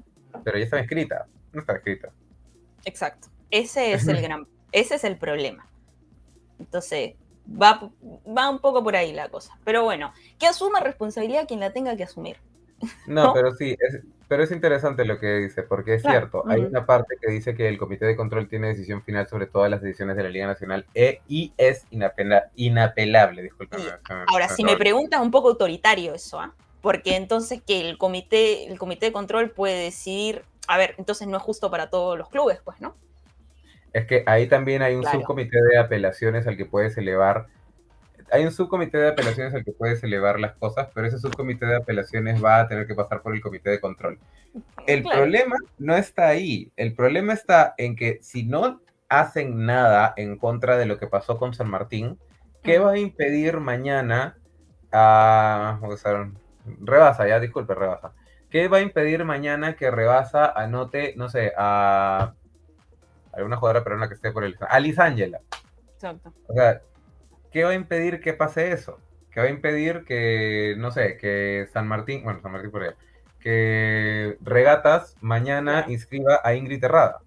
[0.44, 2.10] pero ya estaba inscrita, no está inscrita.
[2.84, 3.30] Exacto.
[3.52, 5.68] Ese es el gran, ese es el problema.
[6.60, 7.16] Entonces,
[7.50, 7.92] va,
[8.26, 9.58] va un poco por ahí la cosa.
[9.64, 12.38] Pero bueno, que asuma responsabilidad quien la tenga que asumir.
[13.06, 13.34] No, ¿No?
[13.34, 16.86] pero sí, es, pero es interesante lo que dice, porque es Claro, cierto, hay una
[16.86, 20.18] parte que dice que el comité de control tiene decisión final sobre todas las decisiones
[20.18, 23.52] de la Liga Nacional e- y es inapela- inapelable,
[24.28, 26.54] Ahora, si me preguntas, un poco autoritario eso, ¿ah?
[26.82, 31.38] Porque entonces que el comité, el comité de control puede decidir, a ver, entonces no
[31.38, 32.96] es justo para todos los clubes, pues, ¿no?
[33.96, 35.20] Es que ahí también hay un Claro.
[35.20, 37.48] subcomité de apelaciones al que puedes elevar.
[38.30, 41.78] Hay un subcomité de apelaciones al que puedes elevar las cosas, pero ese subcomité de
[41.78, 44.20] apelaciones va a tener que pasar por el comité de control.
[44.86, 45.20] El Claro.
[45.22, 46.74] problema no está ahí.
[46.76, 51.38] El problema está en que si no hacen nada en contra de lo que pasó
[51.38, 52.20] con San Martín,
[52.64, 54.36] ¿qué va a impedir mañana
[54.92, 55.78] a.
[55.80, 56.34] ¿cómo se llama?
[56.82, 58.12] Rebasa, ya, disculpe, Rebasa.
[58.50, 62.34] ¿Qué va a impedir mañana que Rebasa anote, no sé, a
[63.36, 64.58] alguna jugadora peruana que esté por el.
[64.68, 65.42] A Liz Ángela.
[65.94, 66.34] Exacto.
[66.48, 66.82] O sea,
[67.52, 69.00] ¿qué va a impedir que pase eso?
[69.32, 72.96] ¿Qué va a impedir que, no sé, que San Martín, bueno, San Martín por allá,
[73.40, 77.20] que Regatas mañana inscriba a Ingrid Terrada?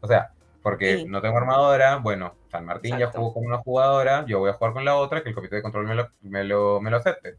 [0.00, 0.32] O sea,
[0.62, 1.04] porque Sí.
[1.06, 4.72] no tengo armadora, bueno, San Martín ya jugó con una jugadora, yo voy a jugar
[4.74, 7.36] con la otra, que el comité de control me lo, me lo, me lo acepte.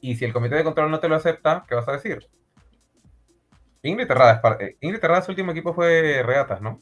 [0.00, 2.28] Y si el comité de control no te lo acepta, ¿qué vas a decir?
[3.82, 6.80] Ingrid Terrada, es par- eh, Ingrid Terrada, su último equipo fue Regatas, ¿no?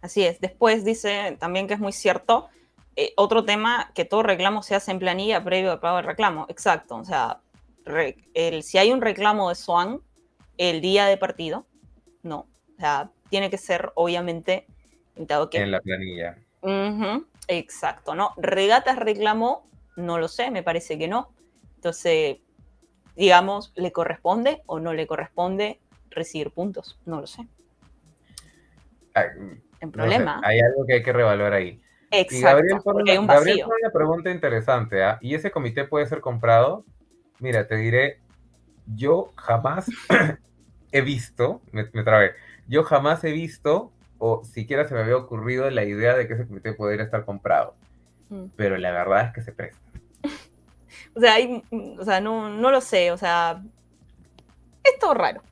[0.00, 0.40] Así es.
[0.40, 2.48] Después dice también que es muy cierto.
[2.98, 6.46] eh, otro tema, que todo reclamo se hace en planilla previo al pago del reclamo.
[6.48, 6.96] Exacto.
[6.96, 7.40] O sea,
[7.84, 10.00] re- el, si hay un reclamo de SWAN
[10.56, 11.66] el día de partido,
[12.22, 12.46] no.
[12.76, 14.66] O sea, tiene que ser obviamente
[15.14, 16.38] dado que En la planilla.
[17.48, 18.32] Exacto, ¿no?
[18.38, 21.32] Regatas reclamó, no lo sé, me parece que no.
[21.76, 22.38] Entonces,
[23.14, 25.80] digamos, ¿le corresponde o no le corresponde
[26.10, 26.98] recibir puntos?
[27.04, 27.46] No lo sé.
[29.16, 30.40] Ay, En No sé, problema.
[30.44, 31.80] hay algo que hay que revaluar ahí.
[32.10, 32.78] Y Exacto, Gabriel
[33.08, 35.18] hay una, un Gabriel pone una pregunta interesante, ¿ah?
[35.20, 36.84] ¿Y ese comité puede ser comprado?
[37.40, 38.18] Mira, te diré,
[38.96, 39.86] yo jamás
[40.92, 42.32] he visto, me, me trabé,
[42.68, 46.46] yo jamás he visto, o siquiera se me había ocurrido la idea de que ese
[46.46, 47.74] comité podría estar comprado.
[48.30, 48.46] Mm.
[48.56, 49.80] Pero la verdad es que se presta.
[51.14, 51.62] O sea, hay-
[51.98, 53.62] o sea no, no lo sé, o sea,
[54.84, 55.42] es todo raro.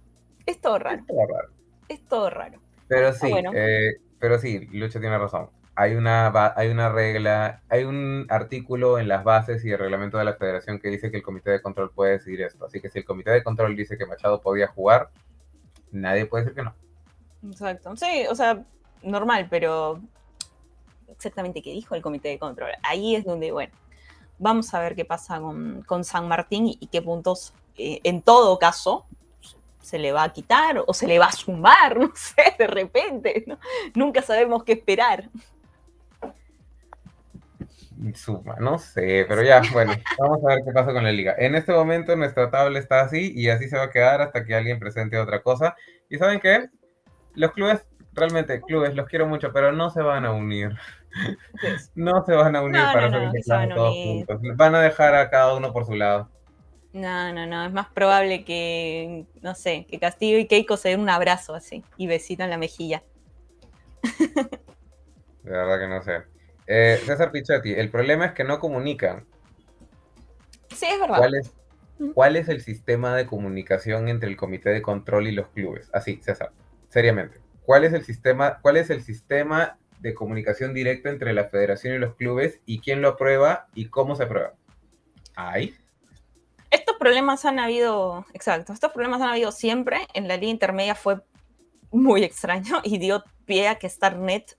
[0.47, 1.49] Es todo raro, Es todo raro.
[1.89, 2.59] es todo raro.
[2.95, 3.51] Pero sí, bueno.
[3.55, 5.51] eh, pero sí, Lucho tiene razón.
[5.77, 10.25] Hay una, hay una regla, hay un artículo en las bases y el reglamento de
[10.25, 12.65] la federación que dice que el comité de control puede decidir esto.
[12.65, 15.11] Así que si el comité de control dice que Machado podía jugar,
[15.91, 16.75] nadie puede decir que no.
[17.51, 17.97] Exacto.
[17.97, 18.65] Sí, o sea,
[19.03, 20.01] normal, pero
[21.09, 22.71] exactamente qué dijo el comité de control.
[22.83, 23.73] Ahí es donde, bueno,
[24.39, 29.07] vamos a ver qué pasa con, San Martín y, qué puntos, eh, en todo caso,
[29.85, 33.45] se le va a quitar o se le va a sumar, no sé, de repente.
[33.95, 35.29] Nunca sabemos qué esperar.
[38.15, 41.35] Suma, no sé, pero ya, bueno, vamos a ver qué pasa con la liga.
[41.39, 44.55] En este momento nuestra tabla está así y así se va a quedar hasta que
[44.55, 45.75] alguien presente otra cosa.
[46.11, 46.69] ¿Y saben qué?
[47.35, 50.77] Los clubes, realmente, clubes, los quiero mucho, pero no se van a unir.
[51.95, 54.41] No se van a unir para hacer todos juntos.
[54.57, 56.29] Van a dejar a cada uno por su lado.
[56.95, 57.67] No, no, no.
[57.67, 61.83] Es más probable que, no sé, que Castillo y Keiko se den un abrazo así
[61.97, 63.03] y besito en la mejilla.
[65.43, 66.23] De verdad que no sé.
[66.69, 69.27] Eh, César Pichetti, el problema es que no comunican.
[70.71, 71.19] Sí, es verdad.
[71.19, 71.53] ¿Cuál es,
[72.15, 75.91] ¿Cuál es el sistema de comunicación entre el comité de control y los clubes?
[75.93, 76.53] Así, César,
[76.91, 77.41] seriamente.
[77.65, 81.99] ¿Cuál es el sistema, cuál es el sistema de comunicación directa entre la federación y
[81.99, 84.55] los clubes y quién lo aprueba y cómo se aprueba?
[85.35, 85.75] ¿Hay?
[86.75, 90.09] Estos problemas han habido, exacto, estos problemas han habido siempre.
[90.13, 91.21] En la liga intermedia fue
[91.93, 94.59] muy extraño y dio pie a que StarNet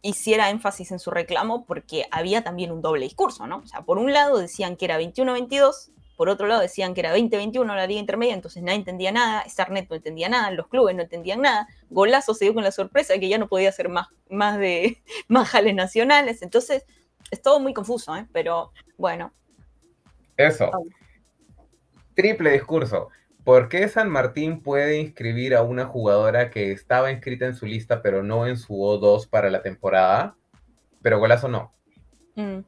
[0.00, 3.58] hiciera énfasis en su reclamo porque había también un doble discurso, ¿no?
[3.58, 7.10] O sea, por un lado decían que era 21-22, por otro lado decían que era
[7.10, 11.02] 2021 la liga intermedia, entonces nadie entendía nada, Starnet no entendía nada, los clubes no
[11.02, 14.08] entendían nada, Golazo se dio con la sorpresa de que ya no podía hacer más,
[14.30, 16.86] más de más jales nacionales, entonces
[17.30, 18.26] es todo muy confuso, ¿eh?
[18.32, 19.34] Pero bueno.
[20.38, 20.70] Eso.
[22.16, 23.10] Triple discurso.
[23.44, 28.02] ¿Por qué San Martín puede inscribir a una jugadora que estaba inscrita en su lista,
[28.02, 30.34] pero no en su O2 para la temporada?
[31.02, 31.72] Pero Golazo no.
[32.34, 32.58] Mm.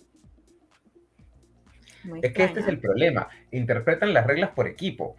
[2.23, 3.29] es que este es el problema.
[3.51, 5.17] Interpretan las reglas por equipo.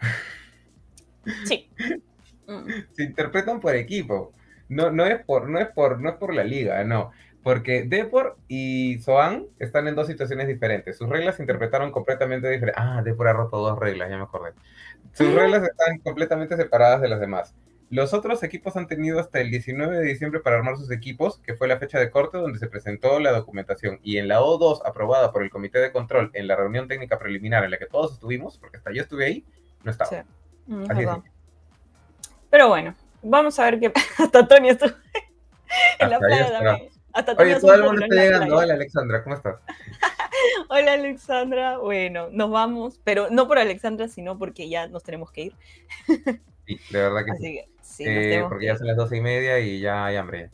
[1.46, 1.70] Sí.
[2.50, 2.68] Mm.
[2.94, 4.34] Se interpretan por equipo.
[4.70, 7.12] No, no, es por, no, es por, no es por la liga, no.
[7.50, 11.00] Porque Depor y Soan están en dos situaciones diferentes.
[11.00, 12.80] Sus reglas se interpretaron completamente diferentes.
[12.80, 14.52] Ah, Depor ha roto dos reglas, ya me acordé.
[15.14, 17.56] Sus reglas están completamente separadas de las demás.
[17.90, 21.56] Los otros equipos han tenido hasta el 19 de diciembre para armar sus equipos, que
[21.56, 24.00] fue la fecha de corte donde se presentó la documentación.
[24.04, 27.64] Y en la O2, aprobada por el Comité de Control en la reunión técnica preliminar
[27.64, 29.46] en la que todos estuvimos, porque hasta yo estuve ahí,
[29.84, 30.12] no estaba.
[30.12, 30.18] Sí.
[30.68, 30.84] Mm,
[32.52, 32.94] Pero bueno,
[33.24, 34.92] vamos a ver qué hasta Tony estuvo
[35.98, 36.99] en la playa también.
[37.38, 38.58] Oye, todo el mundo está llegando.
[38.58, 39.56] Hola, Alexandra, ¿cómo estás?
[40.70, 41.78] Hola, Alexandra.
[41.80, 45.54] Bueno, nos vamos, pero no por Alexandra, sino porque ya nos tenemos que ir.
[46.70, 47.60] Sí, de verdad que sí.
[47.82, 50.52] sí eh, porque ya son las doce y media y ya hay hambre.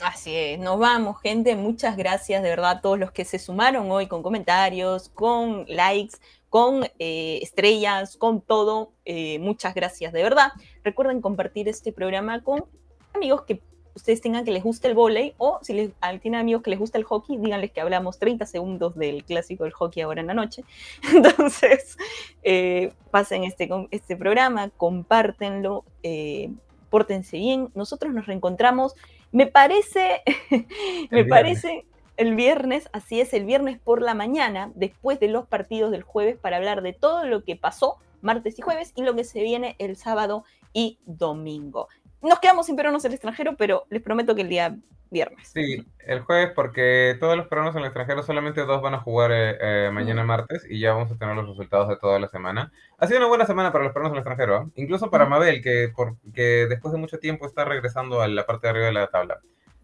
[0.00, 1.54] Así es, nos vamos, gente.
[1.54, 6.16] Muchas gracias de verdad a todos los que se sumaron hoy con comentarios, con likes,
[6.48, 8.94] con eh, estrellas, con todo.
[9.04, 10.52] Eh, muchas gracias de verdad.
[10.82, 12.64] Recuerden compartir este programa con
[13.12, 13.60] amigos que
[13.94, 15.90] ustedes tengan que les guste el volei o si les,
[16.20, 19.72] tienen amigos que les gusta el hockey, díganles que hablamos 30 segundos del clásico del
[19.72, 20.64] hockey ahora en la noche.
[21.14, 21.96] Entonces,
[22.42, 26.50] eh, pasen este, este programa, compártenlo, eh,
[26.90, 27.68] pórtense bien.
[27.74, 28.94] Nosotros nos reencontramos,
[29.32, 30.22] me parece,
[31.10, 31.84] me parece
[32.16, 36.36] el viernes, así es, el viernes por la mañana, después de los partidos del jueves,
[36.36, 39.76] para hablar de todo lo que pasó martes y jueves y lo que se viene
[39.78, 41.88] el sábado y domingo.
[42.22, 44.76] Nos quedamos sin peruanos en el extranjero, pero les prometo que el día
[45.10, 45.48] viernes.
[45.52, 49.32] Sí, el jueves, porque todos los peruanos en el extranjero, solamente dos van a jugar
[49.32, 52.72] eh, eh, mañana martes y ya vamos a tener los resultados de toda la semana.
[52.98, 54.70] Ha sido una buena semana para los peruanos en el extranjero, ¿ah?
[54.76, 55.92] incluso para Mabel, que,
[56.32, 59.40] que después de mucho tiempo está regresando a la parte de arriba de la tabla.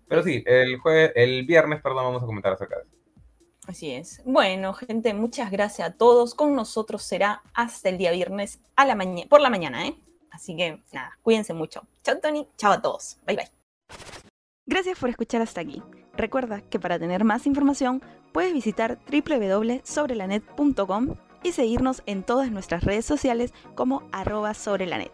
[0.09, 2.93] Pero sí, el, jueves, el viernes, perdón, vamos a comentar acerca de eso.
[3.67, 4.23] Así es.
[4.25, 6.37] Bueno, gente, muchas gracias a todos.
[6.37, 8.97] Con nosotros será hasta el día viernes a la
[9.29, 9.97] por la mañana, ¿eh?
[10.37, 11.89] Así que nada, cuídense mucho.
[12.05, 13.17] Chao Tony, chao a todos.
[13.27, 13.51] Bye bye.
[14.67, 15.83] Gracias por escuchar hasta aquí.
[16.15, 18.03] Recuerda que para tener más información
[18.33, 25.11] puedes visitar www.sobrelanet.com y seguirnos en todas nuestras redes sociales como arroba sobrelanet.